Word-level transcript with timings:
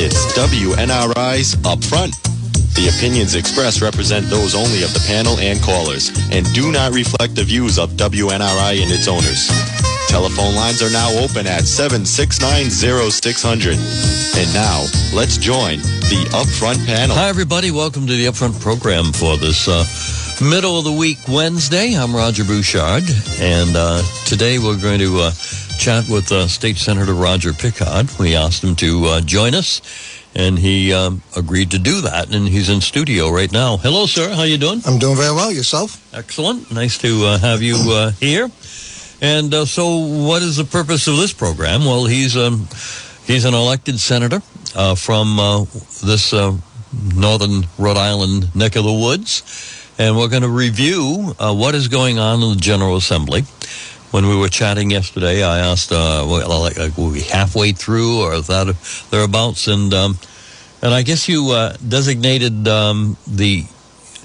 It's 0.00 0.32
WNRI's 0.38 1.56
Upfront. 1.66 2.14
The 2.78 2.86
opinions 2.86 3.34
expressed 3.34 3.82
represent 3.82 4.30
those 4.30 4.54
only 4.54 4.84
of 4.84 4.94
the 4.94 5.02
panel 5.08 5.36
and 5.40 5.60
callers 5.60 6.12
and 6.30 6.46
do 6.54 6.70
not 6.70 6.92
reflect 6.92 7.34
the 7.34 7.42
views 7.42 7.80
of 7.80 7.90
WNRI 7.98 8.80
and 8.80 8.92
its 8.92 9.08
owners. 9.08 9.48
Telephone 10.06 10.54
lines 10.54 10.84
are 10.86 10.90
now 10.90 11.10
open 11.18 11.48
at 11.48 11.66
7690600. 11.66 13.74
And 14.38 14.54
now, 14.54 14.86
let's 15.12 15.36
join 15.36 15.78
the 16.06 16.28
Upfront 16.30 16.86
panel. 16.86 17.16
Hi, 17.16 17.28
everybody. 17.28 17.72
Welcome 17.72 18.06
to 18.06 18.14
the 18.14 18.26
Upfront 18.26 18.60
program 18.60 19.12
for 19.12 19.36
this 19.36 19.66
uh, 19.66 19.84
middle 20.48 20.78
of 20.78 20.84
the 20.84 20.92
week 20.92 21.18
Wednesday. 21.26 21.96
I'm 21.98 22.14
Roger 22.14 22.44
Bouchard, 22.44 23.02
and 23.40 23.74
uh, 23.74 24.04
today 24.26 24.60
we're 24.60 24.78
going 24.80 25.00
to 25.00 25.18
uh, 25.18 25.32
chat 25.78 26.08
with 26.08 26.32
uh, 26.32 26.48
State 26.48 26.76
Senator 26.76 27.14
Roger 27.14 27.52
Picard. 27.52 28.10
We 28.18 28.34
asked 28.34 28.64
him 28.64 28.74
to 28.76 29.04
uh, 29.04 29.20
join 29.20 29.54
us, 29.54 29.80
and 30.34 30.58
he 30.58 30.92
um, 30.92 31.22
agreed 31.36 31.70
to 31.70 31.78
do 31.78 32.00
that, 32.00 32.34
and 32.34 32.48
he's 32.48 32.68
in 32.68 32.80
studio 32.80 33.30
right 33.30 33.50
now. 33.50 33.76
Hello, 33.76 34.06
sir. 34.06 34.34
How 34.34 34.42
you 34.42 34.58
doing? 34.58 34.82
I'm 34.84 34.98
doing 34.98 35.16
very 35.16 35.32
well. 35.32 35.52
Yourself? 35.52 36.02
Excellent. 36.12 36.72
Nice 36.72 36.98
to 36.98 37.24
uh, 37.24 37.38
have 37.38 37.62
you 37.62 37.76
uh, 37.90 38.10
here. 38.10 38.50
And 39.20 39.54
uh, 39.54 39.64
so, 39.66 39.98
what 39.98 40.42
is 40.42 40.56
the 40.56 40.64
purpose 40.64 41.06
of 41.06 41.16
this 41.16 41.32
program? 41.32 41.84
Well, 41.84 42.06
he's 42.06 42.36
um, 42.36 42.66
he's 43.24 43.44
an 43.44 43.54
elected 43.54 44.00
senator 44.00 44.42
uh, 44.74 44.96
from 44.96 45.38
uh, 45.38 45.60
this 46.04 46.32
uh, 46.32 46.56
northern 47.14 47.62
Rhode 47.78 47.96
Island 47.96 48.54
neck 48.54 48.74
of 48.74 48.82
the 48.84 48.92
woods, 48.92 49.94
and 49.96 50.16
we're 50.16 50.28
going 50.28 50.42
to 50.42 50.48
review 50.48 51.34
uh, 51.38 51.54
what 51.54 51.76
is 51.76 51.86
going 51.86 52.18
on 52.18 52.42
in 52.42 52.50
the 52.50 52.60
General 52.60 52.96
Assembly. 52.96 53.44
When 54.10 54.26
we 54.26 54.36
were 54.36 54.48
chatting 54.48 54.90
yesterday, 54.90 55.42
I 55.42 55.58
asked, 55.58 55.92
uh, 55.92 56.24
well, 56.26 56.60
like, 56.60 56.78
like, 56.78 56.96
were 56.96 57.10
we 57.10 57.20
halfway 57.20 57.72
through, 57.72 58.20
or 58.22 58.40
that 58.40 58.74
thereabouts? 59.10 59.68
And 59.68 59.92
um, 59.92 60.18
and 60.82 60.94
I 60.94 61.02
guess 61.02 61.28
you 61.28 61.50
uh, 61.50 61.76
designated 61.86 62.66
um, 62.68 63.16
the 63.26 63.64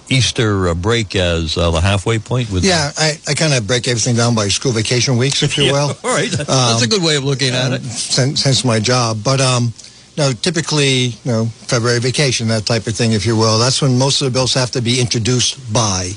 Easter 0.09 0.69
uh, 0.69 0.73
break 0.73 1.15
as 1.15 1.57
uh, 1.57 1.71
the 1.71 1.81
halfway 1.81 2.19
point. 2.19 2.49
With 2.51 2.63
Yeah, 2.63 2.91
I, 2.97 3.19
I 3.27 3.33
kind 3.33 3.53
of 3.53 3.67
break 3.67 3.87
everything 3.87 4.15
down 4.15 4.35
by 4.35 4.47
school 4.47 4.71
vacation 4.71 5.17
weeks, 5.17 5.43
if 5.43 5.57
you 5.57 5.63
Yeah, 5.65 5.71
will. 5.71 5.97
all 6.03 6.15
right, 6.15 6.31
that's 6.31 6.83
a 6.83 6.87
good 6.87 7.03
way 7.03 7.17
of 7.17 7.23
looking 7.23 7.53
at 7.53 7.67
um, 7.67 7.73
it. 7.73 7.83
Since, 7.83 8.43
since 8.43 8.63
my 8.63 8.79
job, 8.79 9.17
but 9.23 9.41
um, 9.41 9.73
know, 10.17 10.31
typically, 10.31 11.15
you 11.23 11.31
know, 11.31 11.45
February 11.45 11.99
vacation, 11.99 12.47
that 12.49 12.65
type 12.65 12.87
of 12.87 12.95
thing, 12.95 13.13
if 13.13 13.25
you 13.25 13.35
will. 13.35 13.57
That's 13.57 13.81
when 13.81 13.97
most 13.97 14.21
of 14.21 14.25
the 14.25 14.31
bills 14.31 14.53
have 14.53 14.71
to 14.71 14.81
be 14.81 14.99
introduced 14.99 15.73
by. 15.73 16.11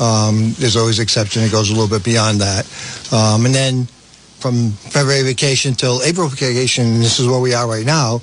Um, 0.00 0.52
there's 0.58 0.76
always 0.76 0.98
exception; 0.98 1.42
it 1.42 1.52
goes 1.52 1.70
a 1.70 1.72
little 1.72 1.88
bit 1.88 2.04
beyond 2.04 2.40
that. 2.40 2.66
Um, 3.12 3.46
and 3.46 3.54
then 3.54 3.86
from 4.40 4.70
February 4.72 5.22
vacation 5.22 5.74
till 5.74 6.02
April 6.02 6.28
vacation, 6.28 6.98
this 6.98 7.18
is 7.18 7.26
where 7.26 7.40
we 7.40 7.54
are 7.54 7.68
right 7.68 7.86
now. 7.86 8.20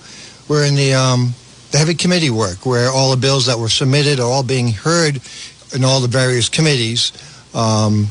We're 0.48 0.66
in 0.66 0.76
the 0.76 0.94
um, 0.94 1.34
the 1.72 1.78
heavy 1.78 1.96
committee 1.96 2.30
work, 2.30 2.66
where 2.66 2.92
all 2.92 3.12
the 3.12 3.18
bills 3.18 3.46
that 3.46 3.58
were 3.58 3.70
submitted 3.70 4.20
are 4.20 4.30
all 4.30 4.44
being 4.44 4.72
heard 4.72 5.22
in 5.74 5.84
all 5.84 6.02
the 6.02 6.08
various 6.08 6.50
committees. 6.50 7.12
Um, 7.56 8.08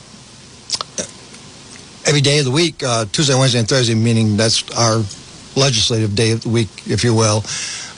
every 2.07 2.21
day 2.21 2.39
of 2.39 2.47
the 2.47 2.51
week, 2.51 2.83
uh, 2.83 3.05
Tuesday, 3.13 3.39
Wednesday, 3.39 3.61
and 3.61 3.69
Thursday, 3.69 3.95
meaning 3.95 4.37
that's 4.37 4.69
our 4.73 5.05
legislative 5.57 6.15
day 6.15 6.33
of 6.33 6.43
the 6.43 6.49
week, 6.49 6.69
if 6.87 7.05
you 7.05 7.15
will. 7.15 7.45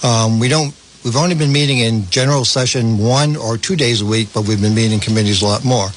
Um, 0.02 0.38
we 0.38 0.48
don't. 0.48 0.74
We've 1.04 1.16
only 1.16 1.34
been 1.34 1.50
meeting 1.52 1.80
in 1.80 2.08
general 2.10 2.44
session 2.44 2.96
one 2.96 3.34
or 3.34 3.58
two 3.58 3.74
days 3.74 4.02
a 4.02 4.06
week, 4.06 4.28
but 4.32 4.46
we've 4.46 4.60
been 4.60 4.74
meeting 4.74 5.00
committees 5.00 5.42
a 5.42 5.46
lot 5.46 5.64
more. 5.64 5.88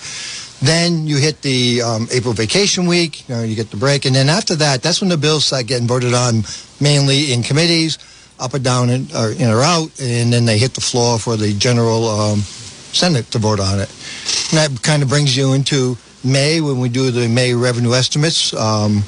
Then 0.63 1.05
you 1.05 1.17
hit 1.17 1.43
the 1.43 1.83
um, 1.83 2.07
April 2.11 2.33
vacation 2.33 2.87
week. 2.87 3.29
You 3.29 3.35
know, 3.35 3.43
you 3.43 3.55
get 3.55 3.69
the 3.69 3.77
break, 3.77 4.05
and 4.05 4.15
then 4.15 4.29
after 4.29 4.55
that, 4.55 4.81
that's 4.81 5.01
when 5.01 5.11
the 5.11 5.17
bills 5.17 5.45
start 5.45 5.67
getting 5.67 5.87
voted 5.87 6.15
on, 6.15 6.41
mainly 6.81 7.31
in 7.33 7.43
committees, 7.43 7.99
up 8.39 8.55
or 8.55 8.59
down, 8.59 8.89
or 8.89 9.31
in 9.31 9.47
or 9.47 9.61
out, 9.61 9.91
and 10.01 10.33
then 10.33 10.45
they 10.45 10.57
hit 10.57 10.73
the 10.73 10.81
floor 10.81 11.19
for 11.19 11.35
the 11.35 11.53
general 11.53 12.07
um, 12.07 12.39
Senate 12.39 13.29
to 13.31 13.37
vote 13.37 13.59
on 13.59 13.79
it. 13.79 13.89
And 14.49 14.57
that 14.57 14.81
kind 14.81 15.03
of 15.03 15.09
brings 15.09 15.37
you 15.37 15.53
into 15.53 15.97
May 16.23 16.61
when 16.61 16.79
we 16.79 16.89
do 16.89 17.11
the 17.11 17.27
May 17.29 17.53
revenue 17.53 17.93
estimates, 17.93 18.55
um, 18.55 19.03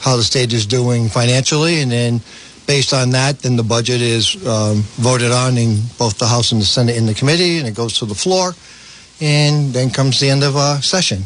how 0.00 0.16
the 0.16 0.22
state 0.24 0.52
is 0.52 0.66
doing 0.66 1.08
financially, 1.08 1.80
and 1.80 1.90
then 1.90 2.20
based 2.66 2.92
on 2.92 3.10
that, 3.10 3.40
then 3.40 3.56
the 3.56 3.62
budget 3.62 4.00
is 4.00 4.36
um, 4.46 4.82
voted 4.96 5.32
on 5.32 5.58
in 5.58 5.80
both 5.98 6.18
the 6.18 6.26
House 6.26 6.52
and 6.52 6.60
the 6.60 6.66
Senate 6.66 6.96
in 6.96 7.06
the 7.06 7.14
committee, 7.14 7.58
and 7.58 7.66
it 7.66 7.74
goes 7.74 7.98
to 7.98 8.06
the 8.06 8.14
floor, 8.14 8.54
and 9.20 9.72
then 9.72 9.90
comes 9.90 10.20
the 10.20 10.30
end 10.30 10.44
of 10.44 10.56
uh, 10.56 10.80
session. 10.80 11.22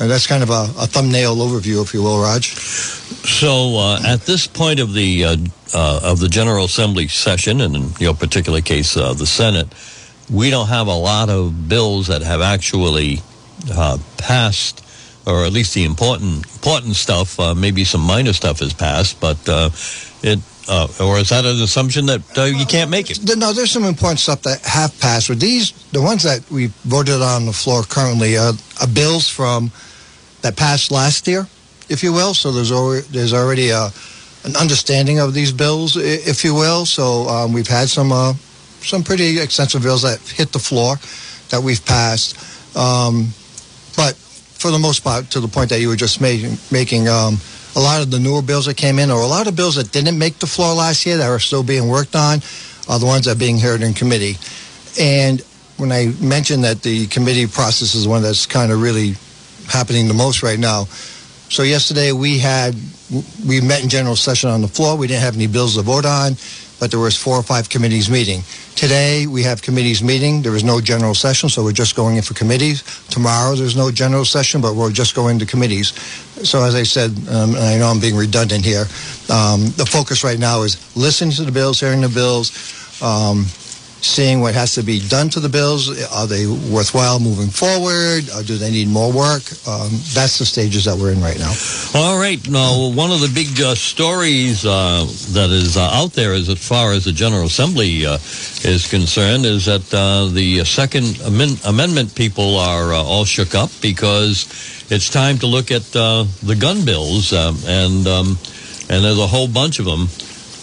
And 0.00 0.08
that's 0.08 0.28
kind 0.28 0.44
of 0.44 0.50
a, 0.50 0.70
a 0.78 0.86
thumbnail 0.86 1.36
overview, 1.36 1.82
if 1.82 1.92
you 1.92 2.02
will, 2.02 2.22
Raj. 2.22 2.54
So 2.54 3.76
uh, 3.78 4.00
at 4.06 4.20
this 4.22 4.46
point 4.46 4.78
of 4.78 4.94
the 4.94 5.24
uh, 5.24 5.36
uh, 5.74 6.00
of 6.04 6.20
the 6.20 6.28
General 6.28 6.66
Assembly 6.66 7.08
session, 7.08 7.60
and 7.60 7.74
in 7.74 7.90
your 7.98 8.14
particular 8.14 8.60
case, 8.60 8.96
uh, 8.96 9.12
the 9.12 9.26
Senate, 9.26 9.66
we 10.30 10.50
don't 10.50 10.68
have 10.68 10.86
a 10.86 10.94
lot 10.94 11.28
of 11.30 11.68
bills 11.68 12.06
that 12.06 12.22
have 12.22 12.40
actually 12.40 13.20
uh, 13.74 13.98
passed, 14.18 14.84
or 15.26 15.44
at 15.44 15.52
least 15.52 15.74
the 15.74 15.84
important 15.84 16.46
important 16.54 16.94
stuff. 16.94 17.40
Uh, 17.40 17.54
maybe 17.54 17.84
some 17.84 18.00
minor 18.00 18.32
stuff 18.32 18.60
has 18.60 18.72
passed, 18.72 19.20
but 19.20 19.48
uh, 19.48 19.70
it. 20.22 20.38
Uh, 20.68 20.86
or 21.00 21.18
is 21.18 21.30
that 21.30 21.46
an 21.46 21.62
assumption 21.62 22.04
that 22.06 22.20
uh, 22.36 22.44
you 22.44 22.66
can't 22.66 22.90
make 22.90 23.10
it? 23.10 23.18
No, 23.38 23.54
there's 23.54 23.70
some 23.70 23.84
important 23.84 24.20
stuff 24.20 24.42
that 24.42 24.60
have 24.66 24.98
passed. 25.00 25.30
With 25.30 25.40
these, 25.40 25.72
the 25.92 26.02
ones 26.02 26.22
that 26.24 26.48
we 26.50 26.66
voted 26.84 27.22
on 27.22 27.46
the 27.46 27.52
floor 27.52 27.82
currently, 27.84 28.36
are, 28.36 28.52
are 28.80 28.86
bills 28.86 29.28
from 29.28 29.72
that 30.42 30.56
passed 30.56 30.90
last 30.90 31.26
year, 31.26 31.46
if 31.88 32.02
you 32.02 32.12
will. 32.12 32.34
So 32.34 32.52
there's 32.52 32.70
already, 32.70 33.06
there's 33.08 33.32
already 33.32 33.70
a, 33.70 33.88
an 34.44 34.56
understanding 34.60 35.20
of 35.20 35.32
these 35.32 35.52
bills, 35.52 35.96
if 35.96 36.44
you 36.44 36.54
will. 36.54 36.84
So 36.84 37.26
um, 37.28 37.54
we've 37.54 37.66
had 37.66 37.88
some 37.88 38.12
uh, 38.12 38.34
some 38.82 39.02
pretty 39.02 39.40
extensive 39.40 39.82
bills 39.82 40.02
that 40.02 40.20
hit 40.20 40.52
the 40.52 40.58
floor 40.58 40.96
that 41.48 41.62
we've 41.62 41.84
passed. 41.84 42.36
Um, 42.76 43.28
but 43.96 44.14
for 44.14 44.70
the 44.70 44.78
most 44.78 45.02
part, 45.02 45.30
to 45.30 45.40
the 45.40 45.48
point 45.48 45.70
that 45.70 45.80
you 45.80 45.88
were 45.88 45.96
just 45.96 46.20
making, 46.20 46.58
making 46.70 47.08
um, 47.08 47.38
a 47.76 47.80
lot 47.80 48.02
of 48.02 48.10
the 48.10 48.18
newer 48.18 48.42
bills 48.42 48.66
that 48.66 48.76
came 48.76 48.98
in, 48.98 49.10
or 49.10 49.20
a 49.20 49.26
lot 49.26 49.46
of 49.46 49.56
bills 49.56 49.76
that 49.76 49.92
didn't 49.92 50.18
make 50.18 50.38
the 50.38 50.46
floor 50.46 50.74
last 50.74 51.06
year 51.06 51.16
that 51.16 51.28
are 51.28 51.38
still 51.38 51.62
being 51.62 51.88
worked 51.88 52.16
on, 52.16 52.40
are 52.88 52.98
the 52.98 53.06
ones 53.06 53.26
that 53.26 53.36
are 53.36 53.38
being 53.38 53.58
heard 53.58 53.82
in 53.82 53.94
committee. 53.94 54.36
And 54.98 55.40
when 55.76 55.92
I 55.92 56.12
mentioned 56.20 56.64
that 56.64 56.82
the 56.82 57.06
committee 57.06 57.46
process 57.46 57.94
is 57.94 58.08
one 58.08 58.22
that's 58.22 58.46
kind 58.46 58.72
of 58.72 58.82
really 58.82 59.14
happening 59.68 60.08
the 60.08 60.14
most 60.14 60.42
right 60.42 60.58
now. 60.58 60.84
So 61.50 61.62
yesterday 61.62 62.12
we 62.12 62.38
had 62.38 62.74
we 63.46 63.60
met 63.60 63.82
in 63.82 63.88
general 63.88 64.16
session 64.16 64.50
on 64.50 64.60
the 64.60 64.68
floor. 64.68 64.96
We 64.96 65.06
didn't 65.06 65.22
have 65.22 65.36
any 65.36 65.46
bills 65.46 65.76
to 65.76 65.82
vote 65.82 66.04
on, 66.04 66.32
but 66.80 66.90
there 66.90 67.00
was 67.00 67.16
four 67.16 67.36
or 67.36 67.42
five 67.42 67.68
committees 67.68 68.08
meeting. 68.08 68.42
Today 68.74 69.26
we 69.26 69.42
have 69.42 69.62
committees 69.62 70.02
meeting. 70.02 70.42
There 70.42 70.54
is 70.54 70.64
no 70.64 70.80
general 70.80 71.14
session, 71.14 71.48
so 71.48 71.64
we're 71.64 71.72
just 71.72 71.96
going 71.96 72.16
in 72.16 72.22
for 72.22 72.34
committees. 72.34 72.82
Tomorrow 73.08 73.56
there's 73.56 73.76
no 73.76 73.90
general 73.90 74.24
session, 74.24 74.60
but 74.60 74.74
we're 74.74 74.92
just 74.92 75.14
going 75.14 75.38
to 75.40 75.46
committees. 75.46 75.92
So 76.48 76.62
as 76.62 76.74
I 76.74 76.84
said, 76.84 77.10
um, 77.28 77.54
and 77.54 77.64
I 77.64 77.78
know 77.78 77.88
I'm 77.88 78.00
being 78.00 78.16
redundant 78.16 78.64
here, 78.64 78.86
um, 79.30 79.70
the 79.76 79.86
focus 79.88 80.22
right 80.22 80.38
now 80.38 80.62
is 80.62 80.78
listening 80.96 81.32
to 81.32 81.44
the 81.44 81.52
bills, 81.52 81.80
hearing 81.80 82.00
the 82.00 82.08
bills, 82.08 83.02
um, 83.02 83.46
seeing 84.00 84.40
what 84.40 84.54
has 84.54 84.74
to 84.74 84.82
be 84.82 85.00
done 85.08 85.28
to 85.30 85.40
the 85.40 85.48
bills. 85.48 85.88
Are 86.12 86.26
they 86.26 86.46
worthwhile 86.46 87.20
moving 87.20 87.48
forward? 87.48 88.28
Or 88.34 88.42
do 88.42 88.56
they 88.56 88.70
need 88.70 88.88
more 88.88 89.12
work? 89.12 89.42
Um, 89.66 89.90
that's 90.14 90.38
the 90.38 90.46
stages 90.46 90.84
that 90.84 90.96
we're 90.96 91.12
in 91.12 91.20
right 91.20 91.38
now. 91.38 91.52
All 91.94 92.18
right. 92.18 92.38
Now, 92.48 92.90
one 92.90 93.10
of 93.10 93.20
the 93.20 93.30
big 93.34 93.60
uh, 93.60 93.74
stories 93.74 94.64
uh, 94.64 95.04
that 95.32 95.50
is 95.50 95.76
uh, 95.76 95.90
out 95.92 96.12
there, 96.12 96.32
is 96.32 96.48
as 96.48 96.66
far 96.66 96.92
as 96.92 97.04
the 97.04 97.12
General 97.12 97.46
Assembly 97.46 98.06
uh, 98.06 98.14
is 98.64 98.86
concerned, 98.88 99.44
is 99.44 99.66
that 99.66 99.92
uh, 99.92 100.26
the 100.26 100.64
Second 100.64 101.20
amen- 101.26 101.58
Amendment 101.66 102.14
people 102.14 102.56
are 102.56 102.92
uh, 102.92 103.02
all 103.02 103.24
shook 103.24 103.54
up 103.54 103.70
because 103.80 104.46
it's 104.90 105.10
time 105.10 105.38
to 105.38 105.46
look 105.46 105.70
at 105.70 105.84
uh, 105.94 106.24
the 106.42 106.54
gun 106.54 106.84
bills, 106.84 107.32
um, 107.32 107.56
and 107.66 108.06
um, 108.06 108.38
and 108.88 109.04
there's 109.04 109.18
a 109.18 109.26
whole 109.26 109.48
bunch 109.48 109.78
of 109.78 109.84
them. 109.84 110.08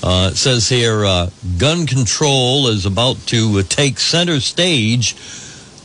Uh, 0.03 0.29
it 0.31 0.37
says 0.37 0.69
here, 0.69 1.05
uh, 1.05 1.29
gun 1.57 1.85
control 1.87 2.67
is 2.67 2.85
about 2.85 3.17
to 3.27 3.57
uh, 3.59 3.63
take 3.67 3.97
center 3.99 4.39
stage 4.39 5.15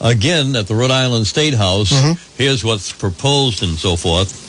again 0.01 0.57
at 0.57 0.67
the 0.67 0.75
Rhode 0.75 0.91
Island 0.91 1.27
State 1.27 1.55
House. 1.55 1.91
Here's 2.37 2.65
what's 2.65 2.93
proposed 2.93 3.62
and 3.62 3.79
so 3.79 3.97
forth. 3.97 4.49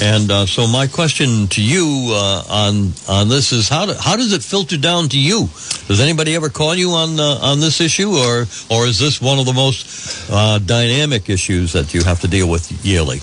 And 0.00 0.30
uh, 0.30 0.46
so 0.46 0.66
my 0.66 0.86
question 0.86 1.46
to 1.48 1.62
you 1.62 2.08
uh, 2.16 2.42
on 2.48 2.92
on 3.08 3.28
this 3.28 3.52
is 3.52 3.68
how 3.68 3.84
do, 3.86 3.92
how 3.92 4.16
does 4.16 4.32
it 4.32 4.42
filter 4.42 4.78
down 4.78 5.08
to 5.10 5.18
you? 5.18 5.48
Does 5.86 6.00
anybody 6.00 6.34
ever 6.34 6.48
call 6.48 6.74
you 6.74 6.90
on 6.92 7.20
uh, 7.20 7.38
on 7.42 7.60
this 7.60 7.78
issue, 7.80 8.08
or 8.08 8.46
or 8.70 8.86
is 8.86 8.98
this 8.98 9.20
one 9.20 9.38
of 9.38 9.44
the 9.44 9.52
most 9.52 10.30
uh, 10.32 10.58
dynamic 10.60 11.28
issues 11.28 11.74
that 11.74 11.92
you 11.92 12.02
have 12.04 12.20
to 12.20 12.26
deal 12.28 12.48
with 12.48 12.72
yearly? 12.84 13.18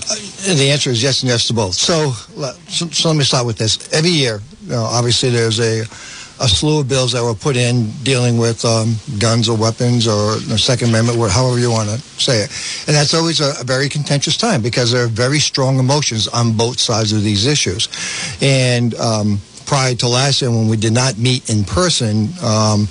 And 0.48 0.56
the 0.58 0.70
answer 0.70 0.90
is 0.90 1.02
yes 1.02 1.22
and 1.22 1.28
yes 1.30 1.48
to 1.48 1.54
both. 1.54 1.74
So, 1.74 2.12
let- 2.36 2.54
so, 2.70 2.86
so 2.90 3.08
let 3.08 3.16
me 3.18 3.24
start 3.24 3.46
with 3.46 3.58
this. 3.58 3.92
Every 3.92 4.10
year, 4.10 4.40
you 4.49 4.49
know, 4.70 4.84
obviously, 4.84 5.30
there's 5.30 5.60
a 5.60 5.84
a 6.40 6.48
slew 6.48 6.80
of 6.80 6.88
bills 6.88 7.12
that 7.12 7.22
were 7.22 7.34
put 7.34 7.54
in 7.54 7.90
dealing 8.02 8.38
with 8.38 8.64
um, 8.64 8.94
guns 9.18 9.46
or 9.46 9.56
weapons 9.56 10.08
or 10.08 10.36
the 10.36 10.56
Second 10.56 10.88
Amendment, 10.88 11.18
however 11.30 11.58
you 11.58 11.70
want 11.70 11.90
to 11.90 11.98
say 11.98 12.38
it. 12.38 12.50
And 12.88 12.96
that's 12.96 13.12
always 13.12 13.40
a, 13.40 13.52
a 13.60 13.64
very 13.64 13.90
contentious 13.90 14.38
time 14.38 14.62
because 14.62 14.90
there 14.90 15.04
are 15.04 15.08
very 15.08 15.38
strong 15.38 15.78
emotions 15.78 16.28
on 16.28 16.56
both 16.56 16.80
sides 16.80 17.12
of 17.12 17.22
these 17.22 17.44
issues. 17.46 17.88
And 18.40 18.94
um, 18.94 19.38
prior 19.66 19.94
to 19.96 20.08
last 20.08 20.40
year 20.40 20.50
when 20.50 20.68
we 20.68 20.78
did 20.78 20.94
not 20.94 21.18
meet 21.18 21.50
in 21.50 21.62
person, 21.64 22.30
um, 22.42 22.88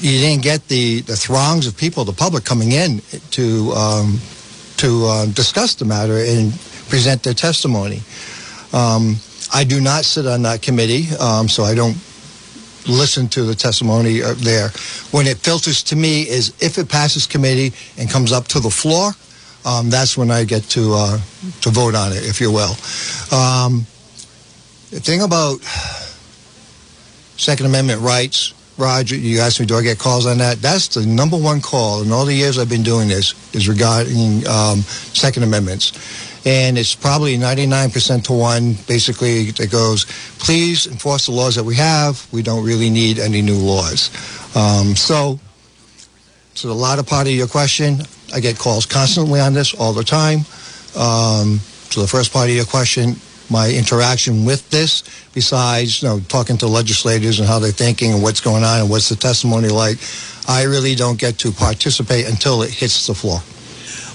you 0.00 0.18
didn't 0.18 0.42
get 0.42 0.66
the, 0.68 1.02
the 1.02 1.16
throngs 1.16 1.66
of 1.66 1.76
people, 1.76 2.04
the 2.04 2.12
public 2.12 2.44
coming 2.44 2.72
in 2.72 3.00
to 3.32 3.72
um, 3.72 4.18
to 4.76 5.06
uh, 5.06 5.26
discuss 5.26 5.76
the 5.76 5.84
matter 5.84 6.18
and 6.18 6.52
present 6.88 7.22
their 7.22 7.32
testimony. 7.32 8.00
Um, 8.72 9.16
I 9.52 9.64
do 9.64 9.80
not 9.80 10.04
sit 10.04 10.26
on 10.26 10.42
that 10.42 10.62
committee, 10.62 11.14
um, 11.16 11.48
so 11.48 11.64
I 11.64 11.74
don't 11.74 11.96
listen 12.86 13.28
to 13.28 13.42
the 13.44 13.54
testimony 13.54 14.22
uh, 14.22 14.34
there. 14.34 14.68
When 15.10 15.26
it 15.26 15.38
filters 15.38 15.82
to 15.84 15.96
me 15.96 16.22
is 16.22 16.54
if 16.60 16.78
it 16.78 16.88
passes 16.88 17.26
committee 17.26 17.72
and 17.98 18.10
comes 18.10 18.32
up 18.32 18.48
to 18.48 18.60
the 18.60 18.70
floor, 18.70 19.12
um, 19.64 19.90
that's 19.90 20.16
when 20.16 20.30
I 20.30 20.44
get 20.44 20.62
to 20.70 20.92
uh, 20.94 21.18
to 21.62 21.70
vote 21.70 21.94
on 21.94 22.12
it, 22.12 22.24
if 22.24 22.40
you 22.40 22.50
will. 22.52 22.72
Um, 23.32 23.86
the 24.90 25.00
thing 25.00 25.22
about 25.22 25.60
Second 27.36 27.66
Amendment 27.66 28.02
rights, 28.02 28.52
Roger, 28.76 29.16
you 29.16 29.40
asked 29.40 29.60
me, 29.60 29.66
do 29.66 29.76
I 29.76 29.82
get 29.82 29.98
calls 29.98 30.26
on 30.26 30.38
that? 30.38 30.60
That's 30.60 30.88
the 30.88 31.06
number 31.06 31.36
one 31.36 31.60
call 31.60 32.02
in 32.02 32.12
all 32.12 32.24
the 32.24 32.34
years 32.34 32.58
I've 32.58 32.68
been 32.68 32.82
doing 32.82 33.08
this 33.08 33.34
is 33.54 33.68
regarding 33.68 34.46
um, 34.46 34.80
Second 34.80 35.44
Amendments. 35.44 35.92
And 36.44 36.76
it's 36.76 36.94
probably 36.94 37.38
99% 37.38 38.24
to 38.24 38.32
1, 38.32 38.74
basically, 38.86 39.50
that 39.52 39.70
goes, 39.70 40.04
please 40.38 40.86
enforce 40.86 41.26
the 41.26 41.32
laws 41.32 41.54
that 41.54 41.64
we 41.64 41.74
have. 41.76 42.26
We 42.32 42.42
don't 42.42 42.64
really 42.64 42.90
need 42.90 43.18
any 43.18 43.40
new 43.40 43.56
laws. 43.56 44.10
Um, 44.54 44.94
so, 44.94 45.40
to 46.56 46.66
the 46.66 46.74
latter 46.74 47.02
part 47.02 47.26
of 47.26 47.32
your 47.32 47.48
question, 47.48 48.02
I 48.34 48.40
get 48.40 48.58
calls 48.58 48.84
constantly 48.84 49.40
on 49.40 49.54
this 49.54 49.74
all 49.74 49.92
the 49.92 50.04
time. 50.04 50.40
Um, 50.96 51.60
to 51.90 52.00
the 52.00 52.06
first 52.06 52.32
part 52.32 52.48
of 52.48 52.54
your 52.54 52.64
question, 52.66 53.16
my 53.50 53.70
interaction 53.70 54.44
with 54.44 54.68
this, 54.70 55.02
besides 55.32 56.02
you 56.02 56.08
know 56.08 56.20
talking 56.28 56.56
to 56.58 56.66
legislators 56.66 57.38
and 57.38 57.48
how 57.48 57.58
they're 57.58 57.72
thinking 57.72 58.12
and 58.12 58.22
what's 58.22 58.40
going 58.40 58.64
on 58.64 58.80
and 58.80 58.90
what's 58.90 59.08
the 59.08 59.16
testimony 59.16 59.68
like, 59.68 59.98
I 60.48 60.64
really 60.64 60.94
don't 60.94 61.18
get 61.18 61.38
to 61.38 61.52
participate 61.52 62.26
until 62.26 62.62
it 62.62 62.70
hits 62.70 63.06
the 63.06 63.14
floor. 63.14 63.40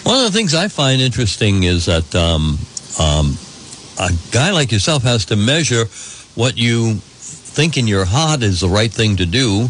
One 0.10 0.26
of 0.26 0.32
the 0.34 0.36
things 0.36 0.56
I 0.56 0.70
find 0.70 1.04
interesting 1.04 1.62
is 1.62 1.86
that 1.86 2.16
um, 2.16 2.58
um, 3.00 3.38
a 4.00 4.10
guy 4.32 4.50
like 4.50 4.72
yourself 4.72 5.04
has 5.04 5.26
to 5.26 5.36
measure 5.36 5.86
what 6.34 6.58
you 6.58 6.96
think 6.96 7.78
in 7.78 7.86
your 7.86 8.06
heart 8.06 8.42
is 8.42 8.62
the 8.62 8.70
right 8.70 8.92
thing 8.92 9.18
to 9.18 9.28
do 9.28 9.68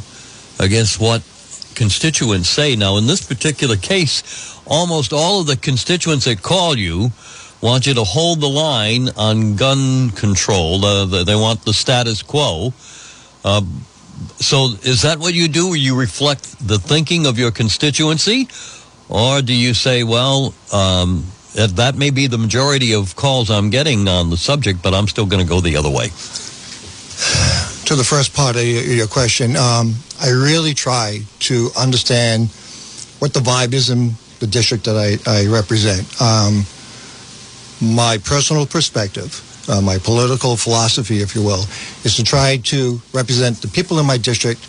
against 0.58 0.98
what 0.98 1.24
constituents 1.76 2.48
say. 2.48 2.78
Now, 2.78 2.96
in 2.96 3.06
this 3.06 3.22
particular 3.22 3.76
case, 3.76 4.58
almost 4.66 5.12
all 5.12 5.42
of 5.42 5.48
the 5.48 5.58
constituents 5.58 6.24
that 6.24 6.42
call 6.42 6.78
you 6.78 7.12
want 7.60 7.86
you 7.86 7.94
to 7.96 8.06
hold 8.06 8.40
the 8.40 8.48
line 8.48 9.10
on 9.18 9.58
gun 9.58 10.10
control. 10.12 10.86
Uh, 10.86 11.26
they 11.26 11.36
want 11.36 11.66
the 11.66 11.74
status 11.74 12.24
quo. 12.24 12.72
Uh, 13.44 13.62
so, 14.38 14.70
is 14.84 15.02
that 15.02 15.20
what 15.20 15.34
you 15.34 15.50
do? 15.50 15.74
You 15.74 16.00
reflect 16.00 16.66
the 16.66 16.80
thinking 16.80 17.26
of 17.26 17.38
your 17.38 17.52
constituency, 17.52 18.48
or 19.10 19.42
do 19.42 19.54
you 19.54 19.74
say, 19.74 20.04
well, 20.04 20.54
um, 20.72 21.26
that 21.56 21.96
may 21.98 22.12
be 22.12 22.28
the 22.28 22.38
majority 22.38 22.94
of 22.94 23.16
calls 23.16 23.50
I'm 23.50 23.70
getting 23.70 24.08
on 24.08 24.30
the 24.30 24.38
subject, 24.38 24.82
but 24.82 24.94
I'm 24.94 25.08
still 25.08 25.26
going 25.26 25.44
to 25.44 25.50
go 25.50 25.60
the 25.60 25.76
other 25.76 25.90
way? 25.90 26.10
To 27.86 27.96
the 27.96 28.06
first 28.08 28.34
part 28.34 28.56
of 28.56 28.64
your 28.64 29.08
question, 29.08 29.58
um, 29.58 29.96
I 30.22 30.30
really 30.30 30.74
try 30.74 31.22
to 31.40 31.70
understand 31.78 32.50
what 33.20 33.34
the 33.34 33.40
vibe 33.40 33.74
is 33.74 33.90
in 33.90 34.12
the 34.40 34.48
district 34.48 34.86
that 34.86 34.96
I, 34.96 35.18
I 35.30 35.48
represent. 35.48 36.06
Um, 36.22 36.66
my 37.82 38.18
personal 38.20 38.66
perspective, 38.66 39.44
uh, 39.70 39.82
my 39.82 39.98
political 39.98 40.56
philosophy, 40.56 41.22
if 41.22 41.36
you 41.36 41.44
will, 41.44 41.66
is 42.04 42.16
to 42.18 42.24
try 42.24 42.58
to 42.58 43.02
represent 43.14 43.62
the 43.62 43.68
people 43.68 44.00
in 44.00 44.06
my 44.06 44.18
district, 44.18 44.62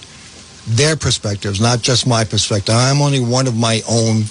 their 0.77 0.97
perspectives, 0.97 1.61
not 1.61 1.83
just 1.83 2.07
my 2.07 2.25
perspective. 2.25 2.75
I'm 2.77 3.01
only 3.03 3.21
one 3.21 3.47
of 3.47 3.57
my 3.57 3.83
own 3.89 4.25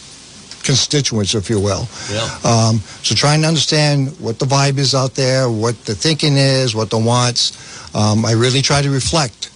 constituents, 0.64 1.36
if 1.36 1.50
you 1.50 1.60
will. 1.60 1.88
Yeah. 2.12 2.28
Um, 2.44 2.80
so 3.02 3.16
trying 3.16 3.42
to 3.42 3.48
understand 3.48 4.20
what 4.20 4.40
the 4.40 4.46
vibe 4.46 4.78
is 4.78 4.94
out 4.94 5.16
there, 5.16 5.50
what 5.50 5.86
the 5.86 5.96
thinking 5.96 6.36
is, 6.38 6.76
what 6.76 6.90
the 6.90 6.98
wants. 6.98 7.96
Um, 7.96 8.26
I 8.26 8.34
really 8.34 8.62
try 8.62 8.82
to 8.82 8.90
reflect, 8.90 9.52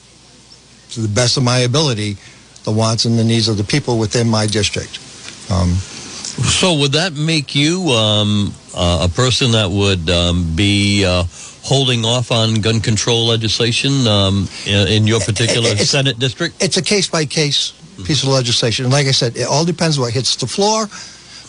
to 0.91 1.01
the 1.01 1.07
best 1.07 1.37
of 1.37 1.43
my 1.43 1.59
ability, 1.59 2.17
the 2.63 2.71
wants 2.71 3.05
and 3.05 3.17
the 3.19 3.23
needs 3.23 3.47
of 3.47 3.57
the 3.57 3.63
people 3.63 3.99
within 3.99 4.29
my 4.29 4.47
district. 4.47 4.99
Um, 5.51 5.69
so 5.73 6.73
would 6.79 6.93
that 6.93 7.13
make 7.13 7.53
you 7.53 7.89
um, 7.89 8.53
uh, 8.75 9.07
a 9.09 9.13
person 9.13 9.51
that 9.51 9.69
would 9.69 10.09
um, 10.09 10.55
be 10.55 11.05
uh, 11.05 11.23
holding 11.63 12.05
off 12.05 12.31
on 12.31 12.55
gun 12.55 12.81
control 12.81 13.25
legislation 13.25 14.05
um, 14.05 14.47
in, 14.67 14.87
in, 14.89 15.07
your 15.07 15.21
particular 15.21 15.69
it's, 15.71 15.89
Senate 15.89 16.19
district? 16.19 16.61
It's 16.61 16.77
a 16.77 16.81
case 16.81 17.07
by 17.07 17.25
case 17.25 17.71
piece 18.05 18.23
of 18.23 18.29
legislation. 18.29 18.85
And 18.85 18.93
like 18.93 19.07
I 19.07 19.11
said, 19.11 19.37
it 19.37 19.47
all 19.47 19.65
depends 19.65 19.97
what 19.97 20.13
hits 20.13 20.35
the 20.35 20.47
floor. 20.47 20.87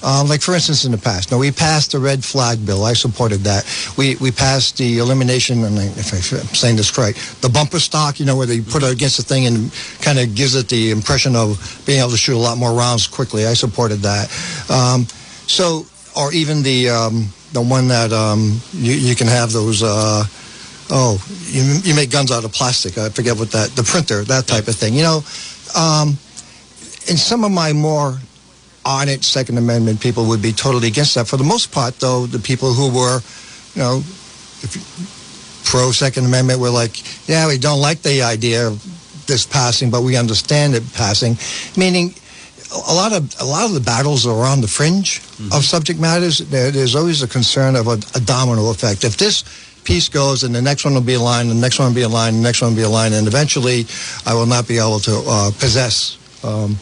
Um, 0.04 0.28
like 0.28 0.42
for 0.42 0.52
instance, 0.52 0.84
in 0.84 0.92
the 0.92 0.98
past, 0.98 1.32
now 1.32 1.38
we 1.38 1.50
passed 1.50 1.92
the 1.92 1.98
red 1.98 2.22
flag 2.22 2.64
bill. 2.66 2.84
I 2.84 2.92
supported 2.92 3.38
that. 3.44 3.64
We 3.96 4.16
we 4.16 4.30
passed 4.30 4.76
the 4.76 4.98
elimination, 4.98 5.64
and 5.64 5.78
if 5.78 6.12
I'm 6.12 6.46
saying 6.54 6.76
this 6.76 6.98
right, 6.98 7.16
the 7.40 7.48
bumper 7.48 7.80
stock. 7.80 8.20
You 8.20 8.26
know, 8.26 8.36
where 8.36 8.46
they 8.46 8.60
put 8.60 8.82
it 8.82 8.92
against 8.92 9.16
the 9.16 9.22
thing 9.22 9.46
and 9.46 9.72
kind 10.02 10.18
of 10.18 10.34
gives 10.34 10.56
it 10.56 10.68
the 10.68 10.90
impression 10.90 11.34
of 11.34 11.82
being 11.86 12.00
able 12.00 12.10
to 12.10 12.18
shoot 12.18 12.36
a 12.36 12.38
lot 12.38 12.58
more 12.58 12.76
rounds 12.76 13.06
quickly. 13.06 13.46
I 13.46 13.54
supported 13.54 14.00
that. 14.00 14.28
Um, 14.68 15.06
so, 15.46 15.86
or 16.14 16.34
even 16.34 16.62
the 16.62 16.90
um, 16.90 17.28
the 17.54 17.62
one 17.62 17.88
that 17.88 18.12
um, 18.12 18.60
you, 18.72 18.92
you 18.92 19.14
can 19.14 19.28
have 19.28 19.52
those. 19.52 19.82
Uh, 19.82 20.24
oh, 20.90 21.24
you, 21.46 21.62
you 21.82 21.94
make 21.94 22.10
guns 22.10 22.30
out 22.30 22.44
of 22.44 22.52
plastic. 22.52 22.98
I 22.98 23.08
forget 23.08 23.38
what 23.38 23.52
that 23.52 23.70
the 23.70 23.82
printer 23.82 24.22
that 24.24 24.46
type 24.46 24.68
of 24.68 24.74
thing. 24.74 24.92
You 24.92 25.02
know, 25.02 25.24
um, 25.74 26.08
in 27.08 27.16
some 27.16 27.44
of 27.44 27.52
my 27.52 27.72
more 27.72 28.18
on 28.84 29.08
it, 29.08 29.24
Second 29.24 29.56
Amendment 29.56 30.00
people 30.00 30.26
would 30.26 30.42
be 30.42 30.52
totally 30.52 30.88
against 30.88 31.14
that. 31.14 31.26
For 31.26 31.36
the 31.38 31.44
most 31.44 31.72
part, 31.72 31.98
though, 32.00 32.26
the 32.26 32.40
people 32.40 32.74
who 32.74 32.92
were, 32.92 33.20
you 33.74 33.82
know, 33.82 34.02
pro 35.64 35.92
Second 35.92 36.26
Amendment 36.26 36.60
were 36.60 36.70
like, 36.70 37.28
yeah, 37.28 37.46
we 37.46 37.56
don't 37.56 37.80
like 37.80 38.02
the 38.02 38.22
idea 38.22 38.66
of 38.66 38.82
this 39.26 39.46
passing, 39.46 39.90
but 39.90 40.02
we 40.02 40.16
understand 40.16 40.74
it 40.74 40.82
passing. 40.92 41.38
Meaning, 41.76 42.14
a 42.74 42.94
lot 42.94 43.12
of 43.12 43.34
a 43.40 43.44
lot 43.44 43.66
of 43.66 43.74
the 43.74 43.80
battles 43.80 44.26
are 44.26 44.44
on 44.44 44.60
the 44.60 44.68
fringe 44.68 45.20
mm-hmm. 45.20 45.52
of 45.52 45.64
subject 45.64 46.00
matters. 46.00 46.38
There, 46.38 46.70
there's 46.70 46.94
always 46.96 47.22
a 47.22 47.28
concern 47.28 47.76
of 47.76 47.86
a, 47.86 47.98
a, 48.14 48.20
domino 48.20 48.70
effect. 48.70 49.04
If 49.04 49.16
this 49.16 49.44
piece 49.84 50.08
goes, 50.08 50.44
and 50.44 50.54
the 50.54 50.62
next 50.62 50.84
one 50.84 50.94
will 50.94 51.00
be 51.00 51.14
aligned, 51.14 51.50
the 51.50 51.54
next 51.54 51.78
one 51.78 51.88
will 51.88 51.94
be 51.94 52.02
aligned, 52.02 52.36
the 52.36 52.42
next 52.42 52.62
one 52.62 52.70
will 52.72 52.76
be 52.76 52.82
aligned, 52.82 53.14
and 53.14 53.26
eventually, 53.26 53.86
I 54.26 54.34
will 54.34 54.46
not 54.46 54.66
be 54.66 54.78
able 54.78 55.00
to 55.00 55.22
uh, 55.26 55.50
possess. 55.58 56.18
Um, 56.44 56.76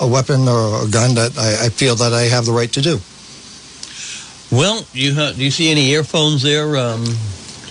a 0.00 0.06
weapon 0.06 0.48
or 0.48 0.84
a 0.84 0.88
gun 0.88 1.14
that 1.14 1.36
I, 1.38 1.66
I 1.66 1.68
feel 1.68 1.94
that 1.96 2.12
I 2.12 2.22
have 2.22 2.46
the 2.46 2.52
right 2.52 2.72
to 2.72 2.80
do. 2.80 2.98
Well, 4.50 4.86
you 4.92 5.14
ha- 5.14 5.32
do 5.32 5.44
you 5.44 5.50
see 5.50 5.70
any 5.70 5.90
earphones 5.90 6.42
there? 6.42 6.76
Um, 6.76 7.04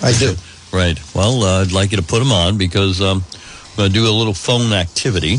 I 0.02 0.14
do. 0.18 0.36
Right. 0.74 1.00
Well, 1.14 1.44
uh, 1.44 1.62
I'd 1.62 1.72
like 1.72 1.92
you 1.92 1.98
to 1.98 2.04
put 2.04 2.18
them 2.18 2.32
on 2.32 2.58
because 2.58 3.00
um, 3.00 3.24
I'm 3.24 3.78
going 3.78 3.90
to 3.90 3.94
do 3.94 4.10
a 4.10 4.10
little 4.10 4.34
phone 4.34 4.74
activity, 4.74 5.38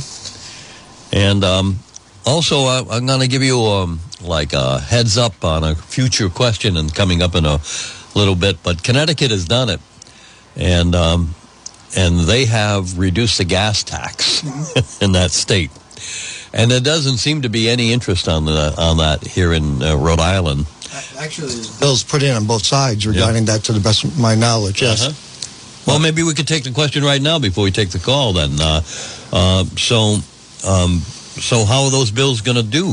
and 1.12 1.42
um, 1.42 1.80
also 2.26 2.66
uh, 2.66 2.84
I'm 2.90 3.06
going 3.06 3.20
to 3.20 3.28
give 3.28 3.42
you 3.42 3.60
um, 3.60 4.00
like 4.20 4.52
a 4.52 4.80
heads 4.80 5.18
up 5.18 5.44
on 5.44 5.64
a 5.64 5.74
future 5.74 6.28
question 6.28 6.76
and 6.76 6.94
coming 6.94 7.22
up 7.22 7.34
in 7.34 7.44
a 7.44 7.60
little 8.14 8.34
bit. 8.34 8.62
But 8.62 8.82
Connecticut 8.82 9.30
has 9.30 9.44
done 9.44 9.68
it, 9.68 9.80
and 10.56 10.94
um, 10.94 11.34
and 11.96 12.20
they 12.20 12.46
have 12.46 12.98
reduced 12.98 13.38
the 13.38 13.44
gas 13.44 13.82
tax 13.82 14.42
in 15.02 15.12
that 15.12 15.30
state. 15.30 15.70
And 16.52 16.70
there 16.70 16.80
doesn't 16.80 17.16
seem 17.16 17.42
to 17.42 17.48
be 17.48 17.68
any 17.68 17.92
interest 17.92 18.28
on 18.28 18.44
the 18.44 18.74
on 18.78 18.98
that 18.98 19.26
here 19.26 19.52
in 19.52 19.82
uh, 19.82 19.96
Rhode 19.96 20.20
Island. 20.20 20.66
Actually, 21.18 21.54
bills 21.80 22.04
put 22.04 22.22
in 22.22 22.36
on 22.36 22.46
both 22.46 22.64
sides 22.64 23.06
regarding 23.06 23.46
yeah. 23.46 23.54
that, 23.54 23.64
to 23.64 23.72
the 23.72 23.80
best 23.80 24.04
of 24.04 24.18
my 24.18 24.36
knowledge. 24.36 24.80
Yes. 24.80 25.02
Uh-huh. 25.02 25.12
Well, 25.86 25.98
maybe 25.98 26.22
we 26.22 26.34
could 26.34 26.48
take 26.48 26.64
the 26.64 26.70
question 26.70 27.02
right 27.02 27.20
now 27.20 27.38
before 27.38 27.64
we 27.64 27.70
take 27.70 27.90
the 27.90 27.98
call. 27.98 28.32
Then, 28.32 28.52
uh, 28.60 28.80
uh, 29.32 29.64
so, 29.76 30.18
um, 30.66 31.02
so 31.40 31.64
how 31.64 31.84
are 31.84 31.90
those 31.90 32.10
bills 32.10 32.40
going 32.40 32.56
to 32.56 32.62
do? 32.62 32.92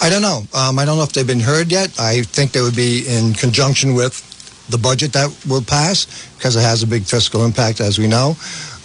I 0.00 0.10
don't 0.10 0.22
know. 0.22 0.42
Um, 0.54 0.78
I 0.78 0.84
don't 0.84 0.96
know 0.96 1.04
if 1.04 1.12
they've 1.12 1.26
been 1.26 1.40
heard 1.40 1.70
yet. 1.70 1.98
I 1.98 2.22
think 2.22 2.52
they 2.52 2.60
would 2.60 2.76
be 2.76 3.04
in 3.06 3.34
conjunction 3.34 3.94
with 3.94 4.28
the 4.68 4.78
budget 4.78 5.12
that 5.12 5.30
will 5.48 5.62
pass 5.62 6.06
because 6.36 6.56
it 6.56 6.62
has 6.62 6.82
a 6.82 6.86
big 6.86 7.04
fiscal 7.04 7.44
impact, 7.44 7.80
as 7.80 7.98
we 7.98 8.08
know. 8.08 8.36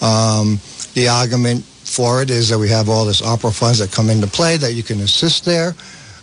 Um, 0.01 0.60
the 0.94 1.08
argument 1.10 1.63
for 1.63 2.22
it 2.22 2.30
is 2.30 2.50
that 2.50 2.60
we 2.60 2.70
have 2.70 2.89
all 2.89 3.06
this 3.06 3.22
ARPA 3.22 3.58
funds 3.58 3.80
that 3.80 3.92
come 3.92 4.10
into 4.10 4.27
play 4.27 4.58
that 4.58 4.74
you 4.74 4.84
can 4.84 5.00
assist 5.01 5.46
there 5.46 5.74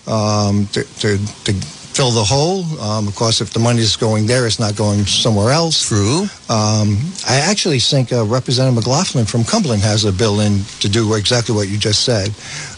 um, 0.07 0.67
to, 0.69 0.85
to, 1.01 1.19
to, 1.45 1.53
fill 1.95 2.11
the 2.11 2.25
hole. 2.25 2.65
Um, 2.81 3.07
of 3.07 3.15
course, 3.15 3.41
if 3.41 3.51
the 3.51 3.61
money 3.61 3.81
is 3.81 3.97
going 3.97 4.27
there, 4.27 4.47
it's 4.47 4.59
not 4.59 4.75
going 4.75 5.07
somewhere 5.07 5.53
else. 5.53 5.89
True. 5.89 6.23
Um, 6.51 6.99
I 7.29 7.39
actually 7.41 7.79
think 7.79 8.13
uh, 8.13 8.25
Representative 8.25 8.75
McLaughlin 8.75 9.27
from 9.27 9.45
Cumberland 9.45 9.83
has 9.83 10.05
a 10.05 10.13
bill 10.13 10.41
in 10.41 10.65
to 10.81 10.89
do 10.89 11.15
exactly 11.15 11.55
what 11.55 11.69
you 11.69 11.79
just 11.79 12.05
said. 12.05 12.31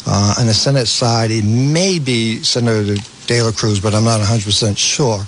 Uh, 0.06 0.34
on 0.38 0.46
the 0.46 0.54
Senate 0.54 0.86
side, 0.86 1.30
it 1.30 1.44
may 1.44 1.98
be 1.98 2.42
Senator 2.42 2.94
De 3.26 3.42
La 3.42 3.52
Cruz, 3.52 3.80
but 3.80 3.94
I'm 3.94 4.04
not 4.04 4.20
100% 4.20 4.76
sure. 4.76 5.20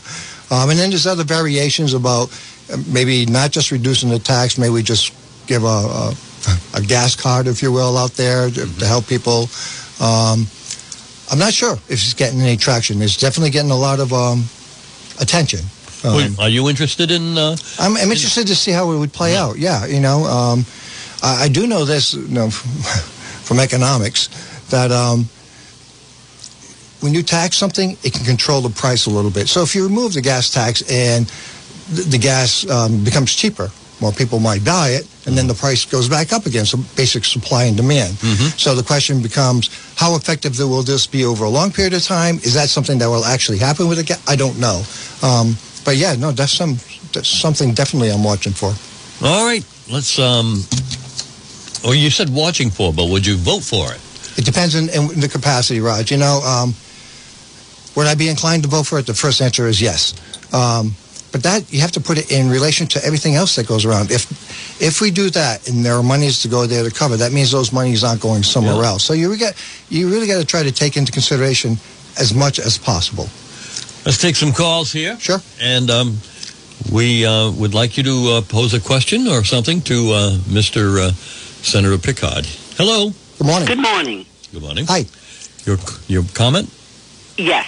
Um, 0.51 0.71
and 0.71 0.79
then 0.79 0.91
there's 0.91 1.07
other 1.07 1.25
variations 1.25 1.95
about 1.95 2.29
uh, 2.71 2.77
maybe 2.93 3.25
not 3.25 3.53
just 3.53 3.71
reducing 3.71 4.11
the 4.11 4.19
tax, 4.19 4.59
maybe 4.59 4.83
just 4.83 5.15
give 5.47 5.65
a, 5.65 5.67
a, 5.67 6.15
a 6.75 6.83
gas 6.83 7.17
card, 7.17 7.47
if 7.47 7.63
you 7.63 7.73
will, 7.73 7.97
out 7.97 8.13
there 8.13 8.51
to, 8.51 8.79
to 8.79 8.87
help 8.87 9.07
people. 9.07 9.49
Um, 10.01 10.47
I'm 11.31 11.39
not 11.39 11.53
sure 11.53 11.75
if 11.75 11.91
it's 11.91 12.15
getting 12.15 12.41
any 12.41 12.57
traction. 12.57 13.03
It's 13.03 13.17
definitely 13.17 13.51
getting 13.51 13.71
a 13.71 13.77
lot 13.77 14.01
of 14.01 14.13
um, 14.13 14.45
attention. 15.21 15.61
Um, 16.05 16.17
Wait, 16.17 16.39
are 16.39 16.49
you 16.49 16.69
interested 16.69 17.11
in? 17.11 17.37
Uh, 17.37 17.57
I'm, 17.79 17.97
I'm 17.97 18.11
interested 18.11 18.47
to 18.47 18.55
see 18.55 18.71
how 18.71 18.91
it 18.93 18.99
would 18.99 19.13
play 19.13 19.37
out. 19.37 19.59
Yeah, 19.59 19.85
you 19.87 20.01
know, 20.01 20.25
um, 20.25 20.65
I, 21.23 21.45
I 21.45 21.49
do 21.49 21.67
know 21.67 21.85
this, 21.85 22.15
you 22.15 22.29
know, 22.29 22.51
from 22.51 23.59
economics, 23.59 24.29
that 24.71 24.91
um, 24.91 25.29
when 27.01 27.15
you 27.15 27.23
tax 27.23 27.57
something, 27.57 27.97
it 28.03 28.13
can 28.13 28.25
control 28.25 28.61
the 28.61 28.71
price 28.71 29.07
a 29.07 29.11
little 29.11 29.31
bit. 29.31 29.49
So 29.49 29.63
if 29.63 29.75
you 29.75 29.85
remove 29.85 30.15
the 30.15 30.21
gas 30.23 30.51
tax 30.51 30.83
and 30.91 31.27
the, 31.91 32.03
the 32.03 32.19
gas 32.19 32.69
um, 32.71 33.05
becomes 33.05 33.35
cheaper, 33.35 33.71
more 34.01 34.13
people 34.13 34.39
might 34.39 34.65
buy 34.65 34.91
it, 34.91 35.07
and 35.27 35.37
then 35.37 35.47
the 35.47 35.55
price 35.55 35.85
goes 35.85 36.09
back 36.09 36.33
up 36.33 36.47
again. 36.47 36.65
So 36.65 36.79
basic 36.97 37.25
supply 37.25 37.65
and 37.65 37.77
demand. 37.77 38.15
So 38.57 38.75
the 38.75 38.83
question 38.83 39.23
becomes, 39.23 39.71
how 39.97 40.15
effective 40.17 40.59
will 40.59 40.83
this 40.83 41.07
be 41.07 41.25
over 41.25 41.45
a 41.45 41.49
long 41.51 41.71
period 41.73 41.95
of 41.95 42.03
time? 42.05 42.37
Is 42.37 42.55
that 42.55 42.69
something 42.69 42.99
that 42.99 43.09
will 43.09 43.25
actually 43.25 43.59
happen 43.59 43.89
with 43.89 44.05
gas? 44.07 44.23
I 44.29 44.37
don't 44.37 44.59
know. 44.59 44.83
Um, 45.23 45.57
but 45.85 45.97
yeah, 45.97 46.15
no, 46.15 46.33
that's 46.33 46.53
some 46.53 46.77
that's 47.13 47.29
something 47.29 47.75
definitely 47.75 48.11
I'm 48.11 48.23
watching 48.25 48.53
for. 48.53 48.73
all 49.27 49.45
right, 49.47 49.65
let's. 49.91 50.19
Um, 50.19 50.63
or 51.85 51.95
you 51.95 52.11
said 52.11 52.29
watching 52.31 52.71
for, 52.71 52.93
but 52.93 53.09
would 53.09 53.25
you 53.27 53.37
vote 53.37 53.63
for 53.63 53.93
it? 53.93 54.01
It 54.39 54.45
depends 54.45 54.75
on, 54.77 54.91
on 54.91 55.19
the 55.19 55.29
capacity, 55.29 55.81
Raj. 55.81 56.11
You 56.11 56.19
know, 56.19 56.41
um, 56.45 56.75
would 57.97 58.07
I 58.07 58.15
be 58.15 58.29
inclined 58.29 58.63
to 58.65 58.69
vote 58.69 58.87
for 58.87 58.99
it? 58.99 59.07
The 59.07 59.15
first 59.15 59.41
answer 59.41 59.67
is 59.67 59.81
yes. 59.81 60.15
Um, 60.53 60.95
but 61.33 61.43
that 61.43 61.71
you 61.73 61.81
have 61.81 61.93
to 61.93 62.01
put 62.01 62.19
it 62.19 62.31
in 62.31 62.49
relation 62.49 62.87
to 62.89 63.05
everything 63.05 63.35
else 63.35 63.57
that 63.57 63.67
goes 63.67 63.85
around. 63.85 64.11
If 64.11 64.27
if 64.81 65.01
we 65.01 65.11
do 65.11 65.31
that 65.31 65.69
and 65.69 65.85
there 65.85 65.95
are 65.95 66.03
monies 66.03 66.41
to 66.43 66.49
go 66.49 66.67
there 66.67 66.85
to 66.85 66.91
cover, 66.91 67.17
that 67.19 67.33
means 67.33 67.51
those 67.51 67.73
monies 67.73 68.03
aren't 68.05 68.21
going 68.21 68.43
somewhere 68.43 68.75
Yeah. 68.83 68.89
else. 68.89 69.05
So 69.05 69.13
you 69.15 69.37
get 69.37 69.55
you 69.91 70.09
really 70.11 70.27
got 70.27 70.39
to 70.39 70.45
try 70.47 70.63
to 70.63 70.73
take 70.73 70.97
into 70.97 71.13
consideration 71.13 71.79
as 72.19 72.33
much 72.33 72.59
as 72.59 72.79
possible. 72.79 73.29
Let's 74.07 74.19
take 74.19 74.37
some 74.37 74.53
calls 74.53 74.93
here. 74.93 75.19
Sure. 75.21 75.41
And 75.61 75.91
um, 75.91 76.19
we 76.91 77.27
uh, 77.27 77.51
would 77.51 77.75
like 77.75 77.97
you 77.99 78.05
to 78.05 78.29
uh, 78.39 78.41
pose 78.43 78.73
a 78.75 78.81
question 78.81 79.27
or 79.29 79.45
something 79.45 79.81
to 79.83 80.13
uh, 80.13 80.31
Mr. 80.49 80.99
Uh, 81.09 81.13
Senator 81.63 81.99
Picard. 81.99 82.47
Hello. 82.77 83.11
Good 83.39 83.47
morning. 83.47 83.67
Good 83.69 83.83
morning. 83.83 84.27
Good 84.53 84.63
morning. 84.63 84.87
Hi. 84.89 85.05
Your 85.67 85.77
your 86.07 86.25
comment? 86.35 86.71
Yes. 87.39 87.67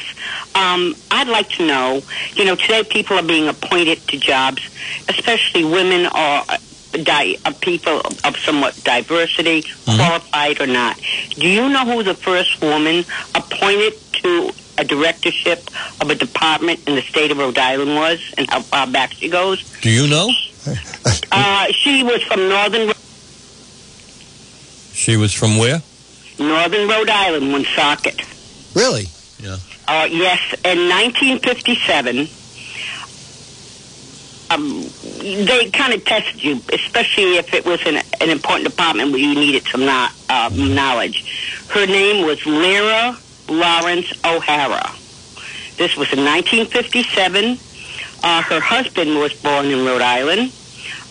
Um, 0.55 0.95
I'd 1.13 1.29
like 1.29 1.49
to 1.51 1.67
know, 1.67 2.03
you 2.35 2.45
know, 2.45 2.57
today 2.57 2.83
people 2.83 3.17
are 3.19 3.23
being 3.23 3.47
appointed 3.49 3.99
to 4.09 4.19
jobs, 4.19 4.63
especially 5.09 5.65
women 5.65 6.07
or 6.07 6.11
uh, 6.49 6.57
di- 6.93 7.37
uh, 7.45 7.53
people 7.61 8.01
of 8.25 8.37
somewhat 8.39 8.79
diversity, 8.83 9.65
qualified 9.85 10.61
or 10.61 10.67
not. 10.67 11.01
Do 11.37 11.49
you 11.49 11.69
know 11.69 11.85
who 11.85 12.03
the 12.03 12.15
first 12.15 12.61
woman 12.61 13.05
appointed 13.37 13.95
to 14.15 14.51
a 14.77 14.85
directorship 14.85 15.63
of 16.01 16.11
a 16.11 16.15
department 16.17 16.81
in 16.89 16.97
the 16.97 17.03
state 17.03 17.31
of 17.31 17.39
Rhode 17.39 17.59
Island 17.59 17.95
was 17.95 18.19
and 18.37 18.51
how 18.51 18.61
far 18.63 18.87
back 18.89 19.13
she 19.13 19.29
goes? 19.29 19.63
Do 19.81 19.91
you 19.91 20.07
know? 20.09 20.31
Uh, 21.33 21.67
she 21.73 22.03
was 22.03 22.23
from 22.25 22.49
northern 22.49 22.93
She 24.93 25.17
was 25.17 25.33
from 25.33 25.57
where? 25.59 25.81
northern 26.39 26.89
Rhode 26.89 27.09
Island, 27.09 27.53
Woonsocket. 27.53 28.21
Really? 28.75 29.07
Uh, 29.91 30.05
yes, 30.05 30.39
in 30.65 30.89
1957, 30.89 32.29
um, 34.51 34.85
they 35.45 35.69
kind 35.73 35.93
of 35.93 36.05
tested 36.05 36.45
you, 36.45 36.61
especially 36.73 37.39
if 37.39 37.53
it 37.53 37.67
was 37.67 37.85
an, 37.85 37.97
an 38.21 38.31
important 38.31 38.71
department 38.71 39.11
where 39.11 39.21
you 39.21 39.35
needed 39.35 39.67
some 39.67 39.83
uh, 39.83 40.49
knowledge. 40.55 41.25
Her 41.71 41.87
name 41.87 42.25
was 42.25 42.47
Lyra 42.47 43.19
Lawrence 43.49 44.13
O'Hara. 44.25 44.93
This 45.77 45.97
was 45.97 46.13
in 46.13 46.25
1957. 46.25 47.59
Uh, 48.23 48.43
her 48.43 48.61
husband 48.61 49.17
was 49.17 49.33
born 49.43 49.67
in 49.67 49.85
Rhode 49.85 50.03
Island. 50.03 50.53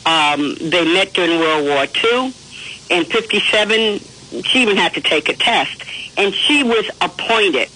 Um, 0.06 0.56
they 0.56 0.86
met 0.86 1.12
during 1.14 1.38
World 1.38 1.66
War 1.66 1.86
II. 2.02 2.34
In 2.92 3.04
57, 3.04 4.00
she 4.46 4.62
even 4.62 4.78
had 4.78 4.94
to 4.94 5.02
take 5.02 5.28
a 5.28 5.34
test. 5.34 5.84
And 6.16 6.34
she 6.34 6.64
was 6.64 6.90
appointed 7.02 7.70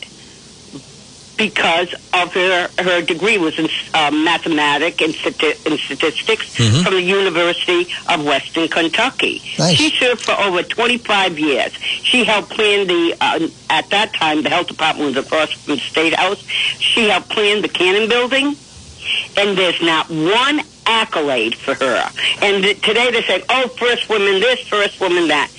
because 1.37 1.93
of 2.13 2.31
her 2.33 2.69
her 2.79 3.01
degree 3.01 3.37
was 3.37 3.57
in 3.57 3.67
uh, 3.93 4.11
mathematics 4.11 5.01
and, 5.01 5.13
stati- 5.15 5.65
and 5.65 5.79
statistics 5.79 6.45
Mhm. 6.57 6.83
from 6.83 6.93
the 6.93 7.01
University 7.01 7.91
of 8.07 8.23
Western 8.23 8.67
Kentucky. 8.67 9.41
Nice. 9.57 9.77
She 9.77 9.89
served 9.99 10.21
for 10.21 10.39
over 10.39 10.61
25 10.63 11.39
years. 11.39 11.71
She 12.03 12.23
helped 12.23 12.51
plan 12.51 12.87
the 12.87 13.15
uh, 13.19 13.47
at 13.69 13.89
that 13.89 14.13
time 14.13 14.43
the 14.43 14.49
health 14.49 14.67
department 14.67 15.15
was 15.15 15.25
across 15.25 15.51
from 15.53 15.75
the 15.75 15.81
state 15.81 16.13
house. 16.13 16.43
She 16.79 17.09
helped 17.09 17.29
plan 17.29 17.61
the 17.61 17.69
Cannon 17.69 18.07
Building, 18.09 18.55
and 19.37 19.57
there's 19.57 19.81
not 19.81 20.09
one 20.09 20.61
accolade 20.85 21.55
for 21.55 21.73
her. 21.75 22.11
And 22.41 22.63
th- 22.63 22.81
today 22.81 23.09
they 23.11 23.23
say, 23.23 23.43
"Oh, 23.49 23.69
first 23.79 24.07
woman 24.09 24.39
this, 24.39 24.59
first 24.67 24.99
woman 24.99 25.29
that." 25.29 25.49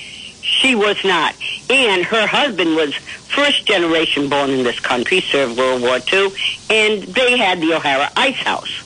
She 0.64 0.74
was 0.74 0.96
not. 1.04 1.34
And 1.68 2.02
her 2.06 2.26
husband 2.26 2.74
was 2.74 2.94
first 2.94 3.66
generation 3.66 4.30
born 4.30 4.48
in 4.48 4.64
this 4.64 4.80
country, 4.80 5.20
served 5.20 5.58
World 5.58 5.82
War 5.82 5.98
II, 6.10 6.32
and 6.70 7.02
they 7.02 7.36
had 7.36 7.60
the 7.60 7.74
O'Hara 7.74 8.08
Ice 8.16 8.38
House. 8.38 8.80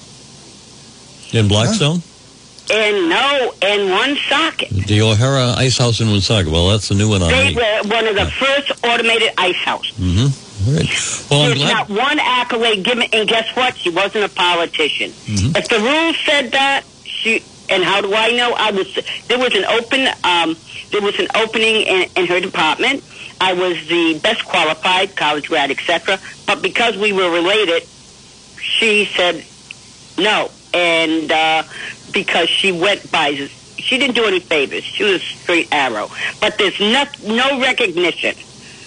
In 1.32 1.46
Blackstone? 1.46 2.02
And 2.70 3.08
no, 3.08 3.54
in 3.62 3.90
one 3.90 4.16
socket. 4.28 4.70
The 4.70 5.02
O'Hara 5.02 5.54
Ice 5.56 5.78
House 5.78 6.00
in 6.00 6.08
One 6.08 6.14
Woonsocket. 6.14 6.50
Well, 6.50 6.68
that's 6.70 6.90
a 6.90 6.94
new 6.94 7.10
one 7.10 7.22
on 7.22 7.30
They 7.30 7.54
were 7.54 7.82
one 7.88 8.08
of 8.08 8.16
the 8.16 8.26
first 8.26 8.72
automated 8.84 9.30
ice 9.38 9.54
houses. 9.56 9.92
Mm-hmm. 9.98 10.68
All 10.68 10.74
right. 10.74 11.30
Well, 11.30 11.46
There's 11.46 11.62
not 11.62 11.88
one 11.88 12.18
accolade 12.18 12.82
given, 12.84 13.04
and 13.12 13.28
guess 13.28 13.54
what? 13.54 13.76
She 13.76 13.90
wasn't 13.90 14.24
a 14.24 14.28
politician. 14.28 15.10
Mhm. 15.12 15.56
If 15.56 15.68
the 15.68 15.78
rules 15.78 16.16
said 16.26 16.50
that, 16.50 16.82
she 17.04 17.44
and 17.70 17.84
how 17.84 18.00
do 18.00 18.12
I 18.14 18.32
know? 18.32 18.54
I 18.56 18.70
was 18.72 18.92
there 19.28 19.38
was 19.38 19.54
an 19.54 19.64
open 19.66 20.08
um, 20.24 20.56
there 20.90 21.02
was 21.02 21.18
an 21.18 21.28
opening 21.34 21.82
in, 21.82 22.08
in 22.16 22.26
her 22.26 22.40
department. 22.40 23.04
I 23.40 23.52
was 23.52 23.86
the 23.88 24.18
best 24.22 24.44
qualified 24.44 25.16
college 25.16 25.48
grad, 25.48 25.70
etc. 25.70 26.18
But 26.46 26.62
because 26.62 26.96
we 26.96 27.12
were 27.12 27.30
related, 27.30 27.84
she 28.60 29.04
said 29.04 29.44
no, 30.18 30.50
and 30.74 31.30
uh, 31.30 31.62
because 32.12 32.48
she 32.48 32.72
went 32.72 33.10
by. 33.10 33.34
She 33.34 33.96
didn't 33.96 34.16
do 34.16 34.24
any 34.24 34.40
favors. 34.40 34.82
She 34.82 35.04
was 35.04 35.14
a 35.14 35.18
straight 35.24 35.68
arrow. 35.72 36.10
But 36.40 36.58
there's 36.58 36.78
no, 36.80 37.04
no 37.26 37.60
recognition. 37.60 38.34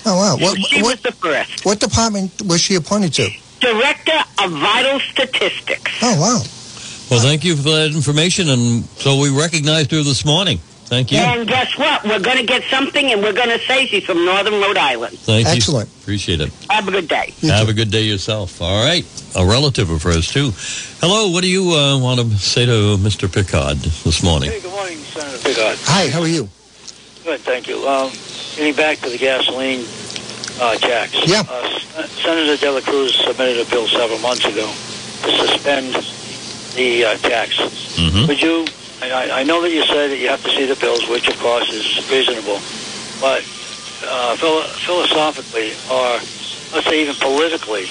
Oh 0.06 0.18
wow. 0.18 0.38
What 0.38 0.60
she 0.60 0.82
what 0.82 0.96
was 0.96 1.02
the 1.02 1.12
first. 1.14 1.66
what 1.66 1.80
department 1.80 2.42
was 2.46 2.62
she 2.62 2.76
appointed 2.76 3.14
to? 3.14 3.30
Director 3.62 4.20
of 4.44 4.52
Vital 4.52 5.00
Statistics. 5.00 5.92
Oh 6.02 6.20
wow. 6.20 6.42
Well, 7.10 7.20
thank 7.20 7.44
you 7.44 7.56
for 7.58 7.64
that 7.64 7.92
information, 7.94 8.50
and 8.50 8.86
so 8.86 9.20
we 9.20 9.30
recognized 9.30 9.92
her 9.92 10.02
this 10.02 10.24
morning. 10.26 10.60
Thank 10.92 11.10
you. 11.14 11.20
And 11.20 11.48
guess 11.48 11.78
what? 11.78 12.04
We're 12.04 12.20
going 12.20 12.36
to 12.40 12.44
get 12.46 12.64
something, 12.64 13.14
and 13.14 13.22
we're 13.24 13.32
going 13.32 13.48
to 13.48 13.60
say 13.60 13.86
she's 13.86 14.04
from 14.04 14.26
Northern 14.26 14.56
Rhode 14.60 14.76
Island. 14.76 15.18
Thank 15.20 15.48
you. 15.48 15.54
Excellent. 15.54 15.88
Appreciate 16.02 16.42
it. 16.42 16.52
Have 16.70 16.86
a 16.90 16.92
good 16.92 17.08
day. 17.08 17.34
You 17.40 17.50
Have 17.50 17.68
too. 17.68 17.72
a 17.72 17.74
good 17.74 17.90
day 17.92 18.02
yourself. 18.04 18.62
All 18.62 18.84
right. 18.84 19.06
A 19.38 19.46
relative 19.46 19.90
of 19.90 20.04
hers, 20.04 20.28
too. 20.28 20.52
Hello. 21.00 21.30
What 21.30 21.44
do 21.44 21.50
you 21.50 21.72
uh, 21.72 21.98
want 21.98 22.20
to 22.20 22.30
say 22.38 22.66
to 22.66 22.98
Mr. 23.00 23.32
Picard 23.32 23.78
this 23.78 24.22
morning? 24.22 24.52
Hey, 24.52 24.60
good 24.60 24.72
morning, 24.74 24.98
Senator 24.98 25.38
Piggott. 25.38 25.80
Hi. 25.86 26.10
How 26.10 26.20
are 26.20 26.28
you? 26.28 26.50
Good, 27.24 27.40
thank 27.40 27.70
you. 27.70 27.88
Um, 27.88 28.12
getting 28.58 28.76
back 28.76 28.98
to 28.98 29.10
the 29.10 29.18
gasoline 29.18 29.86
uh, 30.60 30.76
tax. 30.76 31.14
Yeah. 31.26 31.44
Uh, 31.50 31.70
S- 31.96 32.12
Senator 32.22 32.58
De 32.58 32.70
La 32.70 32.82
Cruz 32.82 33.16
submitted 33.16 33.66
a 33.66 33.70
bill 33.70 33.88
several 33.88 34.20
months 34.20 34.44
ago 34.44 34.68
to 34.68 35.48
suspend 35.48 35.94
the 36.76 37.06
uh, 37.06 37.16
tax. 37.20 37.56
Mm-hmm. 37.96 38.28
Would 38.28 38.42
you, 38.42 38.66
I- 39.02 39.42
I, 39.42 39.44
know 39.44 39.62
that 39.62 39.72
you 39.72 39.84
said 39.86 40.12
that 40.12 40.18
you 40.18 40.30
have 40.30 40.44
to 40.44 40.50
see 40.52 40.66
the 40.66 40.76
bills, 40.76 41.08
which 41.10 41.28
of 41.28 41.38
course 41.40 41.70
is 41.74 41.86
reasonable, 42.12 42.60
but 43.20 43.42
uh, 44.08 44.38
philo- 44.38 44.70
philosophically, 44.86 45.74
or 45.90 46.20
let's 46.74 46.88
say 46.88 47.02
even 47.02 47.16
politically, 47.16 47.90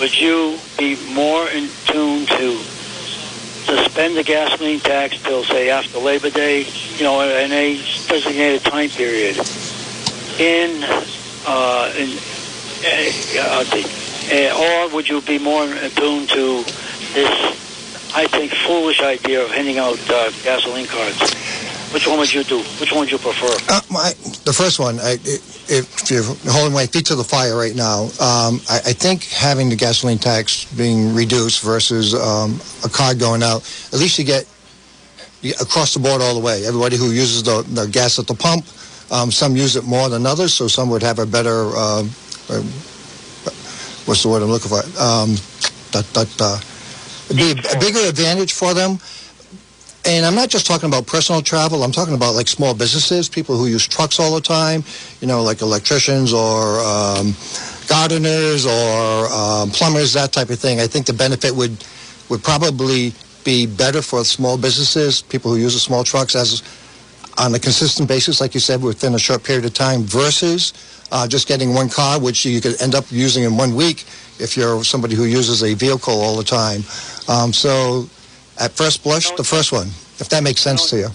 would 0.00 0.14
you 0.20 0.58
be 0.78 0.96
more 0.96 1.48
in 1.48 1.70
tune 1.86 2.26
to 2.26 2.64
suspend 3.66 4.16
the 4.16 4.24
gasoline 4.24 4.80
tax 4.80 5.16
till, 5.24 5.44
say, 5.44 5.70
after 5.70 5.98
Labor 5.98 6.30
Day, 6.30 6.66
you 6.98 7.04
know, 7.04 7.20
in 7.20 7.52
a 7.52 7.84
designated 8.08 8.64
time 8.64 8.90
period, 8.90 9.36
in, 10.38 10.82
uh, 11.46 11.92
in, 11.96 12.18
uh, 12.18 13.64
the, 13.64 13.84
uh, 14.30 14.56
or 14.58 14.88
would 14.94 15.08
you 15.08 15.20
be 15.22 15.38
more 15.38 15.72
in 15.72 15.90
tune 15.92 16.26
to 16.28 16.64
this, 17.14 17.56
I 18.14 18.26
think, 18.26 18.52
foolish 18.52 19.00
idea 19.00 19.42
of 19.42 19.50
handing 19.50 19.78
out 19.78 19.98
uh, 20.10 20.30
gasoline 20.42 20.86
cards? 20.86 21.32
Which 21.92 22.06
one 22.06 22.18
would 22.18 22.32
you 22.32 22.42
do? 22.44 22.60
Which 22.80 22.90
one 22.90 23.00
would 23.00 23.12
you 23.12 23.18
prefer? 23.18 23.52
Uh, 23.68 23.80
my, 23.90 24.12
the 24.44 24.52
first 24.52 24.78
one, 24.78 24.98
I, 25.00 25.18
if 25.22 26.10
you're 26.10 26.24
holding 26.50 26.72
my 26.72 26.86
feet 26.86 27.06
to 27.06 27.14
the 27.14 27.24
fire 27.24 27.56
right 27.56 27.74
now, 27.74 28.04
um, 28.20 28.60
I, 28.68 28.80
I 28.86 28.92
think 28.92 29.24
having 29.24 29.68
the 29.68 29.76
gasoline 29.76 30.18
tax 30.18 30.64
being 30.74 31.14
reduced 31.14 31.62
versus 31.62 32.14
um, 32.14 32.60
a 32.84 32.88
card 32.88 33.18
going 33.18 33.42
out, 33.42 33.62
at 33.92 33.98
least 33.98 34.18
you 34.18 34.24
get 34.24 34.46
across 35.60 35.92
the 35.94 36.00
board 36.00 36.22
all 36.22 36.34
the 36.34 36.40
way. 36.40 36.64
Everybody 36.64 36.96
who 36.96 37.10
uses 37.10 37.42
the, 37.42 37.62
the 37.62 37.86
gas 37.86 38.18
at 38.18 38.26
the 38.26 38.34
pump, 38.34 38.64
um, 39.10 39.30
some 39.30 39.56
use 39.56 39.76
it 39.76 39.84
more 39.84 40.08
than 40.08 40.24
others, 40.24 40.54
so 40.54 40.68
some 40.68 40.88
would 40.90 41.02
have 41.02 41.18
a 41.18 41.26
better, 41.26 41.68
uh, 41.76 42.02
uh, 42.48 42.62
what's 44.06 44.22
the 44.22 44.28
word 44.28 44.42
I'm 44.42 44.48
looking 44.48 44.70
for? 44.70 44.80
Um, 44.98 45.36
that, 45.92 46.08
uh, 46.16 46.22
it'd 46.22 46.71
be 47.34 47.52
a, 47.52 47.78
bigger 47.78 48.00
advantage 48.08 48.52
for 48.52 48.74
them. 48.74 48.98
And 50.04 50.26
I'm 50.26 50.34
not 50.34 50.48
just 50.48 50.66
talking 50.66 50.88
about 50.88 51.06
personal 51.06 51.42
travel. 51.42 51.84
I'm 51.84 51.92
talking 51.92 52.14
about 52.14 52.34
like 52.34 52.48
small 52.48 52.74
businesses, 52.74 53.28
people 53.28 53.56
who 53.56 53.66
use 53.66 53.86
trucks 53.86 54.18
all 54.18 54.34
the 54.34 54.40
time, 54.40 54.82
you 55.20 55.28
know, 55.28 55.42
like 55.42 55.62
electricians 55.62 56.32
or 56.32 56.80
um, 56.80 57.34
gardeners 57.86 58.66
or 58.66 59.26
um, 59.30 59.70
plumbers, 59.70 60.12
that 60.14 60.32
type 60.32 60.50
of 60.50 60.58
thing. 60.58 60.80
I 60.80 60.88
think 60.88 61.06
the 61.06 61.12
benefit 61.12 61.54
would 61.54 61.84
would 62.28 62.42
probably 62.42 63.12
be 63.44 63.66
better 63.66 64.02
for 64.02 64.24
small 64.24 64.56
businesses, 64.56 65.22
people 65.22 65.52
who 65.52 65.58
use 65.58 65.74
the 65.74 65.80
small 65.80 66.04
trucks 66.04 66.34
as 66.34 66.62
on 67.38 67.54
a 67.54 67.58
consistent 67.58 68.08
basis, 68.08 68.40
like 68.40 68.54
you 68.54 68.60
said, 68.60 68.82
within 68.82 69.14
a 69.14 69.18
short 69.18 69.42
period 69.42 69.64
of 69.64 69.72
time, 69.72 70.02
versus 70.02 70.72
uh, 71.12 71.28
just 71.28 71.46
getting 71.46 71.74
one 71.74 71.88
car, 71.88 72.18
which 72.18 72.44
you 72.44 72.60
could 72.60 72.80
end 72.80 72.94
up 72.94 73.04
using 73.10 73.44
in 73.44 73.56
one 73.56 73.74
week 73.76 74.04
if 74.40 74.56
you're 74.56 74.82
somebody 74.82 75.14
who 75.14 75.24
uses 75.24 75.62
a 75.62 75.74
vehicle 75.74 76.18
all 76.20 76.36
the 76.36 76.42
time. 76.42 76.82
Um, 77.28 77.52
so, 77.52 78.08
at 78.58 78.72
first 78.72 79.04
blush, 79.04 79.30
the 79.32 79.44
first 79.44 79.70
one, 79.72 79.88
if 80.18 80.28
that 80.30 80.42
makes 80.42 80.60
sense 80.62 80.88
to 80.90 80.96
you. 80.96 81.08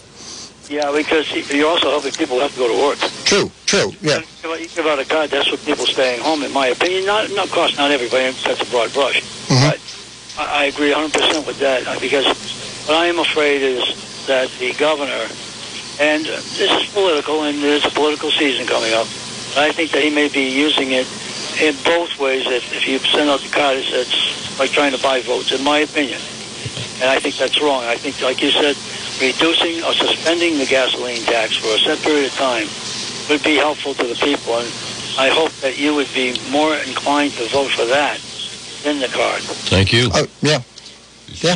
Yeah, 0.70 0.92
because 0.92 1.26
you're 1.52 1.68
also 1.68 1.90
helping 1.90 2.12
people 2.12 2.40
have 2.40 2.52
to 2.54 2.60
go 2.60 2.68
to 2.68 2.88
work. 2.88 3.00
True, 3.26 3.50
true, 3.66 3.92
yeah. 4.02 4.20
You 4.44 4.68
give- 4.76 4.86
out 4.86 5.00
a 5.00 5.06
card, 5.06 5.30
that's 5.32 5.50
what 5.52 5.64
people 5.66 5.86
staying 5.86 6.22
home, 6.22 6.44
in 6.44 6.54
my 6.54 6.68
opinion. 6.68 7.06
Not, 7.06 7.30
not, 7.32 7.46
of 7.46 7.52
course, 7.52 7.76
not 7.78 7.92
everybody, 7.92 8.32
that's 8.46 8.62
a 8.62 8.66
broad 8.66 8.94
brush. 8.94 9.22
Mhm. 9.48 9.72
But 9.72 9.80
I, 10.38 10.62
I 10.62 10.66
agree 10.66 10.92
100% 10.94 11.46
with 11.48 11.60
that, 11.60 11.88
uh, 11.88 12.00
because 12.00 12.26
what 12.88 12.96
I 12.98 13.08
am 13.08 13.20
afraid 13.20 13.62
is 13.62 13.84
that 14.28 14.50
the 14.60 14.74
governor, 14.74 15.28
and 16.00 16.26
this 16.26 16.60
is 16.72 16.86
political, 16.92 17.44
and 17.44 17.62
there's 17.64 17.86
a 17.86 17.90
political 17.90 18.30
season 18.32 18.68
coming 18.68 18.94
up, 18.94 19.08
but 19.58 19.66
I 19.66 19.74
think 19.74 19.90
that 19.94 20.04
he 20.04 20.12
may 20.12 20.30
be 20.30 20.54
using 20.54 20.92
it 20.92 21.08
in 21.60 21.74
both 21.82 22.14
ways. 22.20 22.46
If, 22.46 22.62
if 22.78 22.88
you 22.88 23.00
send 23.10 23.28
out 23.28 23.42
the 23.42 23.50
card, 23.50 23.78
it's, 23.78 23.90
it's 23.90 24.60
like 24.60 24.70
trying 24.70 24.92
to 24.92 25.02
buy 25.02 25.24
votes, 25.24 25.52
in 25.52 25.64
my 25.64 25.80
opinion. 25.80 26.22
And 27.02 27.10
I 27.10 27.18
think 27.20 27.38
that's 27.38 27.60
wrong. 27.60 27.84
I 27.84 27.98
think, 27.98 28.22
like 28.22 28.40
you 28.40 28.52
said, 28.52 28.78
reducing 29.18 29.82
or 29.82 29.94
suspending 29.94 30.60
the 30.60 30.68
gasoline 30.68 31.24
tax 31.26 31.58
for 31.58 31.74
a 31.74 31.80
set 31.80 31.98
period 32.06 32.30
of 32.30 32.38
time 32.38 32.70
would 33.34 33.42
be 33.42 33.56
helpful 33.56 33.96
to 33.96 34.06
the 34.06 34.14
people. 34.22 34.62
And 34.62 34.70
I 35.18 35.34
hope 35.34 35.50
that 35.66 35.80
you 35.80 35.96
would 35.96 36.14
be 36.14 36.38
more 36.52 36.78
inclined 36.78 37.34
to 37.42 37.50
vote 37.50 37.72
for 37.72 37.88
that 37.88 38.22
than 38.84 39.00
the 39.00 39.10
card. 39.10 39.42
Thank 39.74 39.92
you. 39.92 40.12
Oh, 40.14 40.28
yeah. 40.44 40.62
Yeah. 41.42 41.56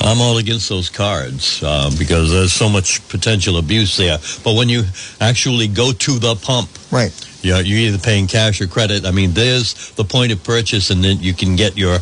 This 0.00 0.08
is 0.08 0.12
kind 0.12 0.12
of- 0.12 0.18
I'm 0.18 0.20
all 0.20 0.38
against 0.38 0.68
those 0.68 0.88
cards 0.88 1.62
uh, 1.62 1.90
because 1.98 2.30
there's 2.30 2.52
so 2.52 2.68
much 2.68 3.00
potential 3.08 3.56
abuse 3.58 3.96
there. 3.96 4.18
But 4.44 4.54
when 4.54 4.68
you 4.68 4.84
actually 5.20 5.68
go 5.68 5.92
to 5.92 6.18
the 6.18 6.34
pump, 6.36 6.68
Right. 6.90 7.12
you 7.42 7.52
know, 7.52 7.58
you're 7.60 7.78
either 7.78 7.98
paying 7.98 8.26
cash 8.26 8.60
or 8.60 8.66
credit. 8.66 9.04
I 9.04 9.10
mean, 9.12 9.32
there's 9.34 9.74
the 9.96 10.04
point 10.04 10.32
of 10.32 10.42
purchase, 10.42 10.90
and 10.90 11.02
then 11.04 11.22
you 11.22 11.34
can 11.34 11.56
get 11.56 11.76
your 11.76 12.00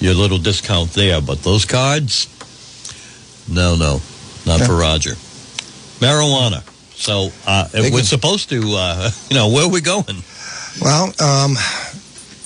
your 0.00 0.14
little 0.14 0.38
discount 0.38 0.92
there. 0.94 1.20
But 1.20 1.42
those 1.42 1.64
cards, 1.64 2.28
no, 3.48 3.74
no, 3.76 4.00
not 4.46 4.60
Yeah. 4.60 4.66
for 4.66 4.76
Roger. 4.76 5.16
Marijuana. 6.00 6.62
So 6.96 7.32
uh, 7.46 7.64
if 7.66 7.82
Big 7.82 7.92
we're 7.92 7.98
one. 7.98 8.04
supposed 8.04 8.48
to, 8.50 8.60
uh, 8.76 9.10
you 9.30 9.36
know, 9.36 9.48
where 9.48 9.64
are 9.64 9.68
we 9.70 9.80
going? 9.80 10.22
Well, 10.80 11.12
um, 11.20 11.56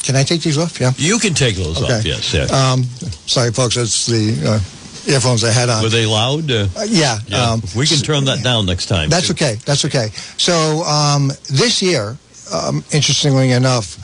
can 0.02 0.16
I 0.16 0.24
take 0.24 0.40
these 0.42 0.56
off? 0.56 0.80
Yeah. 0.80 0.92
You 0.96 1.18
can 1.18 1.34
take 1.34 1.56
those 1.56 1.76
Okay. 1.82 1.98
off. 1.98 2.04
Yes, 2.06 2.32
yeah. 2.32 2.44
Um, 2.46 2.84
sorry, 3.26 3.52
folks. 3.52 3.76
It's 3.76 4.06
the 4.06 4.34
uh, 4.46 4.60
earphones 5.06 5.44
I 5.44 5.50
had 5.50 5.68
on. 5.68 5.82
Were 5.82 5.88
they 5.88 6.06
loud? 6.06 6.50
Uh, 6.50 6.68
Uh, 6.76 6.84
yeah. 6.88 7.18
yeah. 7.26 7.50
Um, 7.52 7.62
we 7.76 7.86
can 7.86 7.98
turn 7.98 8.24
that 8.26 8.42
down 8.42 8.66
next 8.66 8.86
time. 8.86 9.08
That's 9.08 9.26
too. 9.28 9.32
okay. 9.34 9.54
That's 9.64 9.84
okay. 9.84 10.08
So 10.38 10.82
um, 10.84 11.28
this 11.50 11.82
year, 11.82 12.16
um, 12.52 12.84
interestingly 12.92 13.50
enough, 13.52 13.96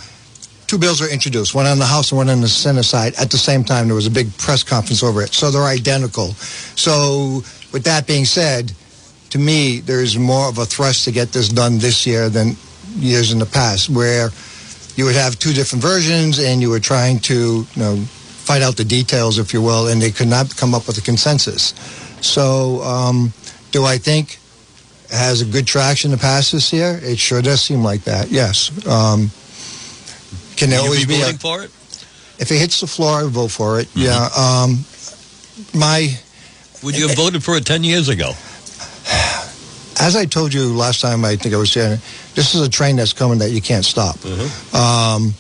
two 0.67 0.79
bills 0.79 1.01
were 1.01 1.09
introduced, 1.09 1.55
one 1.55 1.67
on 1.67 1.79
the 1.79 1.87
House 1.87 2.11
and 2.11 2.19
one 2.19 2.29
on 2.29 2.41
the 2.41 2.49
Senate 2.49 2.85
side. 2.85 3.15
At 3.19 3.31
the 3.31 3.39
same 3.39 3.65
time, 3.65 3.87
there 3.87 3.95
was 3.95 4.07
a 4.07 4.11
big 4.11 4.37
press 4.39 4.63
conference 4.63 5.03
over 5.03 5.23
it. 5.23 5.33
So 5.35 5.51
they're 5.51 5.63
identical. 5.63 6.29
So 6.77 7.43
with 7.73 7.85
that 7.85 8.07
being 8.07 8.25
said, 8.25 8.73
to 9.31 9.39
me, 9.39 9.81
there's 9.81 10.19
more 10.19 10.49
of 10.49 10.59
a 10.59 10.65
thrust 10.65 11.05
to 11.05 11.13
get 11.13 11.33
this 11.33 11.49
done 11.49 11.79
this 11.79 12.07
year 12.07 12.29
than 12.29 12.57
years 12.97 13.31
in 13.33 13.39
the 13.39 13.47
past, 13.47 13.89
where 13.91 14.31
you 14.97 15.05
would 15.05 15.15
have 15.15 15.39
two 15.39 15.53
different 15.53 15.83
versions 15.83 16.39
and 16.39 16.61
you 16.61 16.71
were 16.71 16.81
trying 16.81 17.19
to, 17.21 17.35
you 17.75 17.81
know, 17.83 18.03
fight 18.49 18.63
out 18.63 18.79
the 18.79 18.85
details, 18.85 19.39
if 19.39 19.53
you 19.53 19.61
will, 19.61 19.89
and 19.89 20.01
they 20.01 20.11
could 20.11 20.27
not 20.27 20.57
come 20.57 20.75
up 20.75 20.87
with 20.87 20.97
a 20.97 21.03
consensus. 21.03 21.75
So 22.23 22.81
um, 22.81 23.35
do 23.73 23.85
I 23.85 23.99
think 23.99 24.39
it 25.11 25.17
has 25.17 25.43
a 25.43 25.45
good 25.45 25.67
traction 25.67 26.13
to 26.13 26.17
pass 26.17 26.51
this 26.51 26.73
year? 26.73 26.99
It 27.03 27.19
sure 27.19 27.43
does 27.43 27.61
seem 27.61 27.85
like 27.85 28.05
that. 28.05 28.31
Yes. 28.31 28.71
Um, 28.87 29.31
can 30.57 30.71
there 30.71 30.81
always 30.81 31.05
be 31.05 31.17
be 31.17 31.21
voting 31.21 31.39
for 31.39 31.63
it? 31.63 31.71
if 32.39 32.51
it 32.51 32.59
hits 32.59 32.81
the 32.81 32.87
floor, 32.87 33.21
I 33.21 33.29
vote 33.29 33.51
for 33.51 33.81
it. 33.81 33.87
Mm-hmm. 33.89 34.09
Yeah. 34.09 34.29
Um, 34.33 34.85
my 35.79 36.17
Would 36.83 36.97
you 36.97 37.09
have 37.09 37.17
voted 37.17 37.45
for 37.45 37.57
it 37.57 37.67
ten 37.67 37.85
years 37.85 38.09
ago? 38.09 38.31
as 40.01 40.17
I 40.17 40.25
told 40.25 40.55
you 40.55 40.73
last 40.75 41.01
time, 41.03 41.25
I 41.25 41.37
think 41.37 41.55
I 41.55 41.59
was 41.59 41.73
saying, 41.73 41.99
this 42.35 42.55
is 42.55 42.67
a 42.67 42.71
train 42.71 42.97
that's 42.97 43.13
coming 43.13 43.39
that 43.41 43.51
you 43.51 43.61
can't 43.61 43.85
stop. 43.85 44.17
Um, 44.75 45.35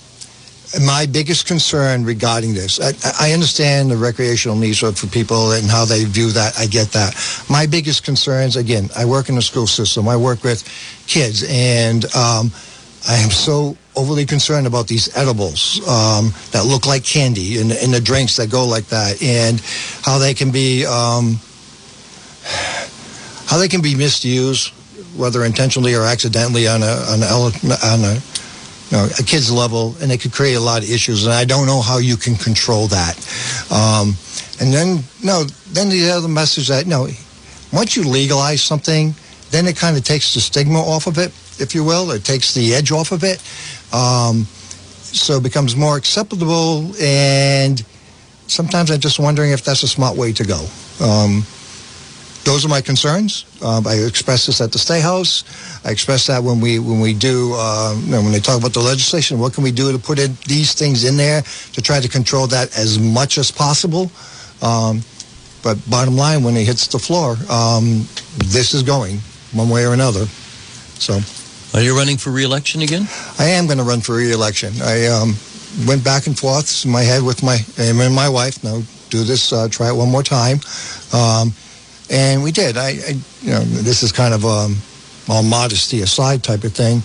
my 0.84 1.06
biggest 1.06 1.46
concern 1.46 2.04
regarding 2.04 2.54
this, 2.54 2.80
I, 2.80 2.92
I 3.28 3.32
understand 3.32 3.90
the 3.90 3.96
recreational 3.96 4.56
needs 4.56 4.78
for 4.80 4.92
people 5.06 5.52
and 5.52 5.66
how 5.66 5.84
they 5.84 6.04
view 6.04 6.30
that. 6.32 6.58
I 6.58 6.66
get 6.66 6.88
that. 6.92 7.14
My 7.48 7.66
biggest 7.66 8.04
concerns, 8.04 8.56
again, 8.56 8.88
I 8.96 9.04
work 9.04 9.28
in 9.28 9.34
the 9.34 9.42
school 9.42 9.66
system. 9.66 10.08
I 10.08 10.16
work 10.16 10.44
with 10.44 10.62
kids, 11.06 11.44
and 11.48 12.04
um, 12.14 12.52
I 13.08 13.16
am 13.16 13.30
so 13.30 13.76
overly 13.96 14.26
concerned 14.26 14.66
about 14.66 14.88
these 14.88 15.14
edibles 15.16 15.80
um, 15.88 16.32
that 16.52 16.64
look 16.66 16.86
like 16.86 17.04
candy 17.04 17.58
and, 17.60 17.72
and 17.72 17.92
the 17.92 18.00
drinks 18.00 18.36
that 18.36 18.50
go 18.50 18.66
like 18.66 18.86
that, 18.86 19.22
and 19.22 19.60
how 20.02 20.18
they 20.18 20.34
can 20.34 20.50
be. 20.50 20.84
Um, 20.84 21.38
how 23.46 23.56
they 23.56 23.68
can 23.68 23.80
be 23.80 23.94
misused, 23.94 24.74
whether 25.16 25.44
intentionally 25.44 25.94
or 25.94 26.02
accidentally, 26.02 26.68
on 26.68 26.82
a 26.82 26.92
on 27.08 27.22
a, 27.22 27.26
on 27.26 28.04
a 28.04 28.20
know, 28.96 29.08
a 29.18 29.22
kid's 29.22 29.52
level, 29.52 29.94
and 30.00 30.10
it 30.10 30.20
could 30.20 30.32
create 30.32 30.54
a 30.54 30.60
lot 30.60 30.82
of 30.82 30.90
issues. 30.90 31.24
And 31.24 31.34
I 31.34 31.44
don't 31.44 31.66
know 31.66 31.80
how 31.80 31.98
you 31.98 32.16
can 32.16 32.36
control 32.36 32.86
that. 32.88 33.16
Um, 33.70 34.14
and 34.60 34.72
then 34.72 35.04
no, 35.22 35.44
then 35.72 35.88
the 35.88 36.10
other 36.10 36.28
message 36.28 36.68
that 36.68 36.86
no, 36.86 37.08
once 37.72 37.96
you 37.96 38.04
legalize 38.04 38.62
something, 38.62 39.14
then 39.50 39.66
it 39.66 39.76
kind 39.76 39.96
of 39.96 40.04
takes 40.04 40.34
the 40.34 40.40
stigma 40.40 40.80
off 40.80 41.06
of 41.06 41.18
it, 41.18 41.32
if 41.60 41.74
you 41.74 41.84
will. 41.84 42.10
It 42.10 42.24
takes 42.24 42.54
the 42.54 42.74
edge 42.74 42.92
off 42.92 43.12
of 43.12 43.24
it. 43.24 43.42
Um, 43.92 44.44
so 44.44 45.36
it 45.36 45.42
becomes 45.42 45.74
more 45.74 45.96
acceptable 45.96 46.92
and 47.00 47.82
sometimes 48.46 48.90
I'm 48.90 49.00
just 49.00 49.18
wondering 49.18 49.52
if 49.52 49.64
that's 49.64 49.82
a 49.82 49.88
smart 49.88 50.16
way 50.16 50.32
to 50.32 50.44
go. 50.44 50.66
Um, 51.00 51.44
those 52.48 52.64
are 52.64 52.68
my 52.68 52.80
concerns. 52.80 53.44
Um, 53.62 53.86
I 53.86 53.94
expressed 53.94 54.46
this 54.46 54.62
at 54.62 54.72
the 54.72 54.78
State 54.78 55.02
House. 55.02 55.44
I 55.84 55.90
expressed 55.90 56.28
that 56.28 56.42
when 56.42 56.60
we 56.60 56.78
when 56.78 56.98
we 56.98 57.12
do 57.12 57.52
uh, 57.54 57.94
you 58.02 58.12
know, 58.12 58.22
when 58.22 58.32
they 58.32 58.40
talk 58.40 58.58
about 58.58 58.72
the 58.72 58.80
legislation. 58.80 59.38
What 59.38 59.52
can 59.52 59.62
we 59.62 59.70
do 59.70 59.92
to 59.92 59.98
put 59.98 60.18
in 60.18 60.34
these 60.46 60.72
things 60.72 61.04
in 61.04 61.18
there 61.18 61.42
to 61.42 61.82
try 61.82 62.00
to 62.00 62.08
control 62.08 62.46
that 62.46 62.76
as 62.78 62.98
much 62.98 63.36
as 63.36 63.50
possible? 63.50 64.10
Um, 64.62 65.02
but 65.62 65.76
bottom 65.90 66.16
line, 66.16 66.42
when 66.42 66.56
it 66.56 66.64
hits 66.64 66.86
the 66.86 66.98
floor, 66.98 67.36
um, 67.50 68.08
this 68.56 68.72
is 68.72 68.82
going 68.82 69.18
one 69.52 69.68
way 69.68 69.84
or 69.84 69.92
another. 69.92 70.24
So 70.96 71.20
Are 71.74 71.82
you 71.82 71.94
running 71.94 72.16
for 72.16 72.30
re-election 72.30 72.80
again? 72.80 73.06
I 73.38 73.44
am 73.44 73.66
going 73.66 73.78
to 73.78 73.84
run 73.84 74.00
for 74.00 74.16
re-election. 74.16 74.72
I 74.80 75.06
um, 75.06 75.34
went 75.86 76.02
back 76.02 76.26
and 76.26 76.38
forth 76.38 76.84
in 76.86 76.90
my 76.90 77.02
head 77.02 77.22
with 77.22 77.42
my 77.42 77.58
and 77.76 78.14
my 78.14 78.28
wife. 78.28 78.64
Now 78.64 78.80
do 79.10 79.24
this, 79.24 79.52
uh, 79.52 79.68
try 79.68 79.88
it 79.88 79.96
one 79.96 80.10
more 80.10 80.22
time, 80.22 80.60
um, 81.12 81.52
and 82.10 82.42
we 82.42 82.52
did. 82.52 82.76
I, 82.76 82.88
I, 82.88 83.14
you 83.42 83.50
know, 83.50 83.60
this 83.60 84.02
is 84.02 84.12
kind 84.12 84.34
of 84.34 84.44
a, 84.44 84.68
all 85.30 85.42
modesty 85.42 86.00
aside 86.00 86.42
type 86.42 86.64
of 86.64 86.72
thing. 86.72 87.02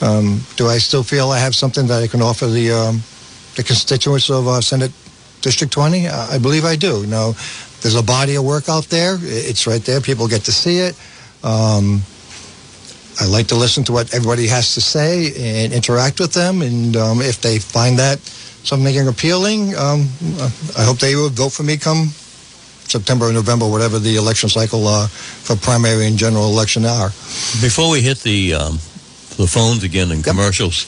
Um, 0.00 0.40
do 0.56 0.66
I 0.66 0.78
still 0.78 1.02
feel 1.02 1.30
I 1.30 1.38
have 1.38 1.54
something 1.54 1.86
that 1.86 2.02
I 2.02 2.06
can 2.06 2.22
offer 2.22 2.46
the 2.46 2.70
um, 2.70 3.02
the 3.56 3.62
constituents 3.62 4.28
of 4.30 4.46
uh, 4.46 4.60
Senate 4.60 4.92
District 5.40 5.72
20? 5.72 6.06
Uh, 6.06 6.26
I 6.30 6.38
believe 6.38 6.64
I 6.64 6.76
do. 6.76 7.00
You 7.00 7.06
know, 7.06 7.32
there's 7.80 7.94
a 7.94 8.02
body 8.02 8.34
of 8.36 8.44
work 8.44 8.68
out 8.68 8.84
there. 8.84 9.16
It's 9.20 9.66
right 9.66 9.82
there. 9.82 10.00
People 10.00 10.28
get 10.28 10.42
to 10.42 10.52
see 10.52 10.78
it. 10.78 10.98
Um, 11.42 12.02
I 13.18 13.26
like 13.26 13.46
to 13.48 13.54
listen 13.54 13.84
to 13.84 13.92
what 13.92 14.12
everybody 14.12 14.46
has 14.48 14.74
to 14.74 14.80
say 14.82 15.32
and 15.64 15.72
interact 15.72 16.20
with 16.20 16.34
them. 16.34 16.60
And 16.60 16.96
um, 16.96 17.22
if 17.22 17.40
they 17.40 17.58
find 17.58 17.98
that 17.98 18.18
something 18.20 19.08
appealing, 19.08 19.74
um, 19.76 20.08
I 20.76 20.82
hope 20.82 20.98
they 20.98 21.16
will 21.16 21.30
vote 21.30 21.52
for 21.52 21.62
me 21.62 21.78
come 21.78 22.08
September 22.90 23.26
or 23.26 23.32
November, 23.32 23.66
whatever 23.68 23.98
the 23.98 24.16
election 24.16 24.48
cycle 24.48 24.86
uh, 24.86 25.06
for 25.08 25.56
primary 25.56 26.06
and 26.06 26.16
general 26.18 26.46
election 26.50 26.84
are. 26.84 27.08
Before 27.60 27.90
we 27.90 28.00
hit 28.00 28.18
the 28.22 28.54
um, 28.54 28.72
the 29.36 29.46
phones 29.46 29.82
again 29.84 30.10
and 30.10 30.24
Yep. 30.24 30.34
commercials, 30.34 30.86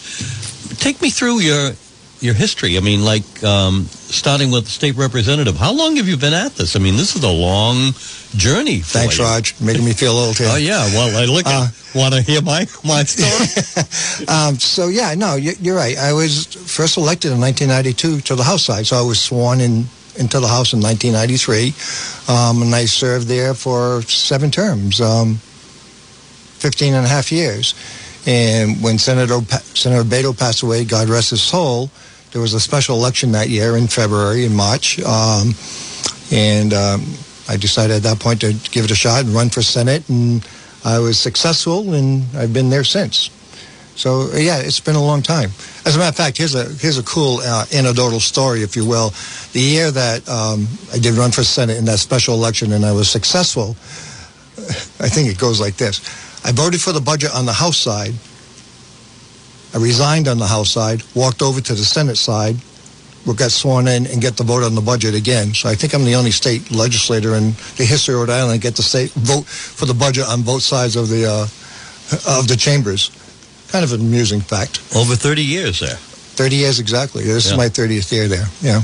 take 0.78 1.00
me 1.02 1.10
through 1.10 1.40
your 1.40 1.72
your 2.20 2.34
history. 2.34 2.76
I 2.76 2.80
mean, 2.80 3.04
like 3.04 3.22
um, 3.44 3.84
starting 3.86 4.50
with 4.50 4.64
the 4.64 4.70
state 4.70 4.96
representative. 4.96 5.56
How 5.56 5.72
long 5.72 5.96
have 5.96 6.08
you 6.08 6.16
been 6.16 6.34
at 6.34 6.52
this? 6.56 6.74
I 6.74 6.80
mean, 6.80 6.96
this 6.96 7.14
is 7.14 7.22
a 7.22 7.30
long 7.30 7.92
journey. 8.36 8.78
Thanks, 8.80 9.18
you. 9.18 9.24
Raj. 9.24 9.54
Making 9.60 9.84
me 9.84 9.92
feel 9.92 10.12
old 10.12 10.36
here. 10.36 10.48
Oh 10.50 10.56
yeah. 10.56 10.84
Well, 10.94 11.16
I 11.16 11.24
look. 11.26 11.46
Uh, 11.46 11.68
Want 11.94 12.12
to 12.14 12.20
hear 12.20 12.42
my 12.42 12.66
my 12.84 13.02
story? 13.12 13.46
Um, 14.28 14.58
so 14.58 14.88
yeah, 14.88 15.14
no, 15.14 15.36
you- 15.36 15.54
you're 15.60 15.76
right. 15.76 15.96
I 15.96 16.12
was 16.12 16.44
first 16.54 16.96
elected 16.98 17.32
in 17.32 17.40
1992 17.40 18.20
to 18.28 18.34
the 18.36 18.42
House 18.44 18.62
side, 18.64 18.86
so 18.86 18.96
I 18.98 19.02
was 19.02 19.18
sworn 19.20 19.60
in 19.60 19.86
into 20.18 20.40
the 20.40 20.48
House 20.48 20.72
in 20.72 20.80
1993, 20.80 21.74
um, 22.28 22.62
and 22.62 22.74
I 22.74 22.84
served 22.84 23.28
there 23.28 23.54
for 23.54 24.02
seven 24.02 24.50
terms, 24.50 25.00
um, 25.00 25.36
15 25.36 26.94
and 26.94 27.06
a 27.06 27.08
half 27.08 27.30
years. 27.30 27.74
And 28.26 28.82
when 28.82 28.98
Senator 28.98 29.40
pa- 29.40 29.62
Senator 29.74 30.04
Badeau 30.04 30.32
passed 30.32 30.62
away, 30.62 30.84
God 30.84 31.08
rest 31.08 31.30
his 31.30 31.40
soul, 31.40 31.90
there 32.32 32.42
was 32.42 32.52
a 32.52 32.60
special 32.60 32.96
election 32.96 33.32
that 33.32 33.48
year 33.48 33.76
in 33.76 33.86
February 33.86 34.44
and 34.44 34.54
March, 34.54 34.98
um, 35.00 35.54
and 36.30 36.74
um, 36.74 37.06
I 37.48 37.56
decided 37.56 37.96
at 37.96 38.02
that 38.02 38.20
point 38.20 38.42
to 38.42 38.52
give 38.70 38.84
it 38.84 38.90
a 38.90 38.94
shot 38.94 39.24
and 39.24 39.34
run 39.34 39.48
for 39.48 39.62
Senate, 39.62 40.06
and 40.08 40.46
I 40.84 40.98
was 40.98 41.18
successful, 41.18 41.94
and 41.94 42.24
I've 42.36 42.52
been 42.52 42.68
there 42.68 42.84
since. 42.84 43.30
So 43.98 44.30
uh, 44.32 44.36
yeah, 44.36 44.58
it's 44.60 44.78
been 44.78 44.94
a 44.94 45.02
long 45.02 45.22
time. 45.22 45.50
As 45.84 45.96
a 45.96 45.98
matter 45.98 46.10
of 46.10 46.16
fact, 46.16 46.38
here's 46.38 46.54
a 46.54 46.64
here's 46.80 46.98
a 46.98 47.02
cool 47.02 47.40
uh, 47.42 47.66
anecdotal 47.74 48.20
story, 48.20 48.62
if 48.62 48.76
you 48.76 48.86
will. 48.86 49.10
The 49.52 49.60
year 49.60 49.90
that 49.90 50.26
um, 50.28 50.68
I 50.94 50.98
did 50.98 51.14
run 51.14 51.32
for 51.32 51.42
Senate 51.42 51.76
in 51.76 51.84
that 51.86 51.98
special 51.98 52.34
election 52.34 52.72
and 52.72 52.84
I 52.84 52.92
was 52.92 53.10
successful, 53.10 53.70
I 55.02 55.08
think 55.08 55.28
it 55.28 55.36
goes 55.36 55.60
like 55.60 55.76
this: 55.76 55.98
I 56.44 56.52
voted 56.52 56.80
for 56.80 56.92
the 56.92 57.00
budget 57.00 57.34
on 57.34 57.44
the 57.44 57.52
House 57.52 57.76
side. 57.76 58.14
I 59.74 59.78
resigned 59.78 60.28
on 60.28 60.38
the 60.38 60.46
House 60.46 60.70
side, 60.70 61.02
walked 61.16 61.42
over 61.42 61.60
to 61.60 61.74
the 61.74 61.84
Senate 61.84 62.16
side, 62.16 62.56
got 63.34 63.50
sworn 63.50 63.88
in 63.88 64.06
and 64.06 64.22
get 64.22 64.36
the 64.36 64.44
vote 64.44 64.62
on 64.62 64.76
the 64.76 64.80
budget 64.80 65.14
again. 65.14 65.52
So 65.54 65.68
I 65.68 65.74
think 65.74 65.92
I'm 65.92 66.04
the 66.04 66.14
only 66.14 66.30
state 66.30 66.70
legislator 66.70 67.34
in 67.34 67.50
the 67.76 67.84
history 67.84 68.14
of 68.14 68.20
Rhode 68.20 68.30
Island 68.30 68.62
to 68.62 68.66
get 68.66 68.76
the 68.76 68.82
state 68.82 69.10
vote 69.10 69.44
for 69.44 69.86
the 69.86 69.94
budget 69.94 70.26
on 70.28 70.42
both 70.42 70.62
sides 70.62 70.94
of 70.94 71.08
the 71.08 71.26
uh, 71.26 72.38
of 72.38 72.46
the 72.46 72.56
chambers. 72.56 73.10
Kind 73.68 73.84
of 73.84 73.92
an 73.92 74.00
amusing 74.00 74.40
fact. 74.40 74.80
Over 74.96 75.14
30 75.14 75.42
years 75.42 75.80
there. 75.80 75.96
30 75.96 76.56
years 76.56 76.78
exactly. 76.80 77.24
This 77.24 77.46
Yeah. 77.46 77.52
is 77.52 77.56
my 77.58 77.68
30th 77.68 78.10
year 78.12 78.28
there. 78.28 78.48
Yeah. 78.62 78.82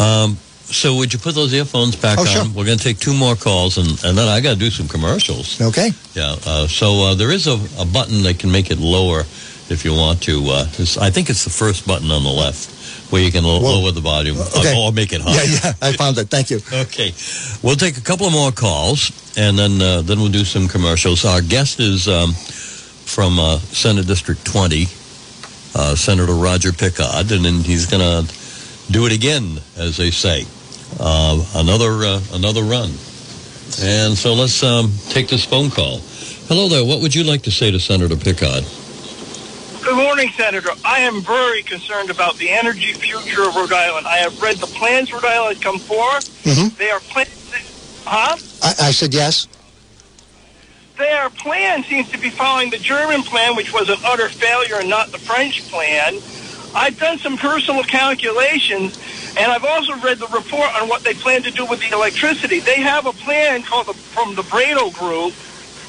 Um, 0.00 0.36
so 0.66 0.94
would 0.96 1.12
you 1.12 1.18
put 1.18 1.34
those 1.34 1.52
earphones 1.52 1.96
back 1.96 2.18
Oh, 2.18 2.22
on? 2.22 2.26
sure. 2.28 2.44
We're 2.54 2.64
going 2.64 2.78
to 2.78 2.84
take 2.84 2.98
two 3.00 3.14
more 3.14 3.34
calls, 3.34 3.76
and, 3.78 3.88
and 4.04 4.16
then 4.16 4.28
I 4.28 4.40
got 4.40 4.50
to 4.54 4.58
do 4.58 4.70
some 4.70 4.86
commercials. 4.86 5.60
Okay. 5.60 5.90
Yeah. 6.14 6.36
Uh, 6.46 6.66
so 6.68 7.06
uh, 7.06 7.14
there 7.14 7.32
is 7.32 7.46
a, 7.48 7.58
a 7.78 7.84
button 7.84 8.22
that 8.22 8.38
can 8.38 8.52
make 8.52 8.70
it 8.70 8.78
lower 8.78 9.20
if 9.68 9.84
you 9.84 9.92
want 9.94 10.22
to. 10.22 10.38
Uh, 10.48 10.62
it's- 10.74 10.96
I 10.96 11.10
think 11.10 11.28
it's 11.30 11.42
the 11.44 11.50
first 11.50 11.86
button 11.86 12.10
on 12.12 12.22
the 12.22 12.30
left 12.30 12.76
where 13.10 13.20
you 13.22 13.32
can 13.32 13.42
lower 13.42 13.90
the 13.90 14.00
volume 14.00 14.36
Okay. 14.38 14.72
or, 14.78 14.90
or 14.90 14.92
make 14.92 15.12
it 15.12 15.20
higher. 15.20 15.34
Yeah, 15.44 15.58
yeah. 15.64 15.72
I 15.88 15.92
found 15.94 16.16
it. 16.18 16.28
Thank 16.28 16.50
you. 16.50 16.60
Okay, 16.72 17.12
we'll 17.60 17.74
take 17.74 17.96
a 17.96 18.00
couple 18.00 18.26
of 18.26 18.32
more 18.32 18.52
calls, 18.52 19.10
and 19.36 19.58
then 19.58 19.82
uh, 19.82 20.02
then 20.02 20.20
we'll 20.20 20.30
do 20.30 20.44
some 20.44 20.68
commercials. 20.68 21.24
Our 21.24 21.40
guest 21.42 21.80
is 21.80 22.06
um, 22.06 22.30
from 23.10 23.38
uh, 23.38 23.58
Senate 23.58 24.06
District 24.06 24.44
20, 24.44 24.84
uh, 25.74 25.94
Senator 25.96 26.34
Roger 26.34 26.72
Picard, 26.72 27.30
and 27.32 27.44
then 27.44 27.54
he's 27.60 27.86
going 27.86 28.00
to 28.02 28.32
do 28.92 29.06
it 29.06 29.12
again, 29.12 29.58
as 29.76 29.96
they 29.96 30.10
say, 30.10 30.44
uh, 31.00 31.44
another 31.56 32.04
uh, 32.04 32.20
another 32.32 32.62
run. 32.62 32.90
And 33.82 34.16
so 34.16 34.34
let's 34.34 34.62
um, 34.62 34.92
take 35.08 35.28
this 35.28 35.44
phone 35.44 35.70
call. 35.70 35.98
Hello 36.48 36.68
there. 36.68 36.84
What 36.84 37.00
would 37.00 37.14
you 37.14 37.24
like 37.24 37.42
to 37.42 37.50
say 37.50 37.70
to 37.70 37.78
Senator 37.78 38.16
Picard? 38.16 38.64
Good 39.82 39.96
morning, 39.96 40.28
Senator. 40.36 40.70
I 40.84 41.00
am 41.00 41.20
very 41.22 41.62
concerned 41.62 42.10
about 42.10 42.36
the 42.36 42.50
energy 42.50 42.92
future 42.92 43.42
of 43.48 43.54
Rhode 43.56 43.72
Island. 43.72 44.06
I 44.06 44.18
have 44.18 44.40
read 44.42 44.56
the 44.56 44.66
plans 44.66 45.12
Rhode 45.12 45.24
Island 45.24 45.54
has 45.56 45.62
come 45.64 45.78
forth. 45.78 46.28
Mhm. 46.44 46.76
They 46.76 46.90
are 46.90 47.00
plans. 47.00 47.30
Huh? 48.04 48.36
I, 48.62 48.88
I 48.88 48.90
said 48.92 49.14
yes. 49.14 49.46
Their 51.00 51.30
plan 51.30 51.82
seems 51.84 52.10
to 52.10 52.18
be 52.18 52.28
following 52.28 52.68
the 52.68 52.76
German 52.76 53.22
plan, 53.22 53.56
which 53.56 53.72
was 53.72 53.88
an 53.88 53.96
utter 54.04 54.28
failure, 54.28 54.74
and 54.74 54.90
not 54.90 55.10
the 55.12 55.18
French 55.18 55.66
plan. 55.70 56.20
I've 56.74 56.98
done 56.98 57.16
some 57.16 57.38
personal 57.38 57.82
calculations, 57.84 59.00
and 59.38 59.50
I've 59.50 59.64
also 59.64 59.96
read 60.00 60.18
the 60.18 60.26
report 60.26 60.68
on 60.78 60.90
what 60.90 61.02
they 61.02 61.14
plan 61.14 61.42
to 61.44 61.50
do 61.52 61.64
with 61.64 61.80
the 61.80 61.88
electricity. 61.96 62.60
They 62.60 62.82
have 62.82 63.06
a 63.06 63.14
plan 63.14 63.62
called 63.62 63.86
the, 63.86 63.94
from 63.94 64.34
the 64.34 64.42
Brattle 64.42 64.90
Group. 64.90 65.32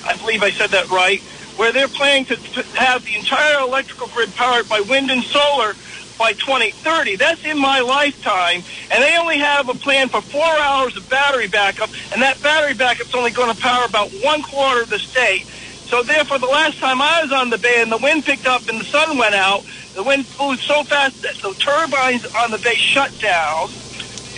I 0.05 0.15
believe 0.15 0.43
I 0.43 0.51
said 0.51 0.69
that 0.69 0.89
right, 0.89 1.19
where 1.57 1.73
they're 1.73 1.89
planning 1.89 2.23
to, 2.27 2.37
to 2.37 2.63
have 2.77 3.03
the 3.03 3.15
entire 3.15 3.59
electrical 3.59 4.07
grid 4.07 4.33
powered 4.35 4.69
by 4.69 4.79
wind 4.79 5.11
and 5.11 5.23
solar 5.23 5.73
by 6.21 6.33
2030. 6.33 7.17
That's 7.17 7.43
in 7.43 7.59
my 7.59 7.79
lifetime, 7.81 8.63
and 8.91 9.03
they 9.03 9.17
only 9.17 9.39
have 9.39 9.67
a 9.69 9.73
plan 9.73 10.07
for 10.09 10.21
four 10.21 10.45
hours 10.45 10.95
of 10.95 11.09
battery 11.09 11.47
backup, 11.47 11.89
and 12.13 12.21
that 12.21 12.39
battery 12.43 12.75
backup's 12.75 13.15
only 13.15 13.31
going 13.31 13.49
to 13.49 13.59
power 13.59 13.85
about 13.85 14.11
one 14.21 14.43
quarter 14.43 14.83
of 14.83 14.89
the 14.89 14.99
state. 14.99 15.47
So 15.87 16.03
therefore, 16.03 16.37
the 16.37 16.45
last 16.45 16.79
time 16.79 17.01
I 17.01 17.23
was 17.23 17.31
on 17.33 17.49
the 17.49 17.57
bay 17.57 17.81
and 17.81 17.91
the 17.91 17.97
wind 17.97 18.23
picked 18.23 18.45
up 18.45 18.69
and 18.69 18.79
the 18.79 18.85
sun 18.85 19.17
went 19.17 19.33
out, 19.33 19.65
the 19.95 20.03
wind 20.03 20.27
blew 20.37 20.55
so 20.57 20.83
fast 20.85 21.15
that 21.23 21.35
the 21.41 21.55
turbines 21.55 22.23
on 22.37 22.51
the 22.51 22.59
bay 22.59 22.75
shut 22.75 23.17
down. 23.17 23.69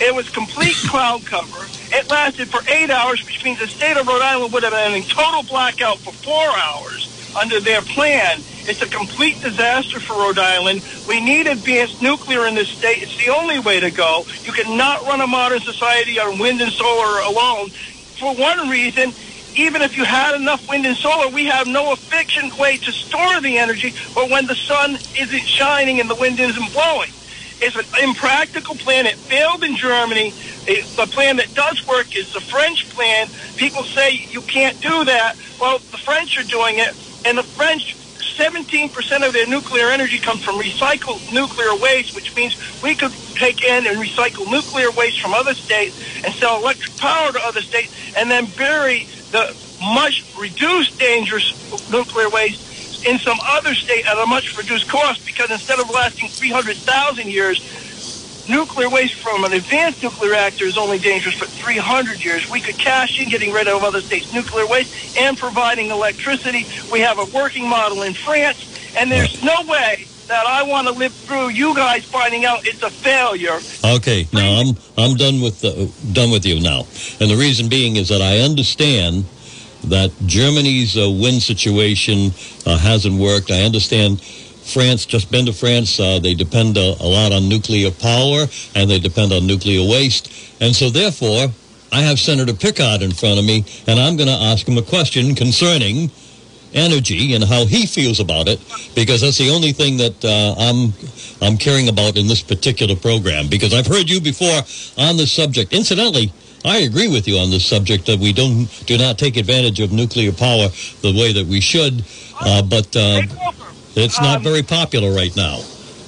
It 0.00 0.14
was 0.14 0.28
complete 0.30 0.82
cloud 0.86 1.26
cover. 1.26 1.70
It 1.92 2.08
lasted 2.08 2.50
for 2.50 2.62
eight 2.68 2.90
hours, 2.90 3.22
which 3.24 3.44
means 3.44 3.60
the 3.60 3.68
state 3.68 3.96
of 3.96 4.06
Rhode 4.06 4.22
Island 4.22 4.52
would 4.54 4.64
have 4.64 4.72
been 4.72 4.94
in 4.94 5.04
total 5.04 5.44
blackout 5.44 6.00
for 6.02 6.14
four 6.24 6.48
hours 6.58 7.13
under 7.36 7.60
their 7.60 7.82
plan. 7.82 8.42
It's 8.66 8.82
a 8.82 8.88
complete 8.88 9.40
disaster 9.40 10.00
for 10.00 10.14
Rhode 10.14 10.38
Island. 10.38 10.82
We 11.06 11.20
need 11.20 11.46
advanced 11.46 12.00
nuclear 12.00 12.46
in 12.46 12.54
this 12.54 12.68
state. 12.68 13.02
It's 13.02 13.16
the 13.24 13.32
only 13.32 13.58
way 13.58 13.80
to 13.80 13.90
go. 13.90 14.24
You 14.42 14.52
cannot 14.52 15.02
run 15.02 15.20
a 15.20 15.26
modern 15.26 15.60
society 15.60 16.18
on 16.18 16.38
wind 16.38 16.60
and 16.60 16.72
solar 16.72 17.20
alone. 17.20 17.70
For 18.18 18.34
one 18.34 18.68
reason, 18.68 19.12
even 19.56 19.82
if 19.82 19.96
you 19.96 20.04
had 20.04 20.34
enough 20.34 20.66
wind 20.68 20.86
and 20.86 20.96
solar, 20.96 21.28
we 21.28 21.46
have 21.46 21.66
no 21.66 21.92
efficient 21.92 22.56
way 22.58 22.78
to 22.78 22.92
store 22.92 23.40
the 23.40 23.58
energy. 23.58 23.94
But 24.14 24.30
when 24.30 24.46
the 24.46 24.54
sun 24.54 24.98
isn't 25.18 25.46
shining 25.46 26.00
and 26.00 26.08
the 26.08 26.16
wind 26.16 26.40
isn't 26.40 26.72
blowing, 26.72 27.10
it's 27.60 27.76
an 27.76 27.84
impractical 28.02 28.74
plan. 28.74 29.06
It 29.06 29.16
failed 29.16 29.62
in 29.62 29.76
Germany. 29.76 30.34
It, 30.66 30.84
the 30.96 31.06
plan 31.06 31.36
that 31.36 31.54
does 31.54 31.86
work 31.86 32.16
is 32.16 32.32
the 32.32 32.40
French 32.40 32.88
plan. 32.90 33.28
People 33.56 33.84
say 33.84 34.26
you 34.30 34.42
can't 34.42 34.80
do 34.80 35.04
that. 35.04 35.36
Well, 35.60 35.78
the 35.78 35.98
French 35.98 36.38
are 36.38 36.44
doing 36.44 36.78
it, 36.78 36.94
and 37.24 37.38
the 37.38 37.46
French. 37.56 37.82
17% 38.40 38.92
of 39.26 39.34
their 39.34 39.46
nuclear 39.46 39.90
energy 39.90 40.20
comes 40.20 40.42
from 40.44 40.60
recycled 40.60 41.20
nuclear 41.30 41.76
waste, 41.76 42.14
which 42.14 42.28
means 42.36 42.56
we 42.82 42.96
could 42.96 43.12
take 43.38 43.62
in 43.64 43.86
and 43.86 43.98
recycle 43.98 44.46
nuclear 44.50 44.90
waste 44.92 45.20
from 45.22 45.34
other 45.34 45.54
states 45.54 45.96
and 46.24 46.34
sell 46.40 46.58
electric 46.60 46.96
power 46.98 47.32
to 47.32 47.40
other 47.46 47.62
states 47.62 47.88
and 48.16 48.30
then 48.30 48.52
bury 48.56 49.08
the 49.32 49.46
much 49.80 50.14
reduced 50.40 50.92
dangerous 50.98 51.44
nuclear 51.88 52.30
waste 52.30 52.60
in 53.06 53.18
some 53.26 53.38
other 53.50 53.74
state 53.74 54.04
at 54.10 54.18
a 54.18 54.26
much 54.26 54.46
reduced 54.58 54.88
cost 54.88 55.20
because 55.26 55.48
instead 55.50 55.80
of 55.80 55.88
lasting 55.92 56.30
300,000 56.38 57.30
years, 57.30 57.60
nuclear 58.48 58.88
waste 58.88 59.14
from 59.14 59.44
an 59.44 59.52
advanced 59.52 60.02
nuclear 60.02 60.32
reactor 60.32 60.64
is 60.64 60.76
only 60.76 60.98
dangerous 60.98 61.34
for 61.34 61.46
300 61.46 62.24
years. 62.24 62.50
We 62.50 62.60
could 62.60 62.76
cash 62.76 63.20
in 63.20 63.28
getting 63.28 63.52
rid 63.52 63.68
of 63.68 63.82
other 63.84 64.00
states' 64.00 64.32
nuclear 64.32 64.66
waste 64.66 65.18
and 65.18 65.36
providing 65.36 65.90
electricity. 65.90 66.66
We 66.92 67.00
have 67.00 67.18
a 67.18 67.24
working 67.36 67.68
model 67.68 68.02
in 68.02 68.14
France, 68.14 68.94
and 68.96 69.10
there's 69.10 69.42
no 69.42 69.62
way 69.66 70.06
that 70.26 70.46
I 70.46 70.62
want 70.62 70.88
to 70.88 70.94
live 70.94 71.12
through 71.12 71.50
you 71.50 71.74
guys 71.74 72.04
finding 72.04 72.44
out 72.44 72.66
it's 72.66 72.82
a 72.82 72.90
failure. 72.90 73.58
Okay, 73.84 74.26
now 74.32 74.60
I'm 74.60 74.76
I'm 74.96 75.16
done 75.16 75.40
with 75.40 75.60
the, 75.60 75.92
done 76.12 76.30
with 76.30 76.46
you 76.46 76.60
now, 76.60 76.86
and 77.20 77.30
the 77.30 77.36
reason 77.36 77.68
being 77.68 77.96
is 77.96 78.08
that 78.08 78.22
I 78.22 78.38
understand 78.40 79.24
that 79.84 80.10
Germany's 80.24 80.96
uh, 80.96 81.10
wind 81.10 81.42
situation 81.42 82.32
uh, 82.64 82.78
hasn't 82.78 83.14
worked. 83.20 83.50
I 83.50 83.62
understand 83.64 84.22
France. 84.64 85.06
Just 85.06 85.30
been 85.30 85.46
to 85.46 85.52
France. 85.52 86.00
Uh, 86.00 86.18
they 86.18 86.34
depend 86.34 86.76
a, 86.76 86.94
a 87.00 87.06
lot 87.06 87.32
on 87.32 87.48
nuclear 87.48 87.90
power, 87.90 88.46
and 88.74 88.90
they 88.90 88.98
depend 88.98 89.32
on 89.32 89.46
nuclear 89.46 89.88
waste, 89.88 90.32
and 90.60 90.74
so 90.74 90.90
therefore. 90.90 91.48
I 91.92 92.00
have 92.00 92.18
Senator 92.18 92.52
Picard 92.54 93.02
in 93.02 93.12
front 93.12 93.38
of 93.38 93.44
me, 93.44 93.64
and 93.86 94.00
I'm 94.00 94.16
going 94.16 94.26
to 94.26 94.34
ask 94.34 94.66
him 94.66 94.76
a 94.76 94.82
question 94.82 95.36
concerning 95.36 96.10
energy 96.72 97.34
and 97.34 97.44
how 97.44 97.66
he 97.66 97.86
feels 97.86 98.18
about 98.18 98.48
it, 98.48 98.58
because 98.96 99.20
that's 99.20 99.38
the 99.38 99.50
only 99.50 99.70
thing 99.70 99.96
that 99.98 100.24
uh, 100.24 100.56
I'm 100.58 100.92
I'm 101.40 101.56
caring 101.56 101.88
about 101.88 102.16
in 102.16 102.26
this 102.26 102.42
particular 102.42 102.96
program. 102.96 103.46
Because 103.48 103.72
I've 103.72 103.86
heard 103.86 104.10
you 104.10 104.20
before 104.20 104.60
on 104.98 105.16
this 105.16 105.30
subject. 105.30 105.72
Incidentally, 105.72 106.32
I 106.64 106.78
agree 106.78 107.06
with 107.06 107.28
you 107.28 107.38
on 107.38 107.50
this 107.50 107.64
subject 107.64 108.06
that 108.06 108.18
we 108.18 108.32
don't 108.32 108.66
do 108.86 108.98
not 108.98 109.16
take 109.16 109.36
advantage 109.36 109.78
of 109.78 109.92
nuclear 109.92 110.32
power 110.32 110.68
the 111.02 111.14
way 111.16 111.32
that 111.32 111.46
we 111.46 111.60
should, 111.60 112.04
uh, 112.40 112.62
but 112.62 112.90
uh. 112.96 113.22
It's 113.96 114.20
not 114.20 114.38
Um, 114.38 114.42
very 114.42 114.62
popular 114.62 115.12
right 115.14 115.34
now. 115.36 115.60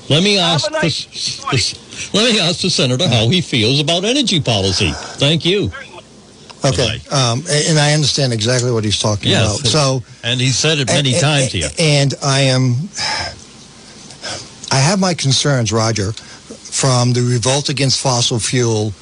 Let 0.09 0.22
me 0.22 0.38
ask 0.38 0.70
nice 0.70 1.05
the, 1.07 1.57
the, 1.57 2.16
Let 2.16 2.33
me 2.33 2.40
ask 2.40 2.61
the 2.61 2.70
senator 2.70 3.09
how 3.09 3.29
he 3.29 3.40
feels 3.40 3.81
about 3.81 4.05
energy 4.05 4.40
policy. 4.40 4.92
Thank 5.18 5.44
you. 5.44 5.70
Okay, 6.64 7.01
um, 7.12 7.44
and 7.49 7.79
I 7.79 7.92
understand 7.92 8.33
exactly 8.33 8.70
what 8.72 8.83
he's 8.83 8.99
talking 8.99 9.31
Yes. 9.31 9.61
about. 9.61 9.70
So, 9.70 10.03
And 10.25 10.40
he 10.40 10.49
said 10.51 10.79
it 10.79 10.88
many 10.88 11.12
and- 11.12 11.20
times 11.20 11.42
and- 11.44 11.53
here. 11.53 11.70
And 11.79 12.14
I 12.22 12.40
am, 12.42 12.88
I 14.72 14.77
have 14.79 14.99
my 14.99 15.14
concerns, 15.14 15.70
Roger, 15.72 16.12
from 16.12 17.12
the 17.12 17.22
revolt 17.22 17.68
against 17.68 18.01
fossil 18.01 18.38
fuel 18.40 18.92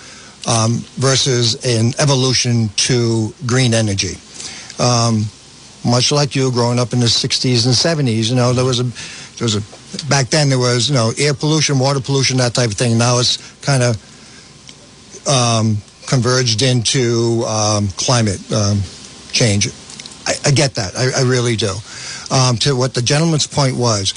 um, 0.47 0.85
versus 0.97 1.55
an 1.65 1.95
evolution 1.99 2.69
to 2.77 3.33
green 3.47 3.73
energy. 3.73 4.19
Um, 4.79 5.27
much 5.85 6.11
like 6.13 6.35
you, 6.35 6.51
growing 6.51 6.79
up 6.79 6.93
in 6.93 7.01
the 7.01 7.07
'60s 7.07 7.67
and 7.67 7.75
'70s, 7.75 8.31
you 8.31 8.37
know 8.37 8.53
there 8.53 8.65
was 8.65 8.81
a 8.81 8.85
there 9.39 9.45
was 9.45 9.57
a 9.57 10.09
back 10.09 10.29
then 10.29 10.49
there 10.49 10.59
was 10.59 10.89
you 10.89 10.95
know 10.95 11.13
air 11.19 11.35
pollution, 11.35 11.79
water 11.79 12.01
pollution, 12.01 12.39
that 12.39 12.55
type 12.55 12.71
of 12.71 12.77
thing. 12.77 12.99
Now 12.99 13.19
it's 13.19 13.39
kind 13.61 13.83
of 13.83 13.97
um, 15.29 15.79
converged 16.07 16.63
into 16.63 17.45
um, 17.47 17.89
climate 17.97 18.41
um, 18.53 18.81
change. 19.33 19.69
I, 20.27 20.35
I 20.47 20.51
get 20.51 20.75
that. 20.75 20.97
I, 20.97 21.21
I 21.21 21.23
really 21.23 21.57
do. 21.57 21.75
Um, 22.31 22.57
to 22.59 22.75
what 22.75 22.95
the 22.95 23.03
gentleman's 23.03 23.47
point 23.47 23.77
was, 23.77 24.15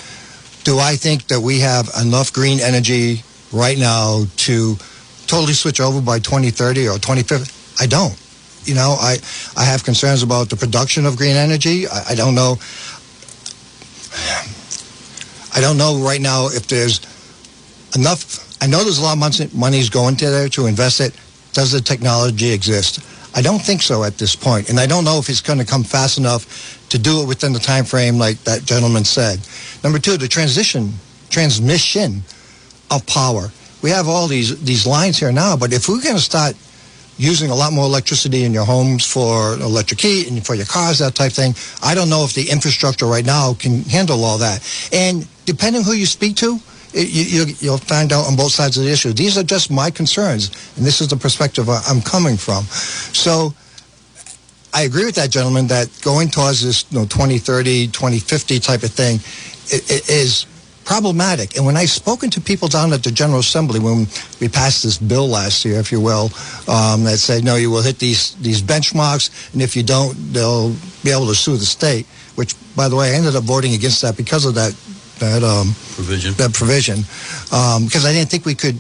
do 0.64 0.80
I 0.80 0.96
think 0.96 1.28
that 1.28 1.40
we 1.40 1.60
have 1.60 1.90
enough 2.02 2.34
green 2.34 2.60
energy 2.60 3.24
right 3.52 3.78
now 3.78 4.24
to 4.38 4.76
totally 5.28 5.54
switch 5.54 5.80
over 5.80 6.02
by 6.02 6.20
2030 6.20 6.88
or 6.88 6.94
2050? 6.96 7.54
I 7.80 7.88
don't. 7.88 8.18
You 8.68 8.76
know, 8.76 8.98
I, 9.00 9.18
I 9.56 9.64
have 9.64 9.84
concerns 9.84 10.24
about 10.24 10.50
the 10.50 10.58
production 10.58 11.06
of 11.06 11.16
green 11.16 11.36
energy. 11.36 11.88
I, 11.88 12.10
I 12.10 12.16
don't 12.16 12.36
know. 12.36 12.58
I 15.56 15.62
don't 15.62 15.78
know 15.78 16.00
right 16.04 16.22
now 16.22 16.48
if 16.48 16.68
there's 16.68 17.00
enough. 17.96 18.44
I 18.62 18.68
know 18.68 18.84
there's 18.84 19.00
a 19.00 19.04
lot 19.04 19.14
of 19.14 19.20
money 19.20 19.50
money's 19.54 19.90
going 19.90 20.18
to 20.18 20.30
there 20.30 20.50
to 20.50 20.68
invest 20.68 21.00
it. 21.00 21.16
Does 21.54 21.72
the 21.72 21.82
technology 21.82 22.52
exist? 22.52 23.00
I 23.36 23.42
don't 23.42 23.62
think 23.62 23.82
so 23.82 24.04
at 24.04 24.18
this 24.18 24.36
point, 24.36 24.70
and 24.70 24.80
I 24.80 24.86
don't 24.86 25.06
know 25.06 25.18
if 25.20 25.30
it's 25.30 25.42
going 25.42 25.60
to 25.60 25.66
come 25.66 25.84
fast 25.84 26.18
enough 26.18 26.90
to 26.90 26.98
do 26.98 27.22
it 27.22 27.28
within 27.28 27.54
the 27.54 27.60
time 27.60 27.86
frame 27.86 28.18
like 28.18 28.38
that 28.44 28.66
gentleman 28.66 29.06
said. 29.06 29.40
Number 29.84 30.00
two, 30.00 30.18
the 30.18 30.28
transition, 30.28 30.94
transmission 31.30 32.24
of 32.92 33.06
power. 33.06 33.52
We 33.82 33.92
have 33.92 34.08
all 34.08 34.28
these 34.28 34.60
these 34.64 34.86
lines 34.86 35.18
here 35.18 35.32
now, 35.32 35.56
but 35.56 35.72
if 35.72 35.88
we're 35.88 36.02
going 36.02 36.16
to 36.16 36.22
start 36.22 36.56
using 37.18 37.50
a 37.50 37.56
lot 37.56 37.74
more 37.74 37.86
electricity 37.86 38.44
in 38.44 38.54
your 38.54 38.66
homes 38.66 39.06
for 39.06 39.54
electric 39.54 40.00
heat 40.00 40.30
and 40.30 40.46
for 40.46 40.56
your 40.56 40.66
cars, 40.66 41.00
that 41.00 41.16
type 41.16 41.32
thing, 41.32 41.56
I 41.84 41.96
don't 41.96 42.10
know 42.10 42.24
if 42.24 42.34
the 42.34 42.50
infrastructure 42.50 43.06
right 43.06 43.26
now 43.26 43.54
can 43.54 43.82
handle 43.84 44.24
all 44.24 44.38
that. 44.38 44.62
And 44.94 45.28
depending 45.46 45.84
who 45.84 45.94
you 45.94 46.06
speak 46.06 46.36
to, 46.38 46.60
it, 46.94 47.10
you, 47.10 47.54
you'll 47.60 47.78
find 47.78 48.14
out 48.14 48.26
on 48.28 48.36
both 48.36 48.52
sides 48.52 48.78
of 48.78 48.86
the 48.86 48.92
issue. 48.92 49.14
These 49.14 49.38
are 49.38 49.44
just 49.44 49.70
my 49.70 49.92
concerns, 49.92 50.52
and 50.78 50.86
this 50.86 51.02
is 51.02 51.10
the 51.10 51.18
perspective 51.18 51.70
I'm 51.70 52.02
coming 52.02 52.38
from. 52.38 52.64
So 52.64 53.54
I 54.74 54.84
agree 54.84 55.06
with 55.06 55.16
that 55.16 55.30
gentleman 55.30 55.68
that 55.68 55.90
going 56.02 56.30
towards 56.30 56.64
this 56.64 56.86
you 56.92 57.00
know, 57.00 57.06
2030, 57.06 57.88
2050 57.88 58.60
type 58.60 58.84
of 58.84 58.92
thing 58.92 59.20
is 60.10 60.46
problematic. 60.88 61.58
And 61.58 61.66
when 61.66 61.76
I've 61.76 61.90
spoken 61.90 62.30
to 62.30 62.40
people 62.40 62.70
down 62.70 62.94
at 62.94 63.04
the 63.04 63.12
General 63.12 63.40
Assembly 63.40 63.78
when 63.78 64.08
we 64.40 64.48
passed 64.48 64.84
this 64.84 64.98
bill 64.98 65.28
last 65.28 65.66
year, 65.66 65.80
if 65.82 65.92
you 65.92 66.00
will, 66.00 66.32
um, 66.70 67.04
that 67.04 67.18
said, 67.20 67.44
no, 67.44 67.58
you 67.58 67.70
will 67.70 67.82
hit 67.82 68.00
these, 68.00 68.36
these 68.36 68.62
benchmarks, 68.62 69.52
and 69.52 69.62
if 69.62 69.76
you 69.76 69.84
don't, 69.84 70.16
they'll 70.32 70.74
be 71.04 71.12
able 71.12 71.28
to 71.28 71.36
sue 71.36 71.58
the 71.58 71.66
state, 71.66 72.06
which, 72.36 72.56
by 72.78 72.88
the 72.88 72.96
way, 72.96 73.12
I 73.12 73.16
ended 73.16 73.36
up 73.36 73.44
voting 73.44 73.74
against 73.74 74.02
that 74.04 74.16
because 74.16 74.46
of 74.46 74.56
that, 74.56 74.72
that 75.20 75.44
um, 75.44 75.76
Provision. 75.96 76.34
that 76.36 76.54
provision 76.54 77.00
um, 77.52 77.84
because 77.86 78.06
I 78.06 78.14
didn't 78.14 78.30
think 78.30 78.46
we 78.46 78.56
could 78.56 78.80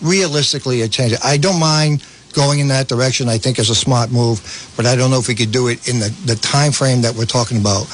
realistically 0.00 0.88
change 0.88 1.12
it. 1.12 1.18
I 1.22 1.36
don't 1.36 1.60
mind 1.60 2.02
going 2.32 2.60
in 2.60 2.68
that 2.68 2.88
direction. 2.88 3.28
I 3.28 3.36
think 3.36 3.58
it's 3.58 3.68
a 3.68 3.74
smart 3.74 4.10
move, 4.10 4.40
but 4.78 4.86
I 4.86 4.96
don't 4.96 5.10
know 5.10 5.18
if 5.18 5.28
we 5.28 5.34
could 5.34 5.52
do 5.52 5.68
it 5.68 5.88
in 5.88 5.98
the, 5.98 6.08
the 6.24 6.36
time 6.36 6.72
frame 6.72 7.02
that 7.02 7.14
we're 7.14 7.26
talking 7.26 7.60
about. 7.60 7.84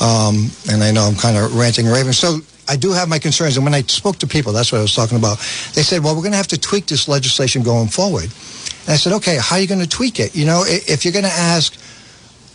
Um, 0.00 0.50
and 0.70 0.84
I 0.84 0.92
know 0.92 1.02
I'm 1.02 1.16
kind 1.16 1.36
of 1.36 1.56
ranting 1.56 1.86
and 1.86 1.94
raving. 1.94 2.12
So 2.12 2.40
I 2.68 2.76
do 2.76 2.92
have 2.92 3.08
my 3.08 3.18
concerns. 3.18 3.56
And 3.56 3.64
when 3.64 3.74
I 3.74 3.82
spoke 3.82 4.16
to 4.18 4.26
people, 4.26 4.52
that's 4.52 4.72
what 4.72 4.78
I 4.78 4.82
was 4.82 4.94
talking 4.94 5.18
about. 5.18 5.38
They 5.74 5.82
said, 5.82 6.02
well, 6.02 6.14
we're 6.14 6.22
going 6.22 6.32
to 6.32 6.38
have 6.38 6.48
to 6.48 6.58
tweak 6.58 6.86
this 6.86 7.08
legislation 7.08 7.62
going 7.62 7.88
forward. 7.88 8.24
And 8.24 8.88
I 8.88 8.96
said, 8.96 9.12
okay, 9.14 9.38
how 9.40 9.56
are 9.56 9.62
you 9.62 9.68
going 9.68 9.80
to 9.80 9.88
tweak 9.88 10.20
it? 10.20 10.34
You 10.34 10.46
know, 10.46 10.64
if 10.66 11.04
you're 11.04 11.12
going 11.12 11.24
to 11.24 11.30
ask 11.30 11.74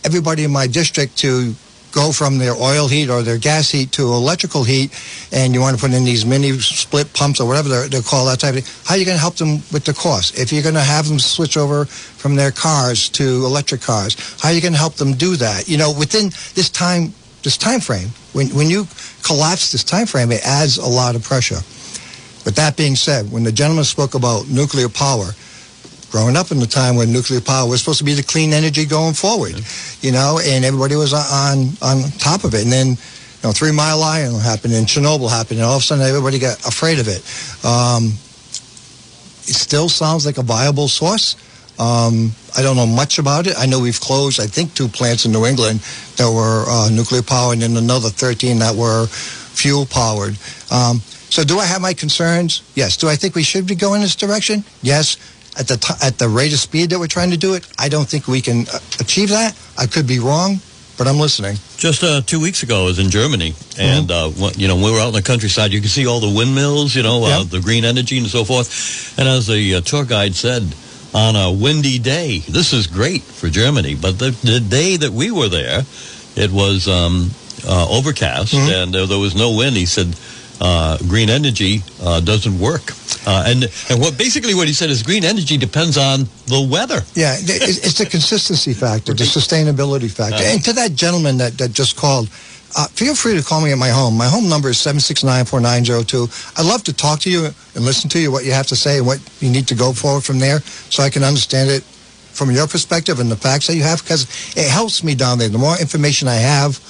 everybody 0.04 0.44
in 0.44 0.50
my 0.50 0.66
district 0.66 1.16
to 1.18 1.54
go 1.92 2.10
from 2.10 2.38
their 2.38 2.54
oil 2.54 2.88
heat 2.88 3.10
or 3.10 3.22
their 3.22 3.36
gas 3.36 3.70
heat 3.70 3.92
to 3.92 4.02
electrical 4.02 4.64
heat, 4.64 4.90
and 5.30 5.54
you 5.54 5.60
want 5.60 5.76
to 5.76 5.80
put 5.80 5.92
in 5.92 6.04
these 6.04 6.24
mini 6.24 6.52
split 6.58 7.12
pumps 7.12 7.38
or 7.38 7.46
whatever 7.46 7.68
they're, 7.68 7.88
they're 7.88 8.02
called, 8.02 8.28
that 8.28 8.40
type 8.40 8.56
of 8.56 8.64
thing, 8.64 8.74
how 8.86 8.94
are 8.94 8.98
you 8.98 9.04
going 9.04 9.16
to 9.16 9.20
help 9.20 9.36
them 9.36 9.56
with 9.72 9.84
the 9.84 9.92
cost? 9.92 10.38
If 10.38 10.52
you're 10.52 10.62
going 10.62 10.74
to 10.74 10.80
have 10.80 11.06
them 11.06 11.18
switch 11.18 11.56
over 11.56 11.84
from 11.84 12.34
their 12.34 12.50
cars 12.50 13.10
to 13.10 13.44
electric 13.44 13.82
cars, 13.82 14.16
how 14.40 14.48
are 14.48 14.54
you 14.54 14.62
going 14.62 14.72
to 14.72 14.78
help 14.78 14.94
them 14.94 15.12
do 15.12 15.36
that? 15.36 15.68
You 15.68 15.76
know, 15.76 15.92
within 15.92 16.30
this 16.54 16.70
time, 16.70 17.12
this 17.42 17.56
time 17.56 17.80
frame, 17.80 18.08
when, 18.32 18.48
when 18.48 18.70
you 18.70 18.86
collapse 19.22 19.72
this 19.72 19.84
time 19.84 20.06
frame, 20.06 20.32
it 20.32 20.40
adds 20.44 20.78
a 20.78 20.86
lot 20.86 21.16
of 21.16 21.22
pressure. 21.22 21.60
But 22.44 22.56
that 22.56 22.76
being 22.76 22.96
said, 22.96 23.30
when 23.30 23.44
the 23.44 23.52
gentleman 23.52 23.84
spoke 23.84 24.14
about 24.14 24.48
nuclear 24.48 24.88
power, 24.88 25.30
growing 26.10 26.36
up 26.36 26.50
in 26.50 26.58
the 26.58 26.66
time 26.66 26.96
when 26.96 27.12
nuclear 27.12 27.40
power 27.40 27.68
was 27.68 27.80
supposed 27.80 27.98
to 27.98 28.04
be 28.04 28.14
the 28.14 28.22
clean 28.22 28.52
energy 28.52 28.84
going 28.84 29.14
forward, 29.14 29.54
you 30.00 30.12
know, 30.12 30.38
and 30.42 30.64
everybody 30.64 30.94
was 30.94 31.12
on 31.14 31.72
on 31.80 32.10
top 32.18 32.44
of 32.44 32.54
it. 32.54 32.62
And 32.62 32.72
then, 32.72 32.88
you 32.88 33.42
know, 33.44 33.52
Three 33.52 33.72
Mile 33.72 34.02
Island 34.02 34.42
happened 34.42 34.74
and 34.74 34.86
Chernobyl 34.86 35.30
happened, 35.30 35.60
and 35.60 35.66
all 35.66 35.76
of 35.76 35.82
a 35.82 35.84
sudden 35.84 36.04
everybody 36.04 36.38
got 36.38 36.58
afraid 36.66 36.98
of 36.98 37.08
it. 37.08 37.22
Um, 37.64 38.12
it 39.44 39.54
still 39.54 39.88
sounds 39.88 40.26
like 40.26 40.38
a 40.38 40.42
viable 40.42 40.88
source. 40.88 41.36
Um, 41.78 42.32
I 42.56 42.62
don't 42.62 42.76
know 42.76 42.86
much 42.86 43.18
about 43.18 43.46
it. 43.46 43.54
I 43.58 43.66
know 43.66 43.80
we've 43.80 43.98
closed, 44.00 44.40
I 44.40 44.46
think, 44.46 44.74
two 44.74 44.88
plants 44.88 45.24
in 45.24 45.32
New 45.32 45.46
England 45.46 45.80
that 46.16 46.30
were 46.30 46.64
uh, 46.68 46.90
nuclear 46.90 47.22
powered, 47.22 47.54
and 47.62 47.76
then 47.76 47.82
another 47.82 48.08
13 48.10 48.58
that 48.58 48.74
were 48.76 49.06
fuel 49.06 49.86
powered. 49.86 50.36
Um, 50.70 51.00
so, 51.30 51.42
do 51.44 51.58
I 51.58 51.64
have 51.64 51.80
my 51.80 51.94
concerns? 51.94 52.62
Yes. 52.74 52.96
Do 52.98 53.08
I 53.08 53.16
think 53.16 53.34
we 53.34 53.42
should 53.42 53.66
be 53.66 53.74
going 53.74 54.02
this 54.02 54.14
direction? 54.16 54.64
Yes. 54.82 55.16
At 55.58 55.68
the 55.68 55.76
t- 55.76 55.94
at 56.02 56.18
the 56.18 56.28
rate 56.28 56.52
of 56.52 56.58
speed 56.60 56.90
that 56.90 56.98
we're 56.98 57.06
trying 57.08 57.30
to 57.30 57.36
do 57.36 57.54
it, 57.54 57.66
I 57.78 57.88
don't 57.90 58.08
think 58.08 58.26
we 58.26 58.40
can 58.40 58.66
uh, 58.72 58.78
achieve 59.00 59.28
that. 59.30 59.54
I 59.76 59.86
could 59.86 60.06
be 60.06 60.18
wrong, 60.18 60.60
but 60.96 61.06
I'm 61.06 61.18
listening. 61.18 61.56
Just 61.76 62.02
uh, 62.02 62.22
two 62.22 62.40
weeks 62.40 62.62
ago, 62.62 62.82
I 62.82 62.84
was 62.86 62.98
in 62.98 63.10
Germany, 63.10 63.52
and 63.78 64.10
uh, 64.10 64.30
you 64.56 64.66
know, 64.68 64.76
when 64.76 64.84
we 64.84 64.92
were 64.92 65.00
out 65.00 65.08
in 65.08 65.12
the 65.14 65.22
countryside, 65.22 65.72
you 65.72 65.80
could 65.82 65.90
see 65.90 66.06
all 66.06 66.20
the 66.20 66.34
windmills, 66.34 66.94
you 66.94 67.02
know, 67.02 67.24
uh, 67.24 67.40
Yep. 67.40 67.48
the 67.48 67.60
green 67.60 67.84
energy 67.84 68.16
and 68.18 68.26
so 68.28 68.44
forth. 68.44 69.18
And 69.18 69.28
as 69.28 69.46
the 69.46 69.74
uh, 69.76 69.80
tour 69.82 70.04
guide 70.06 70.34
said, 70.34 70.62
on 71.14 71.36
a 71.36 71.52
windy 71.52 71.98
day, 71.98 72.38
this 72.48 72.72
is 72.72 72.86
great 72.86 73.22
for 73.22 73.48
Germany. 73.48 73.94
But 73.94 74.18
the, 74.18 74.30
the 74.42 74.60
day 74.60 74.96
that 74.96 75.12
we 75.12 75.30
were 75.30 75.48
there, 75.48 75.82
it 76.36 76.50
was 76.50 76.88
um, 76.88 77.30
uh, 77.66 77.86
overcast, 77.90 78.54
and 78.54 78.94
uh, 78.94 79.06
there 79.06 79.18
was 79.18 79.34
no 79.34 79.56
wind. 79.56 79.76
He 79.76 79.86
said, 79.86 80.16
uh, 80.60 80.96
"Green 81.08 81.28
energy 81.28 81.82
uh, 82.02 82.20
doesn't 82.20 82.58
work." 82.58 82.92
Uh, 83.26 83.44
and 83.46 83.64
and 83.90 84.00
what 84.00 84.16
basically 84.16 84.54
what 84.54 84.66
he 84.66 84.72
said 84.72 84.90
is 84.90 85.02
green 85.02 85.24
energy 85.24 85.56
depends 85.56 85.98
on 85.98 86.20
the 86.46 86.66
weather. 86.70 87.02
Yeah, 87.14 87.36
it's 87.38 87.78
it's 87.78 87.98
the 87.98 88.06
consistency 88.06 88.72
factor, 88.72 89.12
the 89.12 89.24
sustainability 89.38 90.10
factor. 90.10 90.42
And 90.42 90.64
to 90.64 90.72
that 90.72 90.94
gentleman 90.94 91.38
that, 91.38 91.58
that 91.58 91.72
just 91.72 91.96
called, 91.96 92.28
uh, 92.76 92.86
feel 92.88 93.14
free 93.14 93.36
to 93.36 93.42
call 93.42 93.60
me 93.60 93.72
at 93.72 93.78
my 93.78 93.88
home. 93.88 94.16
My 94.16 94.26
home 94.26 94.48
number 94.48 94.70
is 94.70 94.78
769-4902. 94.78 96.58
I'd 96.58 96.66
love 96.66 96.82
to 96.84 96.92
talk 96.92 97.20
to 97.20 97.30
you 97.30 97.46
and 97.46 97.84
listen 97.84 98.08
to 98.10 98.18
you, 98.20 98.30
what 98.32 98.44
you 98.44 98.52
have 98.52 98.66
to 98.68 98.76
say, 98.76 98.98
and 98.98 99.06
what 99.06 99.20
you 99.40 99.50
need 99.50 99.68
to 99.68 99.74
go 99.74 99.92
forward 99.92 100.24
from 100.24 100.38
there 100.38 100.60
so 100.60 101.02
I 101.02 101.10
can 101.10 101.22
understand 101.22 101.70
it 101.70 101.82
from 101.82 102.50
your 102.50 102.66
perspective 102.66 103.20
and 103.20 103.30
the 103.30 103.36
facts 103.36 103.66
that 103.66 103.76
you 103.76 103.82
have 103.82 104.02
because 104.02 104.24
it 104.56 104.68
helps 104.68 105.04
me 105.04 105.14
down 105.14 105.38
there. 105.38 105.48
The 105.48 105.58
more 105.58 105.78
information 105.78 106.28
I 106.28 106.36
have, 106.36 106.80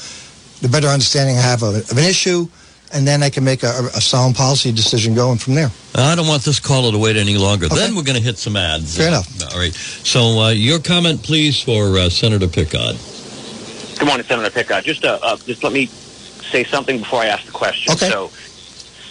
the 0.60 0.68
better 0.68 0.86
understanding 0.86 1.36
I 1.36 1.40
have 1.40 1.62
of, 1.62 1.74
of 1.74 1.98
an 1.98 2.04
issue, 2.04 2.46
and 2.94 3.06
then 3.06 3.22
I 3.22 3.30
can 3.30 3.42
make 3.42 3.62
a, 3.62 3.88
a 3.96 4.00
sound 4.00 4.36
policy 4.36 4.70
decision 4.70 5.14
going 5.14 5.38
from 5.38 5.54
there. 5.54 5.70
I 5.94 6.14
don't 6.14 6.28
want 6.28 6.42
this 6.42 6.60
caller 6.60 6.92
to 6.92 6.98
wait 6.98 7.16
any 7.16 7.36
longer. 7.38 7.66
Okay. 7.66 7.74
Then 7.74 7.96
we're 7.96 8.02
going 8.04 8.18
to 8.18 8.22
hit 8.22 8.38
some 8.38 8.56
ads. 8.56 8.96
Fair 8.96 9.08
enough. 9.08 9.28
All 9.52 9.58
right. 9.58 9.72
So 9.74 10.40
uh, 10.40 10.50
your 10.50 10.78
comment, 10.78 11.22
please, 11.22 11.60
for 11.60 11.98
uh, 11.98 12.10
Senator 12.10 12.48
Picard. 12.48 12.96
Good 14.02 14.08
morning, 14.08 14.26
Senator 14.26 14.50
Picard. 14.50 14.82
Just 14.82 15.04
uh, 15.04 15.20
uh, 15.22 15.36
just 15.36 15.62
let 15.62 15.72
me 15.72 15.86
say 15.86 16.64
something 16.64 16.98
before 16.98 17.20
I 17.20 17.26
ask 17.26 17.46
the 17.46 17.52
question. 17.52 17.92
Okay. 17.92 18.10
So, 18.10 18.32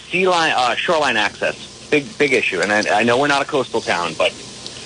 sea 0.09 0.27
line, 0.27 0.51
uh, 0.53 0.75
shoreline 0.75 1.15
access, 1.15 1.55
big 1.89 2.17
big 2.17 2.33
issue, 2.33 2.59
and 2.59 2.73
I, 2.73 2.99
I 2.99 3.03
know 3.03 3.17
we're 3.17 3.29
not 3.29 3.41
a 3.41 3.45
coastal 3.45 3.79
town, 3.79 4.15
but 4.17 4.33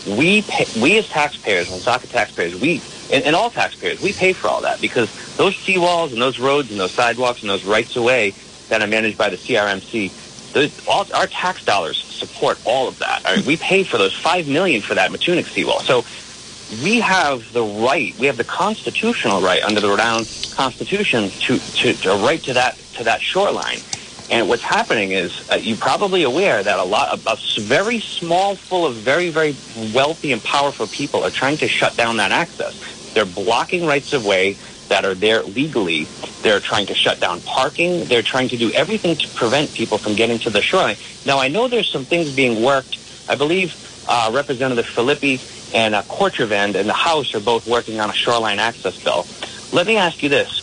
we 0.06 0.44
pay, 0.44 0.68
we 0.80 1.00
as 1.00 1.10
taxpayers, 1.10 1.72
Woonsocket 1.72 2.12
taxpayers, 2.12 2.54
we 2.54 2.84
and, 3.12 3.24
and 3.24 3.36
all 3.36 3.50
taxpayers, 3.50 4.00
we 4.00 4.14
pay 4.14 4.32
for 4.32 4.48
all 4.48 4.62
that 4.62 4.80
because 4.80 5.10
those 5.38 5.56
seawalls 5.56 6.12
and 6.12 6.22
those 6.22 6.38
roads 6.38 6.70
and 6.70 6.80
those 6.80 6.92
sidewalks 6.92 7.42
and 7.42 7.50
those 7.50 7.66
rights 7.66 7.96
of 7.96 8.04
way 8.04 8.30
that 8.70 8.84
are 8.84 8.88
managed 8.88 9.18
by 9.18 9.30
the 9.30 9.38
CRMC, 9.38 10.54
those, 10.54 10.88
all, 10.88 11.08
our 11.16 11.26
tax 11.26 11.66
dollars 11.66 11.98
support 11.98 12.60
all 12.64 12.88
of 12.88 13.00
that. 13.00 13.24
I 13.26 13.38
mean, 13.38 13.46
we 13.48 13.58
pay 13.58 13.84
for 13.84 13.98
those 13.98 14.14
five 14.14 14.48
million 14.48 14.84
for 14.84 14.94
that 14.94 15.10
Matunuck 15.10 15.48
seawall. 15.48 15.80
So 15.80 16.06
we 16.84 17.00
have 17.00 17.52
the 17.54 17.64
right, 17.64 18.18
we 18.18 18.28
have 18.28 18.38
the 18.38 18.44
constitutional 18.44 19.42
right 19.42 19.64
under 19.64 19.82
the 19.82 19.88
Rhode 19.88 20.00
Island 20.00 20.28
Constitution 20.52 21.32
to, 21.42 21.60
to, 21.60 21.94
to 21.94 22.10
right 22.16 22.42
to 22.44 22.54
that 22.54 22.78
to 22.96 23.04
that 23.04 23.22
shoreline. 23.22 23.80
And 24.32 24.50
what's 24.50 24.64
happening 24.64 25.12
is 25.12 25.32
uh, 25.52 25.56
you're 25.56 25.78
probably 25.78 26.24
aware 26.24 26.64
that 26.64 26.80
a 26.80 26.84
lot 26.84 27.10
of 27.10 27.28
a 27.28 27.62
very 27.62 28.00
small, 28.00 28.56
full 28.56 28.86
of 28.86 28.96
very, 28.96 29.30
very 29.30 29.56
wealthy 29.94 30.32
and 30.32 30.44
powerful 30.44 30.88
people 30.88 31.24
are 31.24 31.30
trying 31.30 31.58
to 31.58 31.68
shut 31.68 31.96
down 31.96 32.18
that 32.18 32.32
access. 32.32 32.74
They're 33.14 33.26
blocking 33.26 33.86
rights 33.86 34.14
of 34.14 34.26
way 34.26 34.58
that 34.90 35.06
are 35.06 35.14
there 35.14 35.44
legally. 35.44 36.08
They're 36.42 36.60
trying 36.60 36.88
to 36.88 36.96
shut 36.96 37.20
down 37.20 37.42
parking. 37.42 38.06
They're 38.06 38.24
trying 38.24 38.50
to 38.50 38.58
do 38.58 38.72
everything 38.72 39.16
to 39.18 39.30
prevent 39.30 39.74
people 39.74 40.00
from 40.00 40.16
getting 40.16 40.40
to 40.40 40.50
the 40.50 40.62
shoreline. 40.62 40.98
Now, 41.26 41.40
I 41.40 41.48
know 41.48 41.68
there's 41.68 41.92
some 41.92 42.06
things 42.06 42.32
being 42.32 42.64
worked. 42.64 42.98
I 43.30 43.36
believe 43.36 43.76
uh, 44.08 44.32
Representative 44.34 44.86
Filippi 44.86 45.40
and 45.74 45.96
uh, 45.96 46.04
Cortvriend 46.04 46.76
in 46.76 46.88
the 46.88 46.94
House 46.94 47.34
are 47.34 47.40
both 47.40 47.68
working 47.68 48.00
on 48.00 48.10
a 48.10 48.14
shoreline 48.14 48.60
access 48.60 48.98
bill. 49.04 49.26
Let 49.72 49.88
me 49.88 49.98
ask 49.98 50.22
you 50.24 50.30
this. 50.30 50.62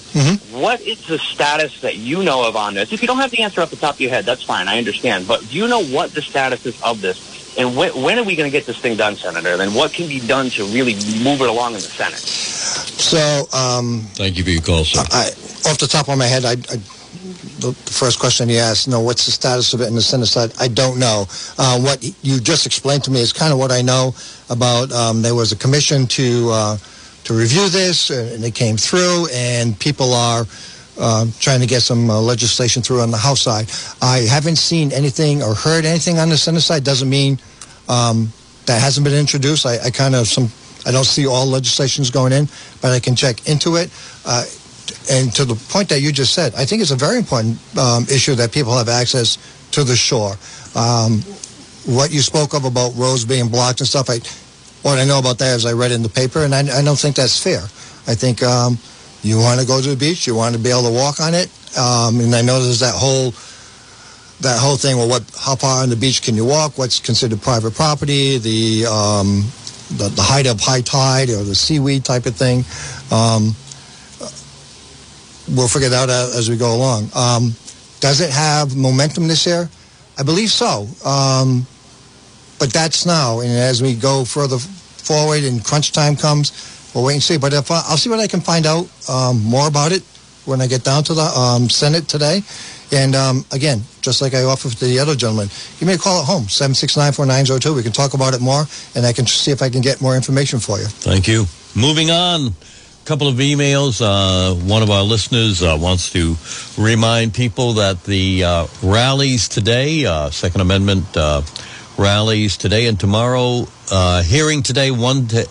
What 0.53 0.81
is 0.83 0.99
the 1.07 1.19
status 1.19 1.81
that 1.81 1.97
you 1.97 2.23
know 2.23 2.47
of 2.47 2.57
on 2.57 2.75
this? 2.75 2.93
If 2.93 3.01
you 3.01 3.09
don't 3.09 3.19
have 3.19 3.31
the 3.31 3.43
answer 3.43 3.63
off 3.63 3.71
the 3.71 3.77
top 3.77 3.95
of 3.95 4.01
your 4.01 4.11
head, 4.11 4.27
that's 4.27 4.45
fine. 4.45 4.69
I 4.69 4.79
understand. 4.79 5.27
But 5.27 5.41
do 5.49 5.57
you 5.57 5.67
know 5.67 5.83
what 5.83 6.15
the 6.15 6.21
status 6.21 6.65
is 6.67 6.79
of 6.83 7.01
this? 7.01 7.19
And 7.57 7.77
when, 7.77 7.91
when 8.01 8.19
are 8.19 8.23
we 8.23 8.37
going 8.37 8.51
to 8.51 8.57
get 8.57 8.67
this 8.67 8.79
thing 8.79 8.97
done, 8.97 9.17
Senator? 9.17 9.61
And 9.61 9.75
what 9.75 9.93
can 9.93 10.09
be 10.09 10.21
done 10.21 10.51
to 10.51 10.65
really 10.67 10.95
move 11.25 11.41
it 11.41 11.49
along 11.49 11.75
in 11.75 11.81
the 11.81 11.89
Senate? 11.89 12.19
So, 12.19 13.47
um, 13.53 14.03
Thank 14.15 14.39
you 14.39 14.45
for 14.45 14.51
your 14.51 14.63
call, 14.63 14.85
sir. 14.85 15.03
I, 15.11 15.29
off 15.69 15.79
the 15.79 15.87
top 15.87 16.09
of 16.09 16.19
my 16.19 16.27
head, 16.27 16.45
I, 16.45 16.53
I, 16.53 16.79
the, 17.13 17.73
first 17.73 18.19
question 18.19 18.49
you 18.49 18.57
asked, 18.57 18.89
no, 18.89 19.01
what's 19.01 19.27
the 19.27 19.33
status 19.33 19.75
of 19.75 19.81
it 19.81 19.89
in 19.89 19.95
the 19.95 20.03
Senate 20.03 20.27
side? 20.27 20.53
I 20.59 20.69
don't 20.69 20.99
know. 20.99 21.27
Uh, 21.59 21.79
what 21.81 22.03
you 22.23 22.41
just 22.41 22.67
explained 22.67 23.05
to 23.05 23.11
me 23.11 23.21
is 23.21 23.33
kind 23.33 23.53
of 23.53 23.59
what 23.59 23.71
I 23.71 23.83
know 23.83 24.15
about. 24.51 24.91
Um, 24.93 25.23
there 25.23 25.35
was 25.35 25.53
a 25.53 25.57
commission 25.57 26.07
to 26.09 26.49
uh, 26.51 26.77
to 27.25 27.35
review 27.35 27.69
this, 27.69 28.11
and 28.11 28.43
it 28.45 28.55
came 28.55 28.77
through, 28.77 29.29
and 29.33 29.79
people 29.79 30.13
are. 30.15 30.47
Uh, 30.99 31.25
trying 31.41 31.59
to 31.59 31.67
get 31.67 31.81
some 31.81 32.11
uh, 32.11 32.21
legislation 32.21 32.83
through 32.83 33.01
on 33.01 33.11
the 33.11 33.17
House 33.17 33.41
side. 33.41 33.67
I 34.03 34.19
haven't 34.29 34.57
seen 34.57 34.93
anything 34.93 35.43
or 35.43 35.55
heard 35.55 35.87
anything 35.87 36.19
on 36.19 36.29
the 36.29 36.37
Senate 36.37 36.61
side. 36.61 36.85
Doesn't 36.85 37.09
mean 37.09 37.39
um, 37.89 38.31
that 38.67 38.79
hasn't 38.79 39.03
been 39.03 39.19
introduced. 39.19 39.65
I, 39.65 39.79
I 39.87 39.91
kind 39.91 40.15
of 40.15 40.29
some. 40.29 40.51
I 40.85 40.93
don't 40.93 41.07
see 41.07 41.27
all 41.27 41.47
legislations 41.47 42.11
going 42.11 42.35
in, 42.35 42.47
but 42.83 42.93
I 42.93 43.01
can 43.01 43.17
check 43.17 43.49
into 43.49 43.77
it. 43.77 43.91
Uh, 44.27 44.45
and 45.11 45.33
to 45.35 45.45
the 45.45 45.55
point 45.55 45.89
that 45.89 46.01
you 46.01 46.13
just 46.13 46.35
said, 46.35 46.55
I 46.55 46.65
think 46.65 46.83
it's 46.83 46.91
a 46.91 46.97
very 46.97 47.19
important 47.19 47.59
um, 47.79 48.05
issue 48.05 48.35
that 48.37 48.53
people 48.53 48.77
have 48.77 48.89
access 48.89 49.39
to 49.73 49.85
the 49.85 49.97
shore. 49.97 50.35
Um, 50.75 51.21
what 51.85 52.13
you 52.13 52.21
spoke 52.21 52.55
of 52.55 52.65
about 52.65 52.95
roads 52.95 53.25
being 53.25 53.49
blocked 53.49 53.81
and 53.81 53.89
stuff, 53.89 54.09
I, 54.09 54.19
what 54.87 54.99
I 54.99 55.05
know 55.05 55.19
about 55.19 55.39
that 55.39 55.57
is 55.57 55.67
I 55.67 55.73
read 55.73 55.93
in 55.93 56.03
the 56.03 56.09
paper, 56.09 56.45
and 56.45 56.55
I, 56.55 56.61
I 56.79 56.83
don't 56.83 56.99
think 56.99 57.17
that's 57.17 57.43
fair. 57.43 57.63
I 58.07 58.15
think 58.15 58.43
um, 58.43 58.79
you 59.23 59.39
want 59.39 59.61
to 59.61 59.67
go 59.67 59.81
to 59.81 59.91
the 59.91 59.97
beach, 59.97 60.27
you 60.27 60.35
want 60.35 60.55
to 60.55 60.61
be 60.61 60.71
able 60.71 60.85
to 60.85 60.95
walk 60.95 61.21
on 61.21 61.35
it, 61.35 61.51
um, 61.79 62.21
and 62.21 62.35
I 62.35 62.43
know 62.43 62.63
there's 62.63 62.81
that 62.81 62.95
whole 62.95 63.33
that 64.41 64.59
whole 64.59 64.77
thing. 64.77 64.97
Well, 64.97 65.09
what? 65.09 65.23
How 65.39 65.55
far 65.55 65.83
on 65.83 65.89
the 65.89 65.97
beach 65.97 66.23
can 66.23 66.35
you 66.35 66.45
walk? 66.45 66.79
What's 66.79 66.99
considered 66.99 67.41
private 67.41 67.75
property? 67.75 68.39
The 68.39 68.87
um, 68.87 69.45
the, 69.97 70.09
the 70.09 70.23
height 70.23 70.47
of 70.47 70.61
high 70.61 70.81
tide 70.81 71.31
or 71.31 71.45
the 71.45 71.55
seaweed 71.55 72.05
type 72.05 72.27
of 72.27 72.35
thing. 72.35 72.65
Um, 73.11 73.55
we'll 75.55 75.69
figure 75.69 75.89
that 75.89 76.11
out 76.11 76.35
as 76.35 76.49
we 76.49 76.57
go 76.57 76.75
along. 76.75 77.11
Um, 77.15 77.55
does 78.01 78.21
it 78.21 78.31
have 78.31 78.77
momentum 78.77 79.29
this 79.29 79.47
year? 79.47 79.69
I 80.19 80.23
believe 80.23 80.51
so. 80.51 80.87
Um, 81.05 81.67
but 82.59 82.73
that's 82.73 83.07
now, 83.07 83.41
and 83.41 83.51
as 83.51 83.83
we 83.83 83.95
go 83.95 84.25
further 84.25 84.59
forward 84.59 85.43
and 85.45 85.65
crunch 85.65 85.93
time 85.93 86.17
comes, 86.17 86.53
we'll 86.95 87.05
wait 87.05 87.15
and 87.15 87.23
see. 87.23 87.39
But 87.39 87.53
if 87.53 87.71
I, 87.71 87.83
I'll 87.89 87.97
see 87.97 88.11
what 88.11 88.21
I 88.21 88.27
can 88.27 88.41
find 88.41 88.67
out 88.67 88.89
um, 89.09 89.43
more 89.43 89.67
about 89.69 89.93
it 89.93 90.03
when 90.45 90.61
I 90.61 90.67
get 90.67 90.85
down 90.85 91.05
to 91.05 91.15
the 91.15 91.23
um, 91.23 91.69
Senate 91.69 92.09
today. 92.09 92.43
And 92.93 93.15
um, 93.15 93.45
again, 93.53 93.81
just 94.03 94.21
like 94.21 94.35
I 94.35 94.45
offered 94.45 94.73
to 94.73 94.85
the 94.85 94.99
other 94.99 95.15
gentleman, 95.15 95.49
give 95.79 95.89
me 95.89 95.95
a 95.95 95.99
call 95.99 96.21
at 96.21 96.27
home, 96.27 96.45
769-4902. 96.45 97.75
We 97.75 97.83
can 97.83 97.93
talk 97.93 98.13
about 98.13 98.35
it 98.35 98.41
more, 98.41 98.65
and 98.95 99.07
I 99.07 99.13
can 99.13 99.27
see 99.27 99.51
if 99.51 99.63
I 99.63 99.71
can 99.71 99.81
get 99.81 100.03
more 100.03 100.15
information 100.15 100.59
for 100.59 100.79
you. 100.79 100.85
Thank 100.85 101.27
you. 101.27 101.47
Moving 101.75 102.11
on. 102.11 102.55
Couple 103.05 103.27
of 103.27 103.35
emails. 103.37 104.01
Uh, 104.01 104.55
one 104.55 104.81
of 104.85 104.89
our 104.89 105.03
listeners 105.03 105.61
uh, 105.61 105.77
wants 105.79 106.13
to 106.13 106.37
remind 106.81 107.35
people 107.35 107.73
that 107.75 108.05
the 108.05 108.45
uh, 108.45 108.67
rallies 108.81 109.49
today, 109.49 110.07
uh, 110.07 110.31
Second 110.31 110.61
Amendment 110.61 111.05
uh, 111.17 111.43
rallies 111.99 112.57
today 112.57 112.87
and 112.87 113.01
tomorrow, 113.01 113.67
uh, 113.91 114.23
hearing 114.23 114.63
today 114.63 114.93
1 114.93 115.27
to 115.29 115.49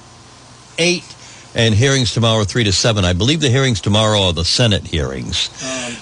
8, 0.78 1.04
and 1.54 1.76
hearings 1.76 2.14
tomorrow 2.14 2.46
3 2.46 2.64
to 2.64 2.72
7. 2.72 3.04
I 3.04 3.12
believe 3.12 3.42
the 3.42 3.50
hearings 3.50 3.82
tomorrow 3.82 4.28
are 4.28 4.34
the 4.34 4.46
Senate 4.46 4.88
hearings. 4.88 5.50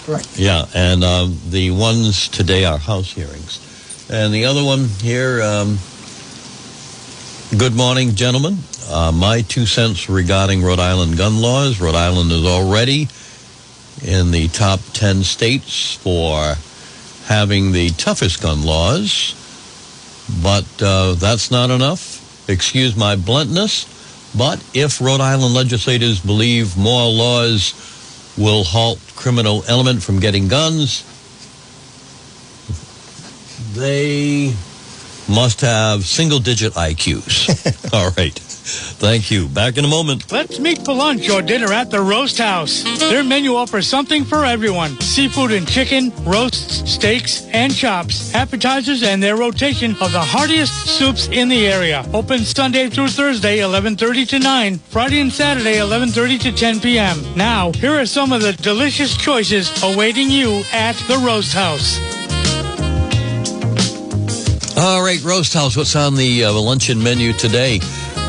correct. 0.06 0.38
Yeah, 0.38 0.66
and 0.72 1.02
um, 1.02 1.36
the 1.48 1.72
ones 1.72 2.28
today 2.28 2.64
are 2.64 2.78
House 2.78 3.12
hearings. 3.12 4.06
And 4.08 4.32
the 4.32 4.44
other 4.44 4.62
one 4.62 4.86
here, 5.00 5.42
um, 5.42 5.78
good 7.58 7.74
morning, 7.74 8.14
gentlemen. 8.14 8.58
Uh, 8.90 9.12
my 9.12 9.42
two 9.42 9.66
cents 9.66 10.08
regarding 10.08 10.62
Rhode 10.62 10.80
Island 10.80 11.16
gun 11.16 11.40
laws. 11.40 11.80
Rhode 11.80 11.94
Island 11.94 12.32
is 12.32 12.44
already 12.44 13.08
in 14.02 14.32
the 14.32 14.48
top 14.48 14.80
10 14.94 15.22
states 15.22 15.94
for 15.94 16.56
having 17.26 17.70
the 17.70 17.90
toughest 17.90 18.42
gun 18.42 18.64
laws, 18.64 19.36
but 20.42 20.66
uh, 20.82 21.14
that's 21.14 21.52
not 21.52 21.70
enough. 21.70 22.48
Excuse 22.48 22.96
my 22.96 23.14
bluntness, 23.14 23.86
but 24.36 24.60
if 24.74 25.00
Rhode 25.00 25.20
Island 25.20 25.54
legislators 25.54 26.18
believe 26.18 26.76
more 26.76 27.08
laws 27.08 28.34
will 28.36 28.64
halt 28.64 28.98
criminal 29.14 29.62
element 29.68 30.02
from 30.02 30.18
getting 30.18 30.48
guns, 30.48 31.04
they 33.74 34.52
must 35.28 35.60
have 35.60 36.04
single 36.04 36.40
digit 36.40 36.72
IQs. 36.72 37.92
All 37.94 38.10
right. 38.16 38.49
Thank 38.70 39.30
you. 39.30 39.48
Back 39.48 39.78
in 39.78 39.84
a 39.84 39.88
moment. 39.88 40.30
Let's 40.30 40.58
meet 40.58 40.84
for 40.84 40.94
lunch 40.94 41.28
or 41.30 41.42
dinner 41.42 41.72
at 41.72 41.90
the 41.90 42.00
Roast 42.00 42.38
House. 42.38 42.82
Their 42.98 43.24
menu 43.24 43.54
offers 43.54 43.86
something 43.86 44.24
for 44.24 44.44
everyone. 44.44 45.00
Seafood 45.00 45.52
and 45.52 45.66
chicken, 45.66 46.12
roasts, 46.24 46.90
steaks, 46.90 47.46
and 47.48 47.74
chops, 47.74 48.34
appetizers, 48.34 49.02
and 49.02 49.22
their 49.22 49.36
rotation 49.36 49.92
of 50.00 50.12
the 50.12 50.20
heartiest 50.20 50.86
soups 50.86 51.28
in 51.28 51.48
the 51.48 51.66
area. 51.66 52.04
Open 52.12 52.40
Sunday 52.40 52.90
through 52.90 53.08
Thursday, 53.08 53.58
11.30 53.58 54.28
to 54.28 54.38
9. 54.38 54.78
Friday 54.78 55.20
and 55.20 55.32
Saturday, 55.32 55.76
11.30 55.76 56.40
to 56.40 56.52
10 56.52 56.80
p.m. 56.80 57.18
Now, 57.36 57.72
here 57.72 57.98
are 57.98 58.06
some 58.06 58.32
of 58.32 58.42
the 58.42 58.52
delicious 58.52 59.16
choices 59.16 59.82
awaiting 59.82 60.30
you 60.30 60.62
at 60.72 60.94
the 61.08 61.16
Roast 61.18 61.54
House. 61.54 61.98
All 64.76 65.02
right, 65.02 65.22
Roast 65.22 65.52
House, 65.52 65.76
what's 65.76 65.94
on 65.94 66.14
the 66.14 66.44
uh, 66.44 66.52
luncheon 66.52 67.02
menu 67.02 67.32
today? 67.34 67.80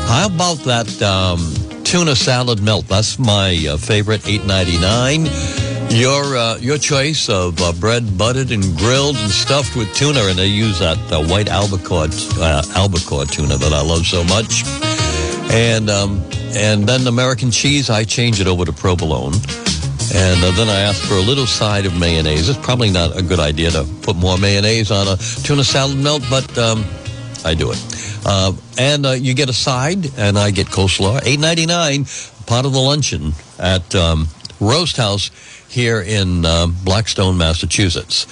How 0.08 0.26
about 0.26 0.58
that 0.64 1.02
um, 1.02 1.40
tuna 1.84 2.14
salad 2.14 2.62
melt? 2.62 2.86
That's 2.88 3.18
my 3.18 3.66
uh, 3.68 3.76
favorite, 3.76 4.26
eight 4.28 4.44
ninety 4.44 4.78
nine. 4.78 5.26
Your 5.90 6.36
uh, 6.36 6.56
your 6.58 6.78
choice 6.78 7.28
of 7.28 7.60
uh, 7.60 7.72
bread 7.72 8.16
buttered 8.16 8.50
and 8.50 8.76
grilled 8.78 9.16
and 9.16 9.30
stuffed 9.30 9.76
with 9.76 9.92
tuna, 9.94 10.20
and 10.20 10.38
they 10.38 10.46
use 10.46 10.78
that 10.78 10.98
uh, 11.12 11.22
white 11.24 11.48
albacore 11.48 12.08
uh, 12.38 12.62
albacore 12.74 13.26
tuna 13.26 13.56
that 13.56 13.72
I 13.72 13.82
love 13.82 14.06
so 14.06 14.24
much. 14.24 14.64
And 15.52 15.90
um, 15.90 16.22
and 16.54 16.86
then 16.86 17.06
American 17.06 17.50
cheese, 17.50 17.90
I 17.90 18.04
change 18.04 18.40
it 18.40 18.46
over 18.46 18.64
to 18.64 18.72
provolone. 18.72 19.34
And 20.14 20.44
uh, 20.44 20.50
then 20.52 20.68
I 20.68 20.80
ask 20.80 21.02
for 21.02 21.14
a 21.14 21.20
little 21.22 21.46
side 21.46 21.86
of 21.86 21.98
mayonnaise. 21.98 22.48
It's 22.48 22.58
probably 22.58 22.90
not 22.90 23.16
a 23.16 23.22
good 23.22 23.38
idea 23.40 23.70
to 23.70 23.84
put 24.02 24.16
more 24.16 24.36
mayonnaise 24.36 24.90
on 24.90 25.08
a 25.08 25.16
tuna 25.16 25.64
salad 25.64 25.96
melt, 25.96 26.22
but 26.28 26.58
um, 26.58 26.84
I 27.44 27.54
do 27.54 27.70
it. 27.72 27.78
Uh, 28.24 28.52
and 28.78 29.06
uh, 29.06 29.10
you 29.10 29.34
get 29.34 29.48
a 29.48 29.52
side, 29.52 30.18
and 30.18 30.38
I 30.38 30.50
get 30.50 30.68
coleslaw. 30.68 31.20
Eight 31.24 31.40
ninety 31.40 31.66
nine, 31.66 32.06
part 32.46 32.66
of 32.66 32.72
the 32.72 32.80
luncheon 32.80 33.32
at 33.58 33.94
um, 33.94 34.28
Roast 34.60 34.96
House 34.96 35.30
here 35.68 36.00
in 36.00 36.44
um, 36.44 36.76
Blackstone, 36.84 37.36
Massachusetts. 37.36 38.26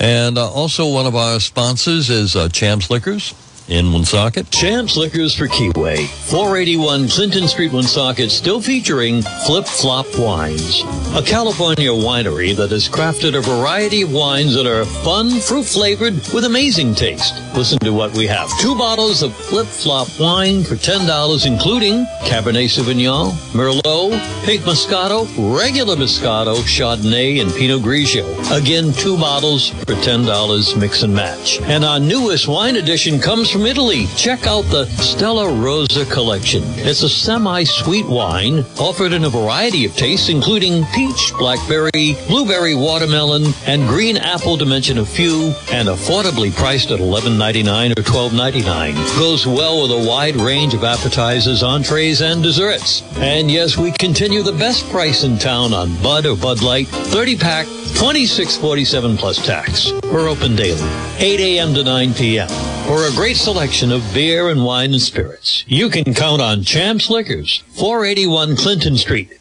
And 0.00 0.38
uh, 0.38 0.48
also 0.50 0.92
one 0.92 1.06
of 1.06 1.16
our 1.16 1.40
sponsors 1.40 2.08
is 2.10 2.36
uh, 2.36 2.48
Champs 2.48 2.90
Liquors 2.90 3.34
in 3.68 3.92
Woonsocket. 3.92 4.50
Champs 4.50 4.96
Liquors 4.96 5.34
for 5.34 5.46
Keyway. 5.46 6.06
481 6.06 7.08
Clinton 7.08 7.48
Street, 7.48 7.72
Woonsocket, 7.72 8.30
still 8.30 8.60
featuring 8.60 9.22
Flip 9.46 9.66
Flop 9.66 10.06
Wines. 10.18 10.82
A 11.14 11.22
California 11.22 11.90
winery 11.90 12.54
that 12.56 12.70
has 12.70 12.88
crafted 12.88 13.36
a 13.36 13.40
variety 13.40 14.02
of 14.02 14.12
wines 14.12 14.54
that 14.54 14.66
are 14.66 14.84
fun, 14.84 15.40
fruit 15.40 15.64
flavored, 15.64 16.14
with 16.32 16.44
amazing 16.44 16.94
taste. 16.94 17.34
Listen 17.54 17.78
to 17.80 17.90
what 17.90 18.12
we 18.12 18.26
have. 18.26 18.50
Two 18.58 18.76
bottles 18.76 19.22
of 19.22 19.34
Flip 19.34 19.66
Flop 19.66 20.08
wine 20.18 20.64
for 20.64 20.74
$10, 20.74 21.46
including 21.46 22.04
Cabernet 22.24 22.68
Sauvignon, 22.68 23.32
Merlot, 23.52 24.10
Pink 24.44 24.62
Moscato, 24.62 25.26
regular 25.56 25.96
Moscato, 25.96 26.56
Chardonnay, 26.56 27.40
and 27.40 27.50
Pinot 27.52 27.82
Grigio. 27.82 28.26
Again, 28.56 28.92
two 28.92 29.16
bottles 29.16 29.70
for 29.70 29.94
$10, 29.94 30.78
mix 30.78 31.02
and 31.02 31.14
match. 31.14 31.60
And 31.62 31.84
our 31.84 32.00
newest 32.00 32.48
wine 32.48 32.76
edition 32.76 33.18
comes 33.18 33.50
from 33.50 33.57
from 33.58 33.66
Italy. 33.66 34.06
Check 34.14 34.46
out 34.46 34.62
the 34.66 34.84
Stella 35.02 35.52
Rosa 35.52 36.04
collection. 36.06 36.62
It's 36.76 37.02
a 37.02 37.08
semi-sweet 37.08 38.06
wine 38.06 38.64
offered 38.78 39.12
in 39.12 39.24
a 39.24 39.28
variety 39.28 39.84
of 39.84 39.96
tastes, 39.96 40.28
including 40.28 40.84
peach, 40.94 41.32
blackberry, 41.36 42.14
blueberry, 42.28 42.76
watermelon, 42.76 43.52
and 43.66 43.88
green 43.88 44.16
apple, 44.16 44.58
to 44.58 44.64
mention 44.64 44.98
a 44.98 45.04
few, 45.04 45.52
and 45.72 45.88
affordably 45.88 46.54
priced 46.54 46.92
at 46.92 47.00
$11.99 47.00 47.98
or 47.98 48.02
$12.99. 48.02 48.94
Goes 49.18 49.44
well 49.44 49.82
with 49.82 49.90
a 49.90 50.08
wide 50.08 50.36
range 50.36 50.74
of 50.74 50.84
appetizers, 50.84 51.64
entrees, 51.64 52.22
and 52.22 52.40
desserts. 52.40 53.02
And 53.16 53.50
yes, 53.50 53.76
we 53.76 53.90
continue 53.90 54.44
the 54.44 54.52
best 54.52 54.88
price 54.88 55.24
in 55.24 55.36
town 55.36 55.74
on 55.74 56.00
Bud 56.00 56.26
or 56.26 56.36
Bud 56.36 56.62
Light, 56.62 56.86
30 56.86 57.36
pack, 57.36 57.66
26.47 57.66 59.18
plus 59.18 59.44
tax. 59.44 59.90
We're 60.04 60.28
open 60.28 60.54
daily, 60.54 60.88
8 61.18 61.40
a.m. 61.40 61.74
to 61.74 61.82
9 61.82 62.14
p.m. 62.14 62.77
For 62.88 63.04
a 63.04 63.10
great 63.10 63.36
selection 63.36 63.92
of 63.92 64.02
beer 64.14 64.48
and 64.48 64.64
wine 64.64 64.92
and 64.92 65.02
spirits, 65.02 65.62
you 65.66 65.90
can 65.90 66.14
count 66.14 66.40
on 66.40 66.64
Champs 66.64 67.10
Liquors, 67.10 67.62
481 67.74 68.56
Clinton 68.56 68.96
Street. 68.96 69.38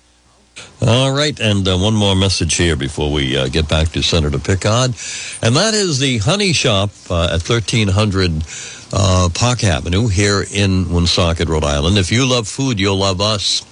All 0.85 1.13
right, 1.13 1.39
and 1.39 1.65
uh, 1.65 1.77
one 1.77 1.93
more 1.93 2.13
message 2.13 2.55
here 2.55 2.75
before 2.75 3.09
we 3.09 3.37
uh, 3.37 3.47
get 3.47 3.69
back 3.69 3.87
to 3.93 4.03
Senator 4.03 4.37
Picard, 4.37 4.95
and 5.41 5.55
that 5.55 5.73
is 5.73 5.97
the 5.97 6.17
Honey 6.17 6.51
Shop 6.51 6.89
uh, 7.09 7.35
at 7.35 7.49
1300 7.49 8.43
uh, 8.91 9.29
Park 9.33 9.63
Avenue 9.63 10.09
here 10.09 10.43
in 10.51 10.89
Woonsocket, 10.89 11.47
Rhode 11.47 11.63
Island. 11.63 11.97
If 11.97 12.11
you 12.11 12.29
love 12.29 12.49
food, 12.49 12.81
you'll 12.81 12.97
love 12.97 13.21
us. 13.21 13.63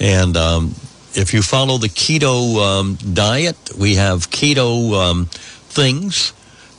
And 0.00 0.36
um, 0.36 0.74
if 1.14 1.32
you 1.32 1.42
follow 1.42 1.78
the 1.78 1.86
keto 1.86 2.56
um, 2.56 2.98
diet, 3.14 3.56
we 3.78 3.94
have 3.94 4.30
keto 4.30 4.94
um, 4.94 5.26
things 5.26 6.32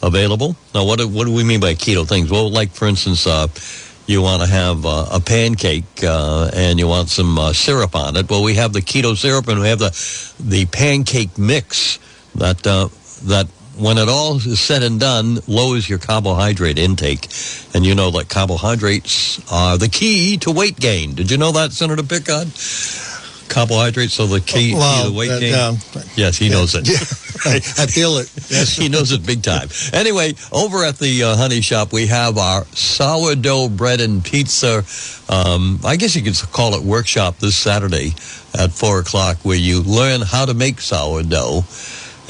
available. 0.03 0.55
Now, 0.73 0.85
what 0.85 0.99
do, 0.99 1.07
what 1.07 1.25
do 1.25 1.33
we 1.33 1.43
mean 1.43 1.59
by 1.59 1.73
keto 1.73 2.07
things? 2.07 2.29
Well, 2.29 2.49
like 2.49 2.71
for 2.71 2.87
instance, 2.87 3.27
uh, 3.27 3.47
you 4.07 4.21
want 4.21 4.41
to 4.41 4.47
have 4.47 4.85
uh, 4.85 5.07
a 5.11 5.19
pancake 5.19 6.03
uh, 6.03 6.49
and 6.53 6.79
you 6.79 6.87
want 6.87 7.09
some 7.09 7.37
uh, 7.37 7.53
syrup 7.53 7.95
on 7.95 8.17
it. 8.17 8.29
Well, 8.29 8.43
we 8.43 8.55
have 8.55 8.73
the 8.73 8.81
keto 8.81 9.15
syrup 9.15 9.47
and 9.47 9.59
we 9.59 9.67
have 9.67 9.79
the 9.79 9.91
the 10.39 10.65
pancake 10.65 11.37
mix 11.37 11.99
that 12.35 12.65
uh, 12.65 12.89
that 13.25 13.47
when 13.77 13.97
it 13.97 14.09
all 14.09 14.35
is 14.35 14.59
said 14.59 14.83
and 14.83 14.99
done 14.99 15.39
lowers 15.47 15.89
your 15.89 15.99
carbohydrate 15.99 16.77
intake, 16.77 17.27
and 17.73 17.85
you 17.85 17.95
know 17.95 18.11
that 18.11 18.27
carbohydrates 18.29 19.41
are 19.51 19.77
the 19.77 19.87
key 19.87 20.37
to 20.37 20.51
weight 20.51 20.79
gain. 20.79 21.15
Did 21.15 21.31
you 21.31 21.37
know 21.37 21.51
that, 21.53 21.71
Senator 21.71 22.03
Picard? 22.03 22.47
Carbohydrates 23.51 24.19
are 24.19 24.27
the 24.27 24.39
key 24.39 24.73
Well, 24.73 25.11
to 25.11 25.17
weight 25.17 25.29
uh, 25.31 25.39
gain. 25.39 25.51
yeah. 25.53 25.75
Yes, 26.15 26.37
he 26.37 26.49
knows 26.49 26.73
it. 26.73 26.87
I 27.45 27.59
feel 27.87 28.17
it. 28.17 28.31
Yes. 28.51 28.75
he 28.75 28.89
knows 28.89 29.11
it 29.11 29.25
big 29.25 29.43
time. 29.43 29.69
Anyway, 29.93 30.33
over 30.51 30.83
at 30.83 30.97
the 30.97 31.23
uh, 31.23 31.35
Honey 31.37 31.61
Shop, 31.61 31.93
we 31.93 32.07
have 32.07 32.37
our 32.37 32.65
sourdough 32.73 33.69
bread 33.69 34.01
and 34.01 34.23
pizza. 34.23 34.83
Um, 35.29 35.79
I 35.85 35.95
guess 35.95 36.15
you 36.15 36.21
could 36.21 36.35
call 36.51 36.75
it 36.75 36.83
workshop 36.83 37.37
this 37.37 37.55
Saturday 37.55 38.09
at 38.57 38.71
four 38.71 38.99
o'clock, 38.99 39.37
where 39.43 39.57
you 39.57 39.83
learn 39.83 40.21
how 40.21 40.45
to 40.45 40.53
make 40.53 40.81
sourdough, 40.81 41.63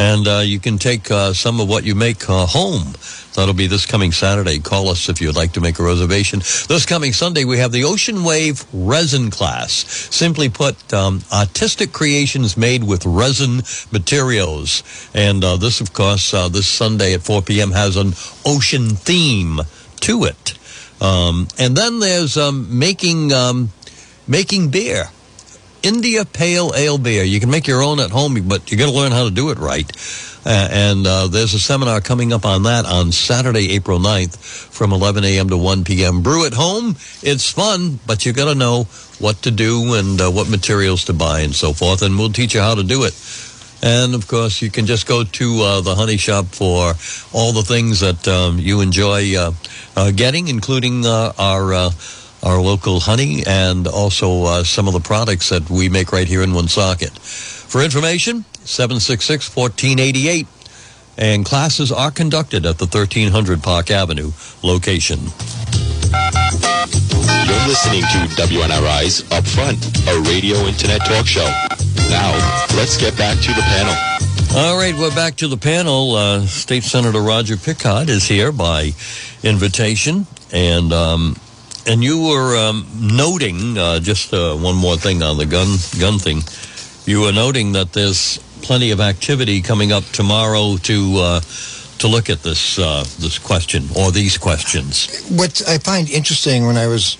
and 0.02 0.28
uh, 0.28 0.40
you 0.40 0.60
can 0.60 0.80
take 0.80 1.12
uh, 1.12 1.32
some 1.32 1.60
of 1.60 1.70
what 1.70 1.84
you 1.84 1.94
make 1.94 2.28
uh, 2.28 2.48
home. 2.48 2.94
That'll 3.36 3.54
be 3.54 3.68
this 3.68 3.86
coming 3.86 4.12
Saturday. 4.12 4.58
Call 4.58 4.90
us 4.90 5.10
if 5.10 5.22
you'd 5.22 5.36
like 5.36 5.54
to 5.54 5.62
make 5.62 5.78
a 5.78 5.84
reservation. 5.84 6.40
This 6.40 6.88
coming 6.88 7.14
Sunday, 7.14 7.46
we 7.46 7.60
have 7.60 7.72
the 7.72 7.84
Ocean 7.84 8.24
Wave 8.24 8.66
Resin 8.74 9.30
class. 9.30 9.72
Simply 10.10 10.50
put, 10.50 10.92
um, 10.92 11.22
artistic 11.32 11.94
creations 11.94 12.58
made 12.58 12.84
with 12.84 13.06
resin 13.06 13.62
materials. 13.92 14.82
And 15.14 15.44
uh, 15.44 15.58
this, 15.58 15.82
of 15.82 15.94
course, 15.94 16.34
uh, 16.34 16.50
this 16.50 16.68
Sunday 16.68 17.14
at 17.14 17.22
4 17.22 17.44
p.m. 17.44 17.72
has 17.72 17.96
an 17.96 18.14
ocean 18.44 18.96
theme 18.96 19.60
to 20.00 20.24
it. 20.24 20.58
Um, 21.00 21.48
and 21.60 21.78
then 21.78 22.00
there's 22.00 22.38
um, 22.38 22.80
making 22.80 23.32
um, 23.34 23.70
making 24.28 24.70
beer. 24.70 25.10
India 25.84 26.26
Pale 26.26 26.74
Ale 26.76 26.98
Beer. 26.98 27.24
You 27.24 27.40
can 27.40 27.50
make 27.50 27.68
your 27.68 27.82
own 27.82 28.00
at 28.00 28.12
home, 28.12 28.38
but 28.48 28.72
you 28.72 28.78
got 28.78 28.88
to 28.88 28.92
learn 28.92 29.12
how 29.12 29.26
to 29.26 29.32
do 29.32 29.50
it 29.50 29.58
right. 29.58 29.90
Uh, 30.46 30.68
and 30.72 31.06
uh, 31.06 31.28
there's 31.28 31.54
a 31.54 31.60
seminar 31.60 32.02
coming 32.02 32.34
up 32.34 32.46
on 32.46 32.64
that 32.64 32.86
on 32.86 33.12
Saturday, 33.12 33.74
April 33.74 34.00
9th 34.00 34.38
from 34.38 34.92
11 34.92 35.24
a.m. 35.24 35.50
to 35.50 35.58
1 35.58 35.84
p.m. 35.84 36.22
Brew 36.22 36.46
at 36.46 36.54
home. 36.54 36.96
It's 37.22 37.52
fun, 37.52 38.00
but 38.08 38.26
you 38.26 38.34
got 38.34 38.52
to 38.52 38.56
know 38.56 38.86
what 39.20 39.44
to 39.44 39.52
do 39.52 39.94
and 39.94 40.20
uh, 40.20 40.32
what 40.32 40.50
materials 40.50 41.06
to 41.06 41.14
buy 41.14 41.42
and 41.42 41.54
so 41.54 41.74
forth. 41.74 42.02
And 42.02 42.18
we'll 42.18 42.32
teach 42.32 42.56
you 42.56 42.62
how 42.62 42.76
to 42.76 42.84
do 42.84 43.04
it. 43.04 43.14
And 43.84 44.14
of 44.14 44.28
course, 44.28 44.62
you 44.62 44.70
can 44.70 44.86
just 44.86 45.08
go 45.08 45.24
to 45.24 45.62
uh, 45.62 45.82
the 45.82 45.96
honey 45.96 46.18
shop 46.18 46.46
for 46.46 46.94
all 47.34 47.52
the 47.52 47.64
things 47.64 48.00
that 48.02 48.28
um, 48.28 48.60
you 48.60 48.82
enjoy 48.82 49.36
uh, 49.36 49.52
uh, 49.96 50.12
getting, 50.12 50.48
including 50.48 51.06
uh, 51.06 51.34
our 51.38 51.74
uh, 51.74 51.90
our 52.44 52.60
local 52.62 53.00
honey 53.00 53.44
and 53.46 53.88
also 53.88 54.44
uh, 54.44 54.64
some 54.64 54.88
of 54.88 54.94
the 54.94 55.00
products 55.00 55.50
that 55.50 55.70
we 55.70 55.90
make 55.90 56.12
right 56.12 56.28
here 56.28 56.42
in 56.42 56.54
Woonsocket. 56.54 57.12
For 57.20 57.82
information, 57.84 58.46
766-1488. 58.66 60.48
And 61.18 61.46
classes 61.46 61.92
are 61.92 62.10
conducted 62.10 62.66
at 62.66 62.78
the 62.78 62.86
1300 62.86 63.62
Park 63.62 63.92
Avenue 63.92 64.32
location. 64.64 65.20
You're 67.46 67.68
listening 67.68 68.02
to 68.02 68.28
WNRI's 68.42 69.24
Upfront, 69.30 70.08
a 70.08 70.22
radio 70.30 70.58
internet 70.66 71.02
talk 71.06 71.28
show. 71.28 71.48
Now, 72.10 72.32
let's 72.76 72.98
get 72.98 73.18
back 73.18 73.38
to 73.40 73.54
the 73.54 73.62
panel. 73.62 73.94
All 74.56 74.78
right, 74.78 74.94
we're 74.98 75.16
back 75.16 75.36
to 75.38 75.48
the 75.48 75.58
panel. 75.58 76.16
Uh, 76.16 76.46
State 76.46 76.84
Senator 76.84 77.22
Roger 77.22 77.56
Picard 77.56 78.10
is 78.10 78.28
here 78.28 78.52
by 78.52 78.92
invitation, 79.44 80.28
and 80.52 80.92
um, 80.92 81.36
and 81.88 82.04
you 82.04 82.22
were 82.22 82.58
um, 82.58 82.86
noting 83.00 83.78
uh, 83.78 84.00
just 84.00 84.34
uh, 84.34 84.56
one 84.56 84.76
more 84.76 84.98
thing 84.98 85.24
on 85.24 85.38
the 85.38 85.46
gun 85.46 85.78
gun 86.00 86.20
thing. 86.20 86.42
You 87.06 87.22
were 87.22 87.32
noting 87.32 87.72
that 87.74 87.94
there's 87.94 88.38
plenty 88.62 88.92
of 88.92 89.00
activity 89.00 89.62
coming 89.62 89.92
up 89.92 90.04
tomorrow 90.06 90.78
to 90.84 91.16
uh, 91.18 91.40
to 92.00 92.08
look 92.08 92.30
at 92.30 92.44
this 92.44 92.78
uh, 92.80 93.04
this 93.20 93.40
question 93.40 93.84
or 93.96 94.12
these 94.12 94.38
questions. 94.38 95.26
What 95.30 95.62
I 95.68 95.78
find 95.78 96.10
interesting 96.10 96.66
when 96.66 96.78
I 96.78 96.88
was 96.88 97.18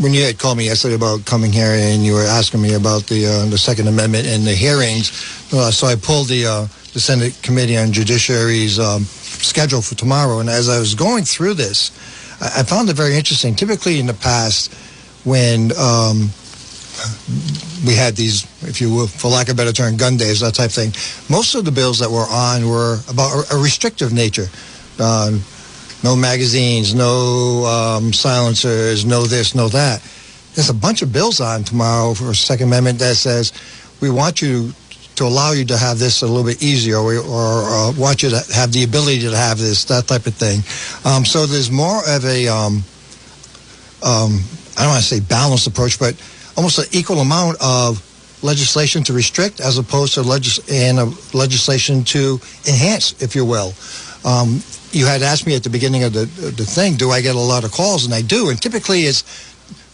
when 0.00 0.12
you 0.12 0.22
had 0.22 0.38
called 0.38 0.58
me 0.58 0.66
yesterday 0.66 0.94
about 0.94 1.24
coming 1.24 1.50
here 1.50 1.72
and 1.72 2.04
you 2.04 2.12
were 2.12 2.24
asking 2.24 2.60
me 2.60 2.74
about 2.74 3.04
the 3.04 3.26
uh, 3.26 3.46
the 3.50 3.58
Second 3.58 3.88
Amendment 3.88 4.26
and 4.26 4.44
the 4.44 4.54
hearings, 4.54 5.10
uh, 5.52 5.70
so 5.70 5.86
I 5.86 5.96
pulled 5.96 6.28
the 6.28 6.68
the 6.92 7.00
Senate 7.00 7.38
Committee 7.42 7.78
on 7.78 7.92
Judiciary's 7.92 8.78
um, 8.78 9.04
schedule 9.04 9.80
for 9.80 9.94
tomorrow, 9.94 10.40
and 10.40 10.50
as 10.50 10.68
I 10.68 10.78
was 10.78 10.94
going 10.94 11.24
through 11.24 11.54
this, 11.54 11.90
I, 12.40 12.62
found 12.62 12.88
it 12.88 12.96
very 12.96 13.16
interesting. 13.16 13.54
Typically, 13.54 14.00
in 14.00 14.06
the 14.06 14.14
past, 14.14 14.72
when 15.24 15.72
um, 15.76 16.30
we 17.86 17.94
had 17.94 18.16
these, 18.16 18.44
if 18.62 18.80
you 18.80 18.92
will, 18.94 19.06
for 19.06 19.28
lack 19.28 19.48
of 19.48 19.54
a 19.54 19.56
better 19.56 19.72
term, 19.72 19.96
gun 19.96 20.16
days, 20.16 20.40
that 20.40 20.54
type 20.54 20.70
thing. 20.70 20.92
Most 21.28 21.54
of 21.54 21.64
the 21.64 21.72
bills 21.72 21.98
that 21.98 22.10
were 22.10 22.26
on 22.30 22.68
were 22.68 22.98
about 23.08 23.52
a, 23.52 23.56
restrictive 23.56 24.12
nature. 24.12 24.46
Uh, 24.98 25.38
no 26.02 26.16
magazines, 26.16 26.94
no 26.94 27.64
um, 27.64 28.12
silencers, 28.12 29.04
no 29.04 29.24
this, 29.26 29.54
no 29.54 29.68
that. 29.68 30.02
There's 30.54 30.70
a 30.70 30.74
bunch 30.74 31.02
of 31.02 31.12
bills 31.12 31.40
on 31.40 31.62
tomorrow 31.64 32.14
for 32.14 32.34
Second 32.34 32.68
Amendment 32.68 32.98
that 32.98 33.16
says 33.16 33.52
we 34.00 34.10
want 34.10 34.42
you 34.42 34.72
to 35.20 35.26
allow 35.26 35.52
you 35.52 35.66
to 35.66 35.76
have 35.76 35.98
this 35.98 36.22
a 36.22 36.26
little 36.26 36.44
bit 36.44 36.62
easier, 36.62 36.96
or, 36.96 37.12
or 37.20 37.52
uh, 37.68 37.92
want 37.92 38.22
you 38.22 38.30
to 38.30 38.40
have 38.54 38.72
the 38.72 38.84
ability 38.84 39.20
to 39.20 39.36
have 39.36 39.58
this, 39.58 39.84
that 39.84 40.06
type 40.08 40.24
of 40.24 40.34
thing. 40.34 40.64
Um, 41.04 41.26
so 41.26 41.44
there's 41.44 41.70
more 41.70 42.00
of 42.08 42.24
a, 42.24 42.48
um, 42.48 42.82
um, 44.00 44.40
I 44.76 44.80
don't 44.80 44.96
want 44.96 45.04
to 45.04 45.08
say 45.14 45.20
balanced 45.20 45.66
approach, 45.66 45.98
but 45.98 46.16
almost 46.56 46.78
an 46.78 46.86
equal 46.92 47.20
amount 47.20 47.58
of 47.60 48.00
legislation 48.42 49.04
to 49.04 49.12
restrict 49.12 49.60
as 49.60 49.76
opposed 49.76 50.14
to 50.14 50.22
legis- 50.22 50.64
and 50.72 50.96
legislation 51.34 52.02
to 52.04 52.40
enhance, 52.66 53.12
if 53.20 53.36
you 53.36 53.44
will. 53.44 53.74
Um, 54.24 54.62
you 54.92 55.04
had 55.04 55.20
asked 55.20 55.46
me 55.46 55.54
at 55.54 55.62
the 55.62 55.70
beginning 55.70 56.02
of 56.04 56.14
the 56.14 56.24
the 56.24 56.64
thing, 56.64 56.96
do 56.96 57.10
I 57.10 57.20
get 57.20 57.36
a 57.36 57.38
lot 57.38 57.64
of 57.64 57.72
calls? 57.72 58.06
And 58.06 58.14
I 58.14 58.22
do. 58.22 58.48
And 58.48 58.56
typically 58.60 59.02
it's, 59.02 59.22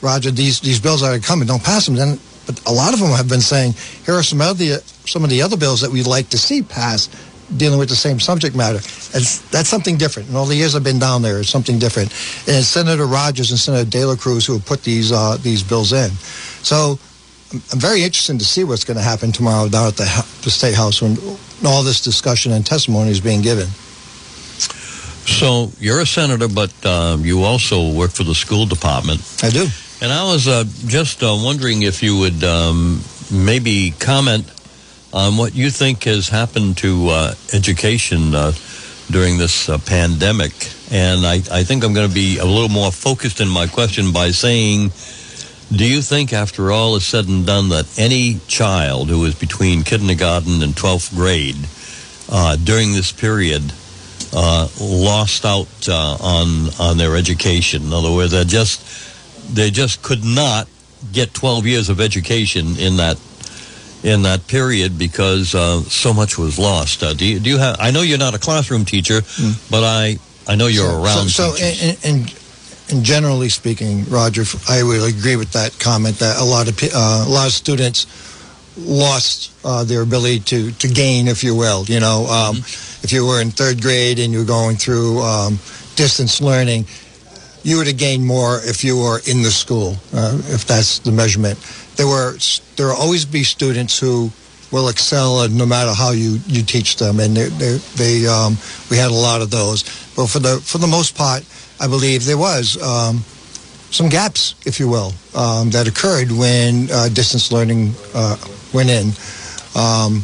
Roger, 0.01 0.31
these, 0.31 0.61
these 0.61 0.79
bills 0.79 1.03
are 1.03 1.18
coming, 1.18 1.49
don't 1.49 1.64
pass 1.64 1.87
them. 1.87 1.97
Then, 1.97 2.20
but 2.47 2.61
a 2.66 2.72
lot 2.72 2.94
of 2.94 3.01
them 3.01 3.11
have 3.11 3.28
been 3.28 3.40
saying, 3.40 3.74
here 4.05 4.14
are 4.14 4.22
some 4.22 4.40
of 4.40 4.59
the, 4.59 4.82
some 5.07 5.24
of 5.24 5.30
the 5.30 5.42
other 5.42 5.57
bills 5.57 5.80
that 5.80 5.90
we'd 5.90 6.07
like 6.07 6.28
to 6.30 6.38
see 6.38 6.62
passed 6.62 7.14
dealing 7.57 7.78
with 7.78 7.88
the 7.88 7.97
same 7.97 8.18
subject 8.18 8.57
matter. 8.57 8.78
And 9.14 9.24
that's 9.51 9.68
something 9.68 9.97
different. 9.97 10.28
In 10.28 10.36
all 10.36 10.47
the 10.47 10.57
years 10.57 10.74
I've 10.74 10.84
been 10.84 10.99
down 10.99 11.22
there, 11.22 11.40
it's 11.40 11.49
something 11.49 11.78
different. 11.78 12.11
And 12.49 12.57
it's 12.57 12.66
Senator 12.66 13.07
Rogers 13.07 13.51
and 13.51 13.61
Senator 13.61 13.88
De 13.88 14.05
La 14.05 14.16
Cruz 14.16 14.47
who 14.47 14.55
have 14.55 14.66
put 14.66 14.82
these, 14.82 15.12
uh, 15.12 15.36
these 15.42 15.62
bills 15.62 15.92
in. 15.92 16.11
So 16.62 16.99
I'm 17.53 17.62
I'm 17.72 17.80
very 17.80 18.03
interested 18.03 18.38
to 18.38 18.44
see 18.44 18.64
what's 18.64 18.84
going 18.84 18.97
to 18.97 19.03
happen 19.03 19.30
tomorrow 19.32 19.68
down 19.68 19.88
at 19.88 19.97
the, 19.97 20.26
the 20.42 20.51
State 20.51 20.74
House 20.74 21.01
when 21.01 21.16
all 21.64 21.82
this 21.82 22.01
discussion 22.01 22.53
and 22.53 22.66
testimony 22.66 23.11
is 23.11 23.20
being 23.20 23.42
given. 23.42 23.68
So 25.26 25.70
you're 25.80 26.01
a 26.01 26.07
senator, 26.07 26.49
but 26.49 26.72
uh, 26.84 27.16
you 27.20 27.42
also 27.42 27.92
work 27.92 28.12
for 28.12 28.24
the 28.24 28.34
school 28.34 28.66
department. 28.66 29.20
I 29.42 29.51
do. 29.51 29.66
And 30.03 30.12
I 30.12 30.24
was 30.24 30.47
uh, 30.47 30.64
just 30.86 31.22
uh, 31.22 31.34
wondering 31.42 31.80
if 31.80 32.03
you 32.03 32.18
would 32.18 32.44
um, 32.44 33.01
maybe 33.32 33.94
comment 33.99 34.44
on 35.11 35.38
what 35.38 35.55
you 35.55 35.70
think 35.70 36.05
has 36.05 36.28
happened 36.28 36.76
to 36.78 37.09
uh, 37.09 37.34
education 37.55 38.34
uh, 38.34 38.53
during 39.11 39.38
this 39.38 39.70
uh, 39.70 39.78
pandemic. 39.78 40.53
And 40.90 41.24
I, 41.24 41.36
I 41.51 41.64
think 41.64 41.82
I'm 41.82 41.94
going 41.94 42.09
to 42.09 42.14
be 42.14 42.36
a 42.36 42.44
little 42.44 42.68
more 42.68 42.92
focused 42.92 43.40
in 43.40 43.49
my 43.49 43.66
question 43.66 44.12
by 44.12 44.32
saying, 44.32 44.90
do 45.72 45.86
you 45.86 46.03
think, 46.03 46.34
after 46.34 46.70
all 46.70 46.94
is 46.97 47.07
said 47.07 47.26
and 47.26 47.47
done, 47.47 47.70
that 47.70 47.99
any 47.99 48.38
child 48.49 49.09
who 49.09 49.24
is 49.24 49.34
between 49.34 49.82
kindergarten 49.82 50.62
and 50.62 50.74
12th 50.74 51.16
grade 51.16 51.57
uh, 52.30 52.57
during 52.57 52.92
this 52.92 53.12
period 53.12 53.72
lost 54.78 55.47
out 55.47 55.88
on 55.88 56.68
on 56.78 56.99
their 56.99 57.16
education? 57.16 57.84
In 57.84 57.92
other 57.94 58.12
words, 58.12 58.32
they 58.32 58.44
just 58.44 59.06
they 59.53 59.70
just 59.70 60.03
could 60.03 60.24
not 60.24 60.68
get 61.12 61.34
12 61.34 61.66
years 61.66 61.88
of 61.88 62.01
education 62.01 62.76
in 62.78 62.97
that 62.97 63.18
in 64.03 64.22
that 64.22 64.47
period 64.47 64.99
because 64.99 65.55
uh, 65.55 65.80
so 65.82 66.12
much 66.12 66.38
was 66.38 66.59
lost. 66.59 67.03
Uh, 67.03 67.12
do 67.12 67.26
you 67.26 67.40
do 67.40 67.51
you 67.51 67.59
have? 67.59 67.76
I 67.80 67.90
know 67.90 68.03
you're 68.03 68.18
not 68.18 68.34
a 68.34 68.38
classroom 68.38 68.84
teacher, 68.84 69.20
but 69.70 69.82
I 69.82 70.18
I 70.47 70.55
know 70.55 70.66
you're 70.66 70.90
so, 70.90 71.03
around. 71.03 71.28
So, 71.28 71.51
so 71.51 71.64
and, 71.64 71.99
and, 72.05 73.05
generally 73.05 73.49
speaking, 73.49 74.05
Roger, 74.09 74.44
I 74.68 74.82
would 74.84 75.03
agree 75.12 75.34
with 75.34 75.53
that 75.53 75.76
comment 75.80 76.20
that 76.20 76.38
a 76.38 76.44
lot 76.44 76.68
of 76.68 76.80
uh, 76.82 77.24
a 77.26 77.28
lot 77.28 77.47
of 77.47 77.53
students 77.53 78.07
lost 78.78 79.53
uh, 79.64 79.82
their 79.84 80.03
ability 80.03 80.40
to 80.40 80.70
to 80.70 80.88
gain, 80.88 81.26
if 81.26 81.42
you 81.42 81.57
will. 81.57 81.84
You 81.86 82.01
know, 82.01 82.26
um, 82.26 82.59
if 82.59 83.12
you 83.12 83.26
were 83.26 83.40
in 83.40 83.51
third 83.51 83.82
grade 83.82 84.18
and 84.18 84.32
you 84.32 84.40
were 84.40 84.44
going 84.44 84.76
through 84.76 85.20
um, 85.20 85.55
distance 85.97 86.40
learning, 86.40 86.86
you 87.67 87.77
would 87.79 87.89
have 87.89 87.97
gained 87.97 88.25
more 88.25 88.61
if 88.62 88.85
you 88.85 88.97
were 88.97 89.19
in 89.27 89.43
the 89.43 89.51
school, 89.51 89.97
uh, 90.14 90.39
if 90.55 90.64
that's 90.67 91.01
the 91.01 91.11
measurement. 91.11 91.59
There 91.97 92.07
were 92.07 92.37
there 92.77 92.87
will 92.87 92.95
always 92.97 93.25
be 93.25 93.43
students 93.43 93.99
who 93.99 94.31
will 94.71 94.89
excel 94.89 95.49
no 95.49 95.67
matter 95.67 95.93
how 95.93 96.12
you, 96.12 96.39
you 96.47 96.62
teach 96.62 96.97
them, 96.97 97.19
and 97.19 97.37
they, 97.37 97.49
they, 97.49 97.77
they 97.97 98.27
um, 98.27 98.57
we 98.89 98.97
had 98.97 99.11
a 99.11 99.14
lot 99.29 99.43
of 99.43 99.51
those. 99.51 99.83
But 100.14 100.29
for 100.29 100.39
the 100.39 100.61
for 100.71 100.79
the 100.79 100.87
most 100.87 101.17
part, 101.17 101.43
I 101.81 101.89
believe 101.89 102.25
there 102.25 102.39
was 102.39 102.81
um, 102.81 103.25
some 103.91 104.09
gaps, 104.09 104.55
if 104.64 104.79
you 104.79 104.89
will, 104.89 105.12
um, 105.35 105.71
that 105.71 105.89
occurred 105.89 106.31
when 106.31 106.89
uh, 106.93 107.09
distance 107.09 107.51
learning 107.51 107.95
uh, 108.14 108.37
went 108.73 108.91
in. 108.91 109.11
Um, 109.75 110.23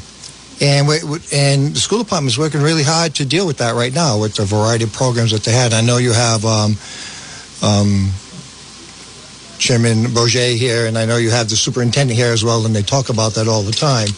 and 0.61 0.87
we- 0.87 1.03
and 1.33 1.75
the 1.75 1.81
school 1.81 1.99
department 2.05 2.33
is 2.35 2.39
working 2.39 2.63
really 2.63 2.85
hard 2.85 3.17
to 3.17 3.25
deal 3.25 3.47
with 3.49 3.59
that 3.59 3.75
right 3.75 3.93
now 3.93 4.21
with 4.21 4.35
the 4.37 4.45
variety 4.45 4.85
of 4.85 4.93
programs 4.93 5.33
that 5.33 5.43
they 5.43 5.51
had. 5.53 5.73
I 5.75 5.81
know 5.81 5.97
you 5.99 6.13
have 6.13 6.45
um, 6.45 6.77
um, 7.63 8.11
Chairman 9.59 10.07
Bourget 10.13 10.57
here, 10.57 10.87
and 10.87 10.99
I 10.99 11.05
know 11.07 11.17
you 11.17 11.31
have 11.31 11.49
the 11.49 11.57
superintendent 11.57 12.19
here 12.19 12.33
as 12.33 12.45
well, 12.45 12.67
and 12.67 12.75
they 12.75 12.83
talk 12.83 13.09
about 13.09 13.35
that 13.35 13.47
all 13.47 13.63
the 13.63 13.73
time. 13.73 14.09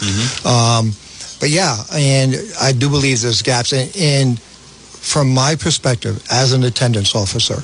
Um, 0.47 0.92
but 1.38 1.51
yeah, 1.51 1.76
and 1.92 2.34
I 2.61 2.72
do 2.72 2.88
believe 2.88 3.20
there's 3.20 3.42
gaps. 3.42 3.72
And, 3.72 3.95
and 3.97 4.40
from 4.40 5.32
my 5.34 5.55
perspective, 5.57 6.24
as 6.32 6.55
an 6.55 6.64
attendance 6.64 7.14
officer, 7.14 7.61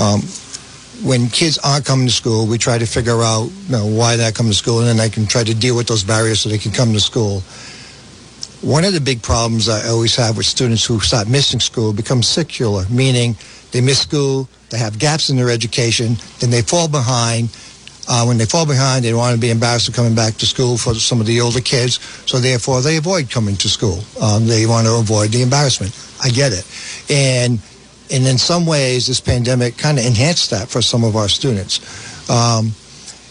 um, 0.00 0.22
when 1.06 1.28
kids 1.28 1.58
aren't 1.58 1.84
coming 1.84 2.06
to 2.06 2.12
school, 2.12 2.46
we 2.46 2.56
try 2.56 2.78
to 2.78 2.86
figure 2.86 3.20
out 3.22 3.50
you 3.66 3.72
know, 3.72 3.86
why 3.86 4.16
they're 4.16 4.32
coming 4.32 4.52
to 4.52 4.56
school, 4.56 4.78
and 4.78 4.88
then 4.88 5.00
I 5.00 5.10
can 5.10 5.26
try 5.26 5.44
to 5.44 5.54
deal 5.54 5.76
with 5.76 5.88
those 5.88 6.04
barriers 6.04 6.40
so 6.40 6.48
they 6.48 6.58
can 6.58 6.72
come 6.72 6.94
to 6.94 7.00
school. 7.00 7.42
One 8.62 8.84
of 8.84 8.92
the 8.92 9.00
big 9.00 9.22
problems 9.22 9.68
I 9.68 9.88
always 9.88 10.16
have 10.16 10.36
with 10.36 10.46
students 10.46 10.84
who 10.84 11.00
start 11.00 11.28
missing 11.28 11.60
school 11.60 11.92
becomes 11.92 12.28
secular, 12.28 12.84
meaning 12.90 13.36
they 13.72 13.80
miss 13.80 14.00
school, 14.00 14.48
they 14.70 14.78
have 14.78 14.98
gaps 14.98 15.30
in 15.30 15.36
their 15.36 15.50
education, 15.50 16.16
then 16.40 16.50
they 16.50 16.62
fall 16.62 16.88
behind. 16.88 17.48
Uh, 18.08 18.24
when 18.24 18.38
they 18.38 18.46
fall 18.46 18.66
behind, 18.66 19.04
they 19.04 19.10
don't 19.10 19.18
want 19.18 19.34
to 19.34 19.40
be 19.40 19.50
embarrassed 19.50 19.88
of 19.88 19.94
coming 19.94 20.14
back 20.14 20.34
to 20.34 20.46
school 20.46 20.76
for 20.76 20.94
some 20.94 21.20
of 21.20 21.26
the 21.26 21.40
older 21.40 21.60
kids, 21.60 22.00
so 22.26 22.38
therefore 22.38 22.80
they 22.80 22.96
avoid 22.96 23.30
coming 23.30 23.56
to 23.56 23.68
school. 23.68 24.02
Um, 24.20 24.46
they 24.46 24.66
want 24.66 24.86
to 24.86 24.94
avoid 24.96 25.30
the 25.30 25.42
embarrassment. 25.42 25.94
I 26.22 26.30
get 26.30 26.52
it. 26.52 26.66
And 27.08 27.60
and 28.12 28.26
in 28.26 28.38
some 28.38 28.66
ways, 28.66 29.06
this 29.06 29.20
pandemic 29.20 29.76
kind 29.76 29.98
of 29.98 30.04
enhanced 30.04 30.50
that 30.50 30.68
for 30.68 30.82
some 30.82 31.04
of 31.04 31.14
our 31.14 31.28
students. 31.28 31.78
Um, 32.28 32.72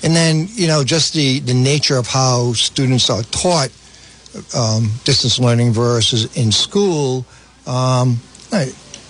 and 0.04 0.16
then, 0.16 0.48
you 0.52 0.68
know, 0.68 0.84
just 0.84 1.14
the, 1.14 1.40
the 1.40 1.54
nature 1.54 1.98
of 1.98 2.08
how 2.08 2.54
students 2.54 3.10
are 3.10 3.24
taught 3.24 3.70
um, 4.56 4.92
distance 5.04 5.40
learning 5.40 5.74
versus 5.74 6.36
in 6.38 6.52
school, 6.52 7.26
um, 7.68 8.20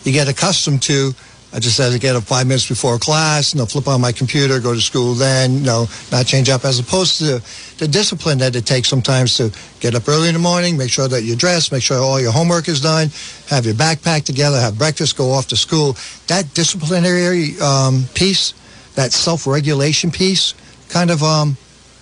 you 0.04 0.12
get 0.12 0.28
accustomed 0.28 0.82
to. 0.84 1.14
I 1.52 1.60
just 1.60 1.80
had 1.80 1.91
to 1.93 2.00
get 2.00 2.16
up 2.16 2.24
five 2.24 2.45
minutes 2.45 2.70
before 2.70 3.00
class, 3.00 3.56
you 3.56 3.60
know, 3.60 3.66
flip 3.66 3.88
on 3.88 4.00
my 4.02 4.12
computer, 4.12 4.60
go 4.60 4.76
to 4.76 4.82
school 4.82 5.16
then, 5.16 5.54
you 5.54 5.66
know, 5.66 5.88
not 6.12 6.28
change 6.28 6.47
up, 6.47 6.64
as 6.64 6.78
opposed 6.78 7.18
to 7.20 7.41
the 7.80 7.88
discipline 7.88 8.38
that 8.38 8.56
it 8.56 8.68
takes 8.68 8.88
sometimes 8.88 9.36
to 9.38 9.52
get 9.80 9.95
up 9.95 10.08
early 10.08 10.28
in 10.28 10.36
the 10.36 10.39
morning, 10.39 10.78
make 10.78 10.91
sure 10.91 11.08
that 11.08 11.24
you're 11.24 11.36
dressed, 11.36 11.72
make 11.72 11.82
sure 11.82 11.97
all 11.97 12.22
your 12.22 12.32
homework 12.32 12.68
is 12.68 12.82
done, 12.82 13.10
have 13.47 13.66
your 13.66 13.74
backpack 13.74 14.26
together, 14.26 14.60
have 14.60 14.78
breakfast, 14.78 15.18
go 15.18 15.32
off 15.32 15.47
to 15.47 15.58
school. 15.58 15.97
That 16.28 16.54
disciplinary 16.54 17.60
um, 17.60 18.06
piece, 18.14 18.54
that 18.93 19.12
self-regulation 19.12 20.12
piece, 20.12 20.54
kind 20.89 21.10
of 21.10 21.24
um, 21.24 21.56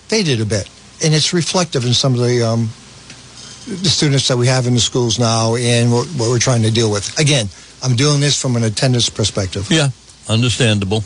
faded 0.08 0.42
a 0.42 0.46
bit, 0.46 0.68
and 1.02 1.14
it's 1.14 1.32
reflective 1.32 1.86
in 1.86 1.94
some 1.94 2.12
of 2.12 2.20
the 2.20 2.42
um, 2.42 2.68
the 3.68 3.88
students 3.88 4.28
that 4.28 4.36
we 4.36 4.46
have 4.46 4.66
in 4.66 4.74
the 4.74 4.80
schools 4.80 5.18
now 5.18 5.54
and 5.54 5.92
what, 5.92 6.06
what 6.16 6.30
we're 6.30 6.38
trying 6.38 6.62
to 6.62 6.70
deal 6.70 6.90
with. 6.90 7.18
Again, 7.18 7.48
I'm 7.82 7.96
doing 7.96 8.20
this 8.20 8.40
from 8.40 8.56
an 8.56 8.64
attendance 8.64 9.08
perspective. 9.10 9.68
Yeah, 9.70 9.88
understandable. 10.28 11.02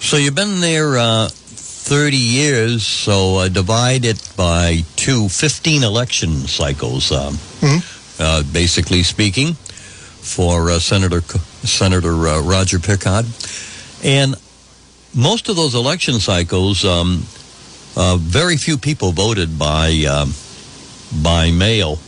So 0.00 0.16
you've 0.16 0.34
been 0.34 0.60
there 0.60 0.98
uh, 0.98 1.28
30 1.30 2.16
years, 2.16 2.86
so 2.86 3.36
uh, 3.38 3.48
divide 3.48 4.04
it 4.04 4.32
by 4.36 4.84
two, 4.96 5.28
15 5.28 5.82
election 5.84 6.46
cycles, 6.48 7.12
um, 7.12 7.38
Mhm. 7.60 7.82
uh, 8.18 8.42
basically 8.52 9.02
speaking, 9.02 9.54
for 9.54 10.70
uh, 10.70 10.78
Senator 10.78 11.22
Senator 11.64 12.28
uh, 12.28 12.40
Roger 12.42 12.78
Picard. 12.78 13.26
And 14.02 14.34
most 15.14 15.48
of 15.48 15.56
those 15.56 15.74
election 15.74 16.20
cycles, 16.20 16.84
um, 16.84 17.26
uh, 17.96 18.16
very 18.16 18.56
few 18.56 18.76
people 18.78 19.12
voted 19.12 19.58
by 19.58 20.04
um, 20.08 20.34
by 21.22 21.50
mail. 21.50 21.98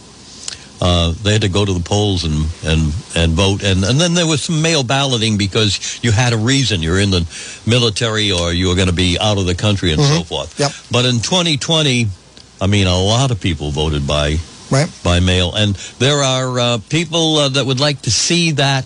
Uh, 0.84 1.12
they 1.22 1.32
had 1.34 1.42
to 1.42 1.48
go 1.48 1.64
to 1.64 1.72
the 1.72 1.84
polls 1.94 2.24
and, 2.24 2.44
and, 2.66 2.92
and 3.14 3.32
vote. 3.34 3.62
And, 3.62 3.84
and 3.84 4.00
then 4.00 4.14
there 4.14 4.26
was 4.26 4.42
some 4.42 4.60
mail 4.62 4.82
balloting 4.82 5.38
because 5.38 6.00
you 6.02 6.10
had 6.10 6.32
a 6.32 6.36
reason. 6.36 6.82
You're 6.82 6.98
in 6.98 7.10
the 7.12 7.22
military 7.66 8.32
or 8.32 8.52
you 8.52 8.66
were 8.68 8.74
going 8.74 8.88
to 8.88 8.92
be 9.06 9.16
out 9.20 9.38
of 9.38 9.46
the 9.46 9.54
country 9.54 9.92
and 9.92 10.02
so 10.02 10.22
Mhm. 10.22 10.26
forth. 10.26 10.58
Yep. 10.58 10.72
But 10.90 11.04
in 11.04 11.20
2020, 11.20 12.08
I 12.60 12.66
mean, 12.66 12.88
a 12.88 12.98
lot 12.98 13.30
of 13.30 13.38
people 13.40 13.70
voted 13.70 14.06
by 14.08 14.38
Right. 14.70 14.88
by 15.04 15.20
mail, 15.20 15.52
and 15.54 15.76
there 16.00 16.20
are 16.22 16.58
uh, 16.58 16.78
people 16.88 17.36
uh, 17.36 17.48
that 17.50 17.64
would 17.66 17.78
like 17.78 18.02
to 18.02 18.10
see 18.10 18.52
that 18.52 18.84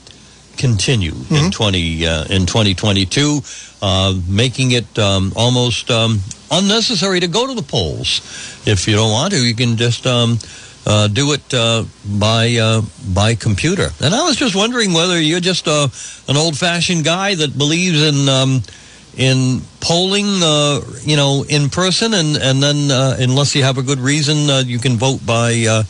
continue 0.58 1.14
in 1.30 1.50
20 1.50 2.06
uh, 2.06 2.24
in 2.24 2.44
2022, 2.46 3.40
uh, 3.82 4.14
making 4.28 4.72
it 4.72 4.98
um, 4.98 5.32
almost 5.36 5.90
um, 5.90 6.20
unnecessary 6.50 7.20
to 7.20 7.28
go 7.28 7.46
to 7.46 7.54
the 7.54 7.62
polls. 7.62 8.20
If 8.66 8.88
you 8.88 8.96
don't 8.96 9.12
want 9.12 9.32
to, 9.32 9.38
you 9.46 9.54
can 9.54 9.76
just 9.76 10.06
um, 10.06 10.38
uh, 10.86 11.08
do 11.08 11.32
it 11.32 11.52
uh, 11.52 11.84
by 12.18 12.56
uh, 12.56 12.82
by 13.12 13.34
computer. 13.34 13.88
And 14.00 14.14
I 14.14 14.24
was 14.24 14.36
just 14.36 14.54
wondering 14.54 14.92
whether 14.92 15.20
you're 15.20 15.40
just 15.40 15.66
uh, 15.66 15.88
an 16.28 16.36
old-fashioned 16.36 17.04
guy 17.04 17.34
that 17.34 17.58
believes 17.58 18.00
in 18.02 18.28
um, 18.28 18.62
in 19.16 19.62
polling, 19.80 20.42
uh, 20.42 20.80
you 21.02 21.16
know, 21.16 21.44
in 21.48 21.70
person, 21.70 22.14
and 22.14 22.36
and 22.36 22.62
then 22.62 22.90
uh, 22.90 23.16
unless 23.18 23.54
you 23.54 23.64
have 23.64 23.78
a 23.78 23.82
good 23.82 23.98
reason, 23.98 24.48
uh, 24.48 24.62
you 24.64 24.78
can 24.78 24.96
vote 24.96 25.24
by 25.26 25.64
uh, 25.68 25.82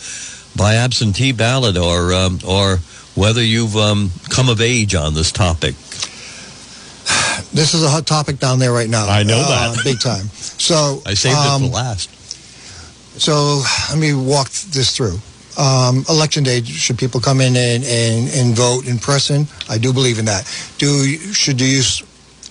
by 0.57 0.77
absentee 0.77 1.33
ballot, 1.33 1.77
or 1.77 2.13
um, 2.15 2.39
or 2.47 2.79
whether 3.15 3.43
you've 3.43 3.77
um, 3.77 4.11
come 4.31 4.49
of 4.49 4.61
age 4.61 4.95
on 4.95 5.15
this 5.15 5.31
topic. 5.31 5.75
This 7.53 7.75
is 7.75 7.83
a 7.85 7.89
hot 7.89 8.07
topic 8.07 8.39
down 8.39 8.59
there 8.59 8.73
right 8.73 8.89
now. 8.89 9.09
I 9.09 9.23
know 9.23 9.39
uh, 9.39 9.73
that. 9.73 9.85
big 9.85 10.01
time. 10.01 10.27
So 10.27 11.01
I 11.07 11.15
saved 11.15 11.37
um, 11.37 11.63
it 11.63 11.69
for 11.69 11.75
last. 11.75 12.16
So 13.19 13.63
let 13.91 13.99
me 13.99 14.13
walk 14.13 14.51
this 14.51 14.95
through. 14.95 15.19
Um, 15.59 16.05
election 16.09 16.45
day, 16.45 16.63
should 16.63 16.99
people 16.99 17.21
come 17.21 17.41
in 17.41 17.57
and, 17.57 17.83
and, 17.85 18.29
and 18.29 18.55
vote 18.55 18.87
in 18.87 18.99
person? 18.99 19.47
I 19.71 19.79
do 19.79 19.93
believe 19.93 20.19
in 20.19 20.27
that. 20.27 20.45
Do 20.77 21.07
should 21.33 21.61
you 21.61 21.83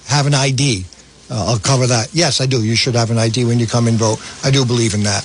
have 0.08 0.26
an 0.26 0.34
ID? 0.34 0.86
Uh, 1.30 1.46
I'll 1.50 1.60
cover 1.60 1.86
that. 1.88 2.10
Yes, 2.14 2.42
I 2.42 2.48
do. 2.48 2.64
You 2.64 2.76
should 2.76 2.96
have 2.96 3.12
an 3.12 3.18
ID 3.18 3.46
when 3.46 3.60
you 3.60 3.68
come 3.68 3.88
and 3.88 3.98
vote. 3.98 4.20
I 4.44 4.50
do 4.50 4.66
believe 4.66 4.96
in 4.96 5.04
that. 5.04 5.24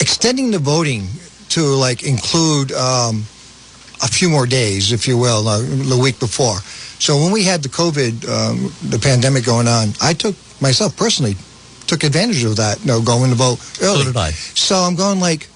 Extending 0.00 0.50
the 0.50 0.58
voting 0.58 1.06
to 1.50 1.62
like 1.62 2.02
include 2.02 2.72
um, 2.72 3.24
a 4.02 4.08
few 4.08 4.28
more 4.28 4.46
days, 4.46 4.92
if 4.92 5.08
you 5.08 5.16
will, 5.16 5.48
uh, 5.48 5.60
the 5.60 5.98
week 6.00 6.20
before. 6.20 6.58
So 6.98 7.16
when 7.16 7.32
we 7.32 7.44
had 7.44 7.62
the 7.62 7.68
COVID, 7.68 8.28
um, 8.28 8.72
the 8.90 8.98
pandemic 8.98 9.44
going 9.44 9.68
on, 9.68 9.90
I 10.00 10.12
took 10.12 10.36
myself 10.60 10.96
personally 10.96 11.36
took 11.86 12.04
advantage 12.04 12.44
of 12.44 12.56
that. 12.56 12.80
You 12.80 12.86
know, 12.86 13.02
going 13.02 13.30
to 13.30 13.36
vote 13.36 13.58
early. 13.82 14.02
So 14.02 14.04
did 14.04 14.16
I. 14.16 14.30
So 14.30 14.76
I'm 14.76 14.94
going 14.94 15.20
like, 15.20 15.48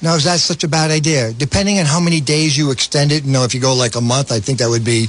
now 0.00 0.14
is 0.14 0.24
that 0.24 0.40
such 0.40 0.64
a 0.64 0.68
bad 0.68 0.90
idea? 0.90 1.32
Depending 1.32 1.78
on 1.78 1.86
how 1.86 2.00
many 2.00 2.20
days 2.20 2.56
you 2.56 2.70
extend 2.70 3.12
it, 3.12 3.24
you 3.24 3.32
know, 3.32 3.44
if 3.44 3.54
you 3.54 3.60
go 3.60 3.74
like 3.74 3.94
a 3.94 4.00
month, 4.00 4.32
I 4.32 4.40
think 4.40 4.58
that 4.58 4.68
would 4.68 4.84
be 4.84 5.06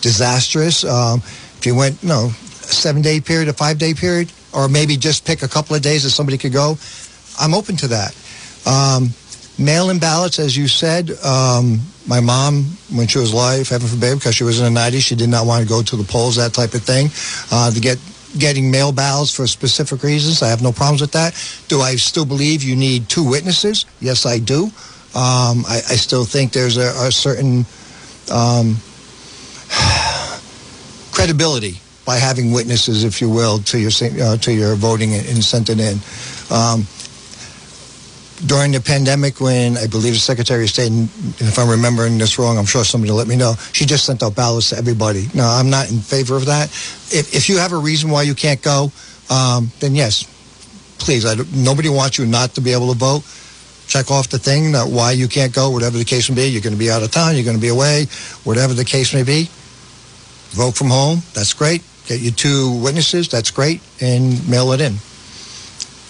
disastrous. 0.00 0.84
Um, 0.84 1.18
if 1.18 1.64
you 1.64 1.74
went, 1.74 2.02
you 2.02 2.08
know, 2.08 2.26
a 2.26 2.72
seven 2.72 3.02
day 3.02 3.20
period, 3.20 3.48
a 3.48 3.52
five 3.52 3.78
day 3.78 3.94
period, 3.94 4.32
or 4.52 4.68
maybe 4.68 4.96
just 4.96 5.24
pick 5.24 5.42
a 5.42 5.48
couple 5.48 5.74
of 5.74 5.82
days 5.82 6.04
that 6.04 6.10
somebody 6.10 6.38
could 6.38 6.52
go, 6.52 6.76
I'm 7.40 7.54
open 7.54 7.76
to 7.76 7.88
that. 7.88 8.16
Um, 8.66 9.10
Mail-in 9.56 10.00
ballots, 10.00 10.40
as 10.40 10.56
you 10.56 10.66
said, 10.66 11.12
um, 11.24 11.80
my 12.08 12.18
mom, 12.18 12.64
when 12.92 13.06
she 13.06 13.18
was 13.18 13.32
alive, 13.32 13.68
heaven 13.68 13.86
forbid, 13.86 14.18
because 14.18 14.34
she 14.34 14.42
was 14.42 14.58
in 14.60 14.72
the 14.72 14.80
90s, 14.80 15.00
she 15.02 15.14
did 15.14 15.28
not 15.28 15.46
want 15.46 15.62
to 15.62 15.68
go 15.68 15.80
to 15.80 15.96
the 15.96 16.02
polls, 16.02 16.34
that 16.36 16.52
type 16.52 16.74
of 16.74 16.82
thing. 16.82 17.08
Uh, 17.52 17.70
to 17.70 17.80
get 17.80 17.98
getting 18.38 18.70
mail 18.70 18.92
ballots 18.92 19.34
for 19.34 19.46
specific 19.46 20.02
reasons, 20.02 20.42
I 20.42 20.48
have 20.48 20.62
no 20.62 20.72
problems 20.72 21.00
with 21.00 21.12
that. 21.12 21.34
Do 21.68 21.80
I 21.80 21.96
still 21.96 22.24
believe 22.24 22.62
you 22.62 22.76
need 22.76 23.08
two 23.08 23.28
witnesses? 23.28 23.86
Yes, 24.00 24.26
I 24.26 24.38
do. 24.38 24.64
Um, 25.14 25.64
I, 25.68 25.80
I 25.90 25.96
still 25.96 26.24
think 26.24 26.52
there's 26.52 26.76
a, 26.76 26.92
a 27.06 27.12
certain 27.12 27.66
um, 28.32 28.76
credibility 31.12 31.78
by 32.04 32.16
having 32.16 32.52
witnesses, 32.52 33.04
if 33.04 33.20
you 33.20 33.30
will, 33.30 33.58
to 33.58 33.78
your 33.78 33.90
uh, 34.20 34.36
to 34.38 34.52
your 34.52 34.74
voting 34.74 35.14
and, 35.14 35.42
sent 35.42 35.70
it 35.70 35.80
in. 35.80 35.98
Um, 36.50 36.86
during 38.46 38.72
the 38.72 38.80
pandemic, 38.80 39.40
when 39.40 39.76
I 39.76 39.86
believe 39.86 40.12
the 40.12 40.18
Secretary 40.18 40.64
of 40.64 40.70
State, 40.70 40.90
and 40.90 41.08
if 41.38 41.58
I'm 41.58 41.68
remembering 41.68 42.18
this 42.18 42.38
wrong, 42.38 42.58
I'm 42.58 42.66
sure 42.66 42.84
somebody 42.84 43.10
will 43.10 43.18
let 43.18 43.28
me 43.28 43.36
know. 43.36 43.54
She 43.72 43.86
just 43.86 44.04
sent 44.04 44.22
out 44.22 44.34
ballots 44.34 44.70
to 44.70 44.76
everybody. 44.76 45.28
No, 45.34 45.44
I'm 45.44 45.70
not 45.70 45.90
in 45.90 45.98
favor 45.98 46.36
of 46.36 46.46
that. 46.46 46.68
If, 47.10 47.34
if 47.34 47.48
you 47.48 47.58
have 47.58 47.72
a 47.72 47.78
reason 47.78 48.10
why 48.10 48.22
you 48.22 48.34
can't 48.34 48.60
go, 48.62 48.92
um, 49.30 49.70
then 49.80 49.94
yes, 49.94 50.24
please. 50.98 51.24
Nobody 51.54 51.88
wants 51.88 52.18
you 52.18 52.26
not 52.26 52.54
to 52.54 52.60
be 52.60 52.72
able 52.72 52.92
to 52.92 52.98
vote. 52.98 53.24
Check 53.86 54.10
off 54.10 54.28
the 54.28 54.38
thing 54.38 54.72
that 54.72 54.88
why 54.88 55.12
you 55.12 55.28
can't 55.28 55.54
go, 55.54 55.70
whatever 55.70 55.98
the 55.98 56.04
case 56.04 56.28
may 56.28 56.36
be. 56.36 56.48
You're 56.48 56.62
going 56.62 56.72
to 56.72 56.78
be 56.78 56.90
out 56.90 57.02
of 57.02 57.10
town. 57.10 57.34
You're 57.34 57.44
going 57.44 57.56
to 57.56 57.62
be 57.62 57.68
away, 57.68 58.06
whatever 58.44 58.74
the 58.74 58.84
case 58.84 59.12
may 59.12 59.22
be. 59.22 59.48
Vote 60.50 60.74
from 60.74 60.88
home. 60.88 61.20
That's 61.34 61.52
great. 61.52 61.82
Get 62.06 62.20
your 62.20 62.32
two 62.32 62.82
witnesses. 62.82 63.28
That's 63.28 63.50
great, 63.50 63.80
and 64.00 64.48
mail 64.48 64.72
it 64.72 64.80
in. 64.80 64.94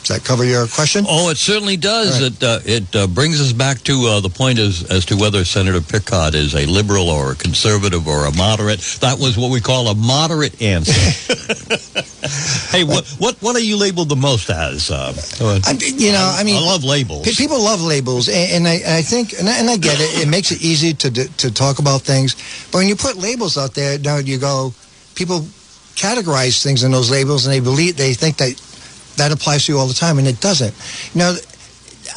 Does 0.05 0.19
that 0.19 0.25
cover 0.25 0.45
your 0.45 0.67
question? 0.67 1.07
Oh, 1.09 1.31
it 1.31 1.39
certainly 1.39 1.79
does. 1.79 2.21
Right. 2.21 2.31
It 2.31 2.43
uh, 2.43 2.59
it 2.67 2.95
uh, 2.95 3.07
brings 3.07 3.41
us 3.41 3.55
back 3.55 3.79
to 3.85 4.05
uh, 4.05 4.21
the 4.21 4.29
point 4.29 4.59
as 4.59 4.85
as 4.91 5.07
to 5.07 5.17
whether 5.17 5.47
Senator 5.47 5.81
Picard 5.81 6.35
is 6.35 6.55
a 6.55 6.67
liberal 6.67 7.09
or 7.09 7.33
a 7.33 7.35
conservative 7.35 8.07
or 8.07 8.27
a 8.27 8.37
moderate. 8.37 8.81
That 9.01 9.19
was 9.19 9.39
what 9.39 9.51
we 9.51 9.63
call 9.63 9.89
a 9.89 9.95
moderate 9.95 10.61
answer. 10.61 10.93
hey, 12.77 12.85
what 12.85 13.07
what 13.17 13.41
what 13.41 13.57
are 13.57 13.65
you 13.65 13.79
labeled 13.79 14.11
the 14.11 14.17
most 14.17 14.51
as? 14.51 14.91
Uh, 14.91 15.15
I, 15.41 15.73
you 15.81 16.13
know, 16.13 16.35
I 16.37 16.45
mean, 16.45 16.63
I 16.63 16.67
love 16.67 16.85
labels. 16.85 17.27
People 17.35 17.63
love 17.65 17.81
labels, 17.81 18.29
and, 18.29 18.67
and 18.67 18.69
I, 18.69 18.99
I 18.99 19.01
think, 19.01 19.33
and 19.39 19.49
I, 19.49 19.59
and 19.59 19.71
I 19.71 19.79
get 19.79 20.01
it. 20.01 20.21
It 20.21 20.29
makes 20.29 20.53
it 20.53 20.61
easy 20.61 20.93
to 20.93 21.11
to 21.11 21.51
talk 21.51 21.79
about 21.79 22.03
things, 22.03 22.35
but 22.71 22.77
when 22.77 22.89
you 22.89 22.97
put 22.97 23.17
labels 23.17 23.57
out 23.57 23.73
there, 23.73 23.99
now 23.99 24.19
you 24.19 24.37
go, 24.37 24.75
people 25.15 25.47
categorize 25.97 26.63
things 26.63 26.85
in 26.85 26.93
those 26.93 27.11
labels, 27.11 27.47
and 27.47 27.55
they 27.55 27.61
believe 27.61 27.97
they 27.97 28.13
think 28.13 28.37
that 28.37 28.61
that 29.17 29.33
applies 29.33 29.67
to 29.67 29.73
you 29.73 29.79
all 29.79 29.87
the 29.87 29.95
time, 29.95 30.19
and 30.19 30.27
it 30.27 30.41
doesn't. 30.41 30.75
You 31.15 31.19
know, 31.19 31.37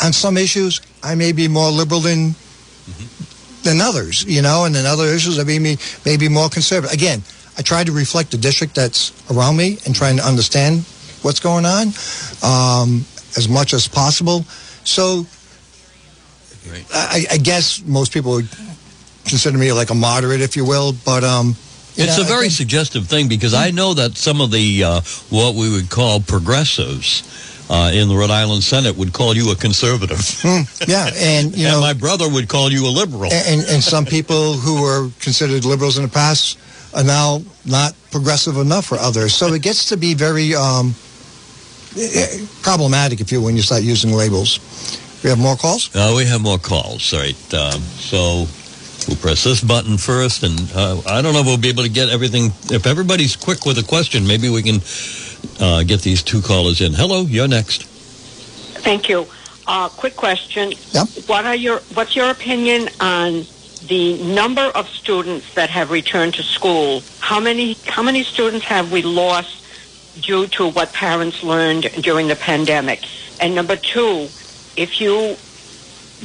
on 0.03 0.13
some 0.13 0.37
issues, 0.37 0.81
I 1.03 1.15
may 1.15 1.31
be 1.31 1.47
more 1.47 1.69
liberal 1.69 2.01
than 2.01 2.31
mm-hmm. 2.31 3.63
than 3.63 3.81
others, 3.81 4.23
you 4.25 4.41
know, 4.41 4.65
and 4.65 4.73
then 4.73 4.85
other 4.85 5.05
issues 5.05 5.39
I 5.39 5.43
may 5.43 5.59
be, 5.59 5.77
may 6.05 6.17
be 6.17 6.29
more 6.29 6.49
conservative. 6.49 6.93
Again, 6.93 7.21
I 7.57 7.61
try 7.61 7.83
to 7.83 7.91
reflect 7.91 8.31
the 8.31 8.37
district 8.37 8.75
that's 8.75 9.11
around 9.31 9.57
me 9.57 9.77
and 9.85 9.95
trying 9.95 10.17
to 10.17 10.23
understand 10.23 10.85
what's 11.21 11.39
going 11.39 11.65
on 11.65 11.87
um, 12.43 13.05
as 13.35 13.47
much 13.49 13.73
as 13.73 13.87
possible. 13.87 14.43
So. 14.83 15.25
I, 16.93 17.25
I, 17.31 17.37
guess 17.37 17.81
most 17.85 18.11
people 18.11 18.31
would 18.31 18.49
consider 19.23 19.57
me 19.57 19.71
like 19.71 19.89
a 19.89 19.95
moderate, 19.95 20.41
if 20.41 20.57
you 20.57 20.65
will, 20.65 20.93
but 21.05 21.23
um, 21.23 21.55
it's 21.97 22.17
a 22.17 22.23
very 22.23 22.49
suggestive 22.49 23.07
thing 23.07 23.27
because 23.27 23.53
I 23.53 23.71
know 23.71 23.93
that 23.93 24.17
some 24.17 24.41
of 24.41 24.51
the 24.51 24.83
uh, 24.83 25.01
what 25.29 25.55
we 25.55 25.71
would 25.71 25.89
call 25.89 26.19
progressives 26.19 27.23
uh, 27.69 27.91
in 27.93 28.07
the 28.07 28.15
Rhode 28.15 28.29
Island 28.29 28.63
Senate 28.63 28.95
would 28.97 29.13
call 29.13 29.35
you 29.35 29.51
a 29.51 29.55
conservative. 29.55 30.17
Mm, 30.17 30.87
yeah, 30.87 31.09
and 31.15 31.55
you 31.57 31.67
and 31.67 31.75
know, 31.75 31.81
my 31.81 31.93
brother 31.93 32.29
would 32.29 32.47
call 32.47 32.71
you 32.71 32.85
a 32.87 32.89
liberal. 32.91 33.31
And, 33.31 33.61
and 33.67 33.83
some 33.83 34.05
people 34.05 34.53
who 34.53 34.81
were 34.81 35.09
considered 35.19 35.65
liberals 35.65 35.97
in 35.97 36.03
the 36.03 36.09
past 36.09 36.59
are 36.93 37.03
now 37.03 37.41
not 37.65 37.93
progressive 38.11 38.57
enough 38.57 38.85
for 38.85 38.97
others. 38.97 39.33
So 39.33 39.53
it 39.53 39.61
gets 39.61 39.89
to 39.89 39.97
be 39.97 40.13
very 40.13 40.55
um, 40.55 40.95
eh, 41.97 42.45
problematic 42.61 43.21
if 43.21 43.31
you 43.31 43.41
when 43.41 43.55
you 43.55 43.61
start 43.61 43.83
using 43.83 44.11
labels. 44.13 44.59
We 45.23 45.29
have 45.31 45.39
more 45.39 45.55
calls. 45.55 45.93
Uh, 45.95 46.13
we 46.15 46.25
have 46.25 46.41
more 46.41 46.59
calls. 46.59 47.13
All 47.13 47.19
right. 47.19 47.53
Um, 47.53 47.81
so 47.81 48.45
We'll 49.08 49.16
press 49.18 49.45
this 49.45 49.62
button 49.62 49.97
first, 49.97 50.43
and 50.43 50.60
uh, 50.76 51.01
I 51.08 51.22
don't 51.22 51.34
know 51.34 51.39
if 51.39 51.45
we'll 51.45 51.58
be 51.58 51.70
able 51.70 51.84
to 51.84 51.89
get 51.89 52.10
everything. 52.10 52.51
If 52.70 52.86
everybody's 52.86 53.38
quick 53.38 53.66
with 53.66 53.78
a 53.78 53.84
question, 53.84 54.28
maybe 54.28 54.49
we 54.49 54.62
can 54.62 54.82
uh, 55.62 55.84
get 55.84 56.01
these 56.01 56.22
two 56.22 56.41
callers 56.41 56.82
in. 56.82 56.93
Hello, 56.93 57.22
you're 57.22 57.47
next. 57.47 57.86
Thank 58.84 59.08
you. 59.08 59.26
Uh, 59.66 59.88
quick 59.88 60.18
question. 60.18 60.74
Yep. 60.91 61.08
What 61.28 61.45
are 61.45 61.55
your 61.55 61.80
What's 61.93 62.18
your 62.18 62.30
opinion 62.30 62.89
on 62.99 63.45
the 63.88 64.22
number 64.34 64.62
of 64.76 64.89
students 64.89 65.53
that 65.53 65.70
have 65.70 65.89
returned 65.89 66.34
to 66.36 66.43
school? 66.43 67.01
How 67.20 67.39
many 67.39 67.78
How 67.86 68.03
many 68.03 68.24
students 68.24 68.66
have 68.66 68.91
we 68.91 69.01
lost 69.03 69.64
due 70.22 70.47
to 70.47 70.70
what 70.70 70.91
parents 70.91 71.43
learned 71.43 71.84
during 72.01 72.28
the 72.28 72.36
pandemic? 72.36 73.05
And 73.39 73.55
number 73.55 73.78
two, 73.78 74.28
if 74.76 74.99
you 74.99 75.38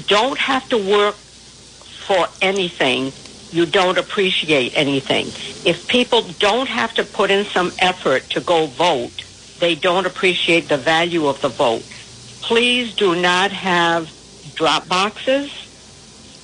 don't 0.08 0.38
have 0.38 0.68
to 0.70 0.78
work 0.78 1.14
for 2.02 2.26
anything, 2.40 3.12
you 3.50 3.66
don't 3.66 3.98
appreciate 3.98 4.76
anything. 4.76 5.26
If 5.70 5.86
people 5.86 6.22
don't 6.38 6.68
have 6.68 6.94
to 6.94 7.04
put 7.04 7.30
in 7.30 7.44
some 7.44 7.72
effort 7.78 8.30
to 8.30 8.40
go 8.40 8.66
vote, 8.66 9.12
they 9.60 9.74
don't 9.74 10.06
appreciate 10.06 10.68
the 10.68 10.76
value 10.76 11.26
of 11.26 11.40
the 11.40 11.48
vote. 11.48 11.82
Please 12.40 12.94
do 12.94 13.14
not 13.14 13.52
have 13.52 14.10
drop 14.54 14.88
boxes, 14.88 15.50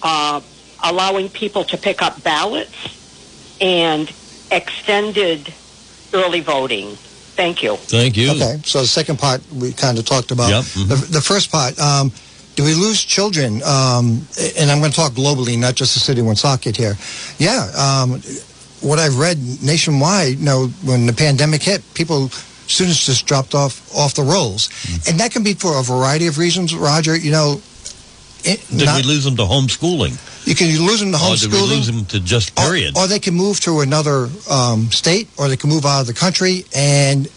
uh, 0.02 0.40
allowing 0.84 1.28
people 1.28 1.64
to 1.64 1.76
pick 1.76 2.02
up 2.02 2.22
ballots, 2.22 2.76
and 3.60 4.12
extended 4.50 5.52
early 6.14 6.40
voting. 6.40 6.90
Thank 7.38 7.62
you. 7.62 7.76
Thank 7.76 8.16
you. 8.16 8.30
Okay, 8.30 8.60
so 8.64 8.80
the 8.80 8.86
second 8.86 9.18
part 9.18 9.40
we 9.52 9.72
kind 9.72 9.98
of 9.98 10.04
talked 10.04 10.30
about. 10.30 10.50
Yep. 10.50 10.64
Mm-hmm. 10.64 10.88
The, 10.88 10.96
the 11.18 11.20
first 11.20 11.50
part, 11.50 11.78
um, 11.78 12.12
do 12.58 12.64
we 12.64 12.74
lose 12.74 13.04
children? 13.04 13.62
Um, 13.62 14.26
and 14.58 14.68
I'm 14.68 14.80
going 14.80 14.90
to 14.90 14.96
talk 14.96 15.12
globally, 15.12 15.56
not 15.56 15.76
just 15.76 15.94
the 15.94 16.00
city 16.00 16.18
of 16.18 16.26
Woonsocket 16.26 16.76
here. 16.76 16.96
Yeah, 17.38 17.70
um, 17.78 18.20
what 18.80 18.98
I've 18.98 19.16
read 19.16 19.38
nationwide, 19.62 20.38
you 20.38 20.44
know, 20.44 20.66
when 20.82 21.06
the 21.06 21.12
pandemic 21.12 21.62
hit, 21.62 21.84
people, 21.94 22.30
students 22.66 23.06
just 23.06 23.26
dropped 23.26 23.54
off 23.54 23.94
off 23.94 24.14
the 24.14 24.24
rolls, 24.24 24.70
mm-hmm. 24.70 25.08
and 25.08 25.20
that 25.20 25.30
can 25.30 25.44
be 25.44 25.54
for 25.54 25.78
a 25.78 25.84
variety 25.84 26.26
of 26.26 26.36
reasons. 26.36 26.74
Roger, 26.74 27.16
you 27.16 27.30
know, 27.30 27.62
it, 28.42 28.66
did 28.76 28.86
not, 28.86 28.96
we 28.96 29.06
lose 29.06 29.22
them 29.22 29.36
to 29.36 29.44
homeschooling? 29.44 30.18
You 30.44 30.56
can 30.56 30.66
lose 30.84 30.98
them 30.98 31.12
to 31.12 31.18
homeschooling. 31.18 31.46
Or 31.46 31.50
did 31.50 31.52
we 31.52 31.76
lose 31.76 31.86
them 31.86 32.06
to 32.06 32.18
just 32.18 32.56
period? 32.56 32.96
Or, 32.96 33.04
or 33.04 33.06
they 33.06 33.20
can 33.20 33.34
move 33.34 33.60
to 33.60 33.82
another 33.82 34.28
um, 34.50 34.90
state, 34.90 35.28
or 35.38 35.46
they 35.46 35.56
can 35.56 35.70
move 35.70 35.86
out 35.86 36.00
of 36.00 36.08
the 36.08 36.14
country, 36.14 36.64
and 36.74 37.28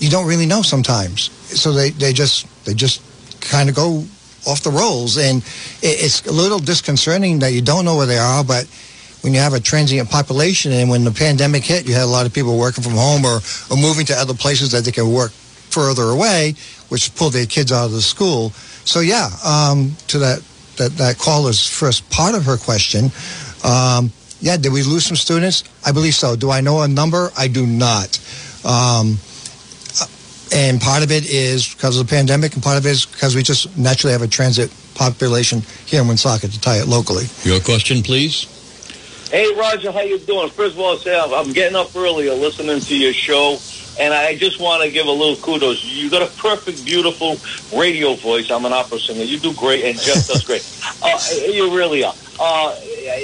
you 0.00 0.10
don't 0.10 0.26
really 0.26 0.44
know 0.44 0.60
sometimes. 0.60 1.30
So 1.48 1.72
they, 1.72 1.88
they 1.88 2.12
just 2.12 2.46
they 2.66 2.74
just 2.74 3.00
kind 3.40 3.70
of 3.70 3.74
go 3.74 4.04
off 4.46 4.62
the 4.62 4.70
rolls. 4.70 5.16
And 5.16 5.42
it's 5.82 6.26
a 6.26 6.32
little 6.32 6.58
disconcerting 6.58 7.40
that 7.40 7.52
you 7.52 7.62
don't 7.62 7.84
know 7.84 7.96
where 7.96 8.06
they 8.06 8.18
are, 8.18 8.44
but 8.44 8.66
when 9.22 9.32
you 9.32 9.40
have 9.40 9.54
a 9.54 9.60
transient 9.60 10.10
population 10.10 10.72
and 10.72 10.90
when 10.90 11.04
the 11.04 11.10
pandemic 11.10 11.64
hit, 11.64 11.88
you 11.88 11.94
had 11.94 12.02
a 12.02 12.06
lot 12.06 12.26
of 12.26 12.34
people 12.34 12.58
working 12.58 12.84
from 12.84 12.92
home 12.92 13.24
or, 13.24 13.40
or 13.70 13.76
moving 13.76 14.04
to 14.06 14.14
other 14.14 14.34
places 14.34 14.72
that 14.72 14.84
they 14.84 14.92
can 14.92 15.10
work 15.10 15.30
further 15.30 16.04
away, 16.04 16.54
which 16.90 17.14
pulled 17.14 17.32
their 17.32 17.46
kids 17.46 17.72
out 17.72 17.86
of 17.86 17.92
the 17.92 18.02
school. 18.02 18.50
So 18.84 19.00
yeah, 19.00 19.30
um, 19.44 19.96
to 20.08 20.18
that, 20.18 20.42
that, 20.76 20.92
that 20.98 21.18
caller's 21.18 21.66
first 21.66 22.08
part 22.10 22.34
of 22.34 22.44
her 22.44 22.58
question, 22.58 23.10
um, 23.64 24.12
yeah, 24.40 24.58
did 24.58 24.72
we 24.72 24.82
lose 24.82 25.06
some 25.06 25.16
students? 25.16 25.64
I 25.86 25.92
believe 25.92 26.14
so. 26.14 26.36
Do 26.36 26.50
I 26.50 26.60
know 26.60 26.82
a 26.82 26.88
number? 26.88 27.30
I 27.36 27.48
do 27.48 27.66
not. 27.66 28.20
Um, 28.62 29.16
and 30.52 30.80
part 30.80 31.02
of 31.02 31.10
it 31.10 31.24
is 31.26 31.74
because 31.74 31.98
of 31.98 32.06
the 32.06 32.10
pandemic, 32.10 32.54
and 32.54 32.62
part 32.62 32.78
of 32.78 32.86
it 32.86 32.90
is 32.90 33.06
because 33.06 33.34
we 33.34 33.42
just 33.42 33.76
naturally 33.76 34.12
have 34.12 34.22
a 34.22 34.28
transit 34.28 34.72
population 34.94 35.60
here 35.86 36.00
in 36.00 36.08
Woonsocket 36.08 36.52
to 36.52 36.60
tie 36.60 36.76
it 36.76 36.86
locally. 36.86 37.24
Your 37.42 37.60
question, 37.60 38.02
please. 38.02 38.50
Hey, 39.30 39.52
Roger, 39.54 39.90
how 39.90 40.00
you 40.00 40.18
doing? 40.18 40.48
First 40.50 40.74
of 40.74 40.80
all, 40.80 40.96
say 40.96 41.18
I'm 41.18 41.52
getting 41.52 41.76
up 41.76 41.94
earlier 41.96 42.34
listening 42.34 42.78
to 42.78 42.96
your 42.96 43.12
show, 43.12 43.58
and 43.98 44.14
I 44.14 44.36
just 44.36 44.60
want 44.60 44.84
to 44.84 44.90
give 44.90 45.06
a 45.06 45.10
little 45.10 45.36
kudos. 45.36 45.84
You 45.84 46.08
got 46.10 46.22
a 46.22 46.32
perfect, 46.40 46.84
beautiful 46.84 47.36
radio 47.76 48.14
voice. 48.14 48.50
I'm 48.50 48.64
an 48.64 48.72
opera 48.72 48.98
singer. 49.00 49.24
You 49.24 49.40
do 49.40 49.52
great, 49.54 49.84
and 49.84 49.98
Jeff 49.98 50.26
does 50.26 50.44
great. 50.44 50.64
Uh, 51.04 51.18
you 51.52 51.76
really 51.76 52.02
are. 52.02 52.14
Uh, 52.40 52.74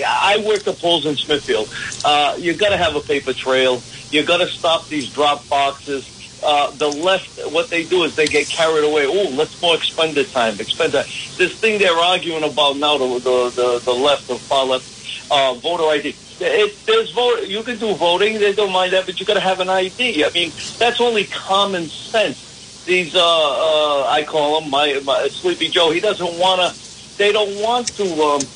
I 0.06 0.44
work 0.46 0.64
the 0.64 0.74
polls 0.74 1.06
in 1.06 1.16
Smithfield. 1.16 1.72
Uh, 2.04 2.36
you 2.38 2.52
got 2.52 2.70
to 2.70 2.76
have 2.76 2.94
a 2.94 3.00
paper 3.00 3.32
trail. 3.32 3.82
You 4.10 4.22
got 4.22 4.38
to 4.38 4.46
stop 4.46 4.86
these 4.88 5.10
drop 5.10 5.48
boxes 5.48 6.19
uh, 6.42 6.72
the 6.76 6.88
left, 6.88 7.30
what 7.46 7.70
they 7.70 7.84
do 7.86 8.04
is 8.04 8.14
they 8.16 8.28
get 8.28 8.50
carried 8.50 8.84
away. 8.84 9.06
Oh, 9.06 9.30
let's 9.30 9.54
more 9.62 9.76
expend 9.76 10.16
the 10.16 10.26
time, 10.26 10.60
expend 10.60 10.94
that. 10.94 11.08
This 11.38 11.52
thing 11.60 11.78
they're 11.78 11.96
arguing 11.96 12.44
about 12.44 12.78
now, 12.78 12.98
the 12.98 13.20
the 13.20 13.52
the, 13.56 13.82
the 13.86 13.92
left, 13.92 14.28
the 14.28 14.40
far 14.48 14.66
left, 14.66 14.86
uh, 15.30 15.54
voter 15.56 15.84
ID. 15.84 16.18
It, 16.40 16.78
there's 16.86 17.12
vote. 17.12 17.44
You 17.48 17.64
can 17.64 17.78
do 17.78 17.96
voting. 17.96 18.40
They 18.40 18.54
don't 18.54 18.72
mind 18.72 18.94
that, 18.94 19.06
but 19.06 19.20
you 19.20 19.26
got 19.26 19.34
to 19.34 19.40
have 19.40 19.60
an 19.60 19.70
ID. 19.70 20.24
I 20.24 20.30
mean, 20.34 20.54
that's 20.78 21.00
only 21.00 21.26
common 21.28 21.90
sense. 22.12 22.38
These, 22.86 23.14
uh, 23.14 23.20
uh, 23.20 24.06
I 24.08 24.24
call 24.24 24.60
him 24.62 24.70
my, 24.70 25.00
my 25.04 25.30
Sleepy 25.42 25.70
Joe. 25.70 25.92
He 25.92 26.00
doesn't 26.00 26.34
want 26.38 26.60
to 26.60 26.76
they 27.18 27.32
don't 27.32 27.56
want 27.56 27.94
to 27.96 28.22
um, 28.22 28.52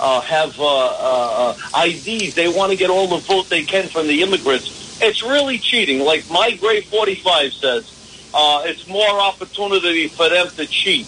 uh, 0.00 0.20
have 0.22 0.52
uh, 0.58 0.64
uh, 0.64 1.56
uh, 1.74 1.86
IDs. 1.86 2.34
They 2.36 2.48
want 2.48 2.72
to 2.72 2.76
get 2.78 2.90
all 2.90 3.08
the 3.08 3.24
vote 3.28 3.48
they 3.50 3.64
can 3.64 3.90
from 3.90 4.08
the 4.08 4.22
immigrants. 4.22 4.70
It's 5.00 5.22
really 5.22 5.58
cheating. 5.58 6.00
Like 6.00 6.28
my 6.30 6.52
grade 6.52 6.84
45 6.84 7.52
says, 7.52 8.30
uh, 8.34 8.62
it's 8.64 8.86
more 8.88 9.20
opportunity 9.20 10.08
for 10.08 10.28
them 10.28 10.48
to 10.56 10.66
cheat. 10.66 11.06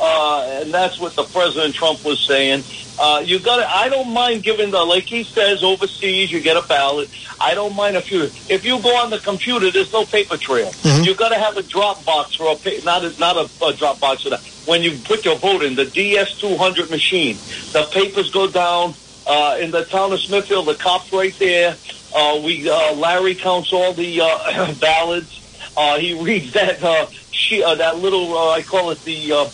Uh, 0.00 0.60
and 0.60 0.74
that's 0.74 0.98
what 0.98 1.14
the 1.14 1.22
President 1.22 1.74
Trump 1.74 2.04
was 2.04 2.20
saying. 2.20 2.64
Uh, 2.98 3.22
you 3.24 3.38
got 3.38 3.56
to. 3.56 3.68
I 3.68 3.88
don't 3.88 4.12
mind 4.12 4.42
giving 4.42 4.70
the, 4.70 4.84
like 4.84 5.04
he 5.04 5.24
says, 5.24 5.62
overseas 5.62 6.30
you 6.32 6.40
get 6.40 6.56
a 6.56 6.62
ballot. 6.66 7.08
I 7.40 7.54
don't 7.54 7.74
mind 7.74 7.96
if 7.96 8.10
you 8.10 8.22
if 8.48 8.64
you 8.64 8.80
go 8.82 8.96
on 8.96 9.10
the 9.10 9.18
computer, 9.18 9.70
there's 9.70 9.92
no 9.92 10.04
paper 10.04 10.36
trail. 10.36 10.72
You 11.04 11.14
got 11.14 11.30
to 11.30 11.36
have 11.36 11.56
a 11.56 11.62
drop 11.62 12.04
box 12.04 12.38
or 12.40 12.56
a 12.56 12.84
not 12.84 13.04
a, 13.04 13.18
not 13.20 13.36
a, 13.36 13.64
a 13.64 13.72
drop 13.72 14.00
box 14.00 14.22
for 14.22 14.30
that. 14.30 14.40
When 14.66 14.82
you 14.82 14.98
put 15.04 15.24
your 15.24 15.36
vote 15.38 15.62
in 15.62 15.74
the 15.74 15.84
DS200 15.86 16.90
machine, 16.90 17.36
the 17.72 17.84
papers 17.92 18.30
go 18.30 18.48
down. 18.48 18.94
Uh, 19.26 19.56
in 19.58 19.70
the 19.70 19.86
town 19.86 20.12
of 20.12 20.20
Smithfield, 20.20 20.66
the 20.66 20.74
cops 20.74 21.10
right 21.10 21.34
there. 21.38 21.76
Uh, 22.14 22.40
we 22.44 22.68
uh, 22.68 22.94
Larry 22.94 23.34
counts 23.34 23.72
all 23.72 23.92
the 23.92 24.20
uh, 24.20 24.74
ballots. 24.80 25.40
Uh, 25.76 25.98
he 25.98 26.14
reads 26.22 26.52
that 26.52 26.82
uh, 26.82 27.06
she, 27.30 27.62
uh, 27.62 27.74
that 27.74 27.98
little 27.98 28.36
uh, 28.36 28.50
I 28.50 28.62
call 28.62 28.90
it 28.90 29.02
the 29.04 29.32
uh, 29.32 29.48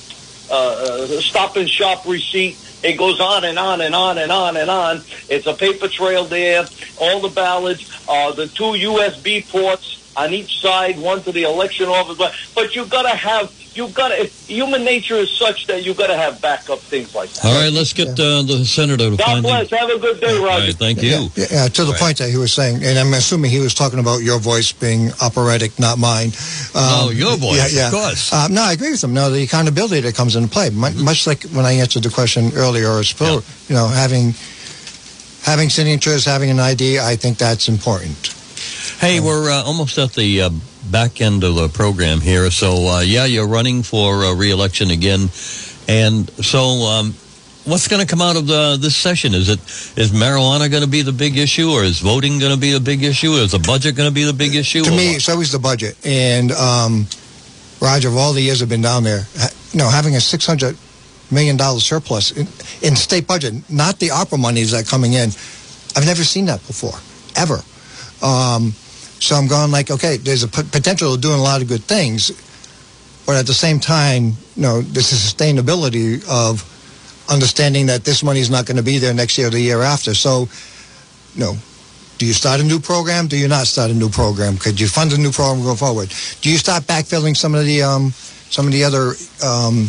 uh, 0.51 0.55
uh, 0.55 1.07
stop 1.21 1.57
and 1.57 1.69
shop 1.69 2.07
receipt. 2.07 2.59
It 2.83 2.97
goes 2.97 3.21
on 3.21 3.45
and 3.45 3.59
on 3.59 3.81
and 3.81 3.95
on 3.95 4.19
and 4.19 4.33
on 4.33 4.57
and 4.57 4.71
on. 4.71 5.03
It's 5.29 5.47
a 5.47 5.55
paper 5.55 5.89
trail 5.89 6.25
there. 6.25 6.67
All 6.99 7.21
the 7.21 7.29
ballots, 7.29 8.09
uh, 8.09 8.33
the 8.33 8.47
two 8.47 8.73
USB 8.73 9.49
ports 9.49 10.13
on 10.17 10.33
each 10.33 10.61
side, 10.61 10.99
one 10.99 11.23
to 11.23 11.33
the 11.33 11.43
election 11.45 11.87
office. 11.89 12.17
But, 12.17 12.35
but 12.55 12.75
you 12.75 12.87
got 12.87 13.03
to 13.03 13.11
have, 13.17 13.53
you 13.81 13.89
got 13.95 14.09
to. 14.09 14.25
Human 14.47 14.85
nature 14.85 15.15
is 15.17 15.31
such 15.31 15.67
that 15.69 15.85
you've 15.85 15.97
got 15.97 16.09
to 16.09 16.17
have 16.17 16.41
backup 16.43 16.81
things 16.81 17.15
like 17.15 17.31
that. 17.31 17.45
All 17.45 17.55
right, 17.63 17.73
let's 17.73 17.93
get 17.93 18.09
uh, 18.09 18.43
the 18.43 18.65
senator 18.67 19.11
to 19.11 19.17
God 19.17 19.25
find 19.25 19.43
bless. 19.43 19.71
Have 19.71 19.89
a 19.91 19.99
good 19.99 20.21
day, 20.21 20.37
All 20.37 20.45
Roger. 20.45 20.67
right, 20.67 20.75
thank 20.75 21.03
you. 21.03 21.29
Yeah, 21.37 21.47
yeah, 21.51 21.69
to 21.69 21.85
the 21.85 21.93
Right. 21.93 22.01
point 22.01 22.19
that 22.19 22.29
he 22.31 22.37
was 22.37 22.53
saying, 22.53 22.85
and 22.85 22.99
I'm 22.99 23.13
assuming 23.15 23.51
he 23.51 23.61
was 23.61 23.75
talking 23.75 23.99
about 23.99 24.19
your 24.23 24.39
voice 24.39 24.73
being 24.73 25.11
operatic, 25.23 25.79
not 25.79 25.99
mine. 25.99 26.33
Um, 26.75 27.07
No, 27.07 27.11
your 27.11 27.37
voice, 27.37 27.73
yeah, 27.75 27.87
of 27.87 27.93
course. 27.95 28.33
Um, 28.33 28.53
no, 28.55 28.63
I 28.63 28.73
agree 28.73 28.91
with 28.91 29.03
him. 29.03 29.15
No, 29.15 29.31
the 29.31 29.43
accountability 29.43 30.01
that 30.01 30.15
comes 30.15 30.37
into 30.37 30.49
play, 30.49 30.71
Mu- 30.71 30.91
much 31.03 31.27
like 31.27 31.45
when 31.45 31.65
I 31.65 31.73
answered 31.73 32.03
the 32.03 32.11
question 32.11 32.51
earlier, 32.55 32.91
as 32.99 33.11
Phil, 33.11 33.43
you 33.69 33.75
know, 33.75 33.87
having 33.89 34.35
having 35.43 35.71
signatures, 35.71 36.25
having 36.25 36.51
an 36.51 36.61
ID, 36.61 36.99
I 36.99 37.17
think 37.17 37.39
that's 37.39 37.69
important. 37.69 38.35
Hey, 39.01 39.19
we're 39.19 39.51
uh, 39.51 39.65
almost 39.65 39.97
at 39.97 40.13
the 40.13 40.43
uh, 40.43 40.51
back 40.91 41.23
end 41.23 41.43
of 41.43 41.55
the 41.55 41.69
program 41.69 42.21
here. 42.21 42.51
So, 42.51 42.87
uh, 42.87 43.01
yeah, 43.01 43.25
you're 43.25 43.49
running 43.49 43.83
for 43.83 44.25
uh, 44.25 44.35
reelection 44.35 44.91
again. 44.91 45.31
And 45.89 46.29
so, 46.45 46.61
um, 46.85 47.15
what's 47.65 47.89
going 47.89 48.03
to 48.03 48.07
come 48.07 48.21
out 48.21 48.37
of 48.37 48.47
the, 48.47 48.77
this 48.79 48.95
session? 48.95 49.33
Is 49.33 49.49
it 49.49 49.59
is 49.99 50.11
marijuana 50.13 50.71
going 50.71 50.83
to 50.83 50.87
be 50.87 51.01
the 51.01 51.15
big 51.15 51.39
issue, 51.39 51.71
or 51.71 51.83
is 51.83 52.01
voting 52.01 52.39
going 52.39 52.53
to 52.53 52.61
be 52.61 52.73
the 52.73 52.81
big 52.81 53.03
issue? 53.03 53.33
or 53.33 53.39
Is 53.39 53.53
the 53.53 53.59
budget 53.59 53.97
going 53.97 54.11
to 54.11 54.15
be 54.15 54.25
the 54.25 54.35
big 54.35 54.55
issue? 54.55 54.83
To 54.83 54.91
me, 54.91 55.07
what? 55.07 55.17
it's 55.17 55.31
always 55.31 55.51
the 55.51 55.59
budget. 55.59 55.97
And 56.05 56.53
um, 56.53 57.07
Roger, 57.81 58.09
of 58.09 58.19
all 58.19 58.35
the 58.35 58.43
years 58.43 58.61
I've 58.61 58.69
been 58.69 58.83
down 58.83 59.05
there, 59.05 59.23
you 59.73 59.79
know, 59.79 59.89
having 59.89 60.15
a 60.15 60.21
six 60.21 60.45
hundred 60.45 60.77
million 61.31 61.57
dollar 61.57 61.81
surplus 61.81 62.33
in, 62.33 62.47
in 62.87 62.97
state 62.97 63.27
budget, 63.27 63.55
not 63.71 63.99
the 63.99 64.09
ARPA 64.09 64.39
monies 64.39 64.73
that 64.73 64.87
are 64.87 64.91
coming 64.91 65.15
in, 65.15 65.31
I've 65.97 66.05
never 66.05 66.23
seen 66.23 66.45
that 66.53 66.61
before, 66.67 67.01
ever. 67.35 67.63
Um, 68.23 68.75
so 69.21 69.37
I'm 69.37 69.47
going 69.47 69.71
like, 69.71 69.91
okay, 69.91 70.17
there's 70.17 70.43
a 70.43 70.49
potential 70.49 71.15
of 71.15 71.21
doing 71.21 71.39
a 71.39 71.43
lot 71.43 71.63
of 71.63 71.69
good 71.69 71.83
things, 71.83 72.33
but 73.27 73.37
at 73.37 73.47
the 73.47 73.55
same 73.55 73.79
time, 73.79 74.33
you 74.57 74.63
know, 74.63 74.81
there's 74.81 75.13
a 75.13 75.15
sustainability 75.15 76.25
of 76.29 76.65
understanding 77.31 77.87
that 77.87 78.05
this 78.05 78.25
money 78.25 78.41
is 78.41 78.51
not 78.51 78.67
going 78.67 78.79
to 78.79 78.83
be 78.83 78.99
there 78.99 79.15
next 79.15 79.39
year 79.39 79.49
or 79.49 79.51
the 79.51 79.61
year 79.61 79.83
after. 79.83 80.15
So, 80.15 80.49
you 81.35 81.41
know, 81.41 81.55
do 82.19 82.27
you 82.27 82.33
start 82.33 82.61
a 82.61 82.65
new 82.65 82.81
program? 82.81 83.29
Do 83.29 83.37
you 83.37 83.47
not 83.47 83.67
start 83.67 83.91
a 83.91 83.95
new 83.95 84.09
program? 84.09 84.57
Could 84.57 84.81
you 84.81 84.89
fund 84.89 85.13
a 85.13 85.19
new 85.19 85.31
program 85.31 85.65
going 85.65 85.77
forward? 85.77 86.13
Do 86.41 86.51
you 86.51 86.59
start 86.59 86.85
backfilling 86.85 87.37
some 87.37 87.55
of 87.55 87.65
the 87.65 87.83
um, 87.83 88.11
some 88.51 88.67
of 88.67 88.73
the 88.73 88.85
other 88.85 89.13
um, 89.45 89.89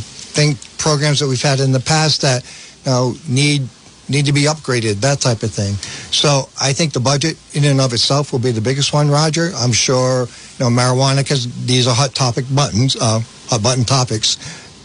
programs 0.78 1.20
that 1.20 1.28
we've 1.28 1.42
had 1.42 1.60
in 1.60 1.72
the 1.72 1.80
past 1.80 2.22
that 2.22 2.44
you 2.86 2.92
know 2.92 3.16
need 3.28 3.68
need 4.12 4.28
to 4.28 4.34
be 4.34 4.44
upgraded? 4.44 5.02
That 5.02 5.20
type 5.20 5.44
of 5.44 5.52
thing. 5.52 5.76
So 6.12 6.50
I 6.60 6.74
think 6.74 6.94
the 6.94 7.00
budget 7.00 7.38
in 7.54 7.64
and 7.66 7.82
of 7.82 7.94
itself 7.94 8.32
will 8.32 8.40
be 8.40 8.52
the 8.52 8.62
biggest 8.62 8.94
one, 8.94 9.10
Roger. 9.10 9.52
I'm 9.56 9.72
sure 9.72 10.28
you 10.28 10.60
know 10.60 10.70
marijuana 10.70 11.24
because 11.24 11.66
these 11.66 11.88
are 11.88 11.96
hot 11.96 12.14
topic 12.14 12.46
buttons, 12.54 12.96
uh, 12.96 13.22
hot 13.48 13.64
button 13.64 13.86
topics, 13.86 14.38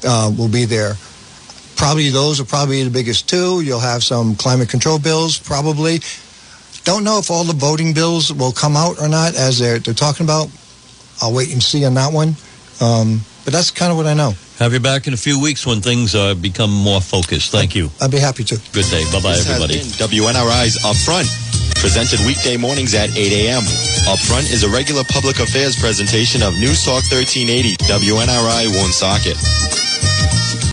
uh, 0.04 0.32
will 0.36 0.48
be 0.48 0.64
there. 0.64 0.94
Probably 1.76 2.08
those 2.08 2.40
are 2.40 2.44
probably 2.44 2.82
the 2.84 2.90
biggest 2.90 3.28
two. 3.28 3.60
You'll 3.60 3.80
have 3.80 4.02
some 4.02 4.34
climate 4.34 4.70
control 4.70 4.98
bills, 4.98 5.38
probably. 5.38 6.00
Don't 6.84 7.04
know 7.04 7.18
if 7.18 7.30
all 7.30 7.44
the 7.44 7.52
voting 7.52 7.92
bills 7.92 8.32
will 8.32 8.52
come 8.52 8.76
out 8.76 9.00
or 9.00 9.08
not 9.08 9.34
as 9.34 9.58
they're, 9.58 9.78
they're 9.80 9.92
talking 9.92 10.24
about. 10.24 10.48
I'll 11.20 11.34
wait 11.34 11.52
and 11.52 11.62
see 11.62 11.84
on 11.84 11.94
that 11.94 12.12
one. 12.12 12.36
Um, 12.80 13.20
but 13.44 13.52
that's 13.52 13.70
kind 13.70 13.90
of 13.90 13.98
what 13.98 14.06
I 14.06 14.14
know. 14.14 14.32
Have 14.58 14.72
you 14.72 14.80
back 14.80 15.06
in 15.06 15.12
a 15.12 15.16
few 15.18 15.40
weeks 15.40 15.66
when 15.66 15.82
things 15.82 16.14
uh, 16.14 16.34
become 16.34 16.70
more 16.72 17.00
focused. 17.02 17.52
Thank 17.52 17.74
you. 17.74 17.90
I'd 18.00 18.10
be 18.10 18.18
happy 18.18 18.42
to. 18.44 18.56
Good 18.72 18.88
day. 18.88 19.04
Bye 19.12 19.20
bye, 19.20 19.36
This 19.36 19.44
has 19.44 19.60
everybody. 19.60 19.78
been 19.84 19.92
WNRI's 20.00 20.80
Upfront, 20.80 21.28
presented 21.80 22.20
weekday 22.24 22.56
mornings 22.56 22.94
at 22.94 23.10
8 23.14 23.32
a.m. 23.32 23.62
Upfront 24.08 24.50
is 24.50 24.64
a 24.64 24.70
regular 24.70 25.04
public 25.12 25.40
affairs 25.40 25.76
presentation 25.76 26.42
of 26.42 26.54
News 26.54 26.84
Talk 26.84 27.04
1380, 27.12 27.76
WNRI 27.84 28.72
Woonsocket. 28.72 29.36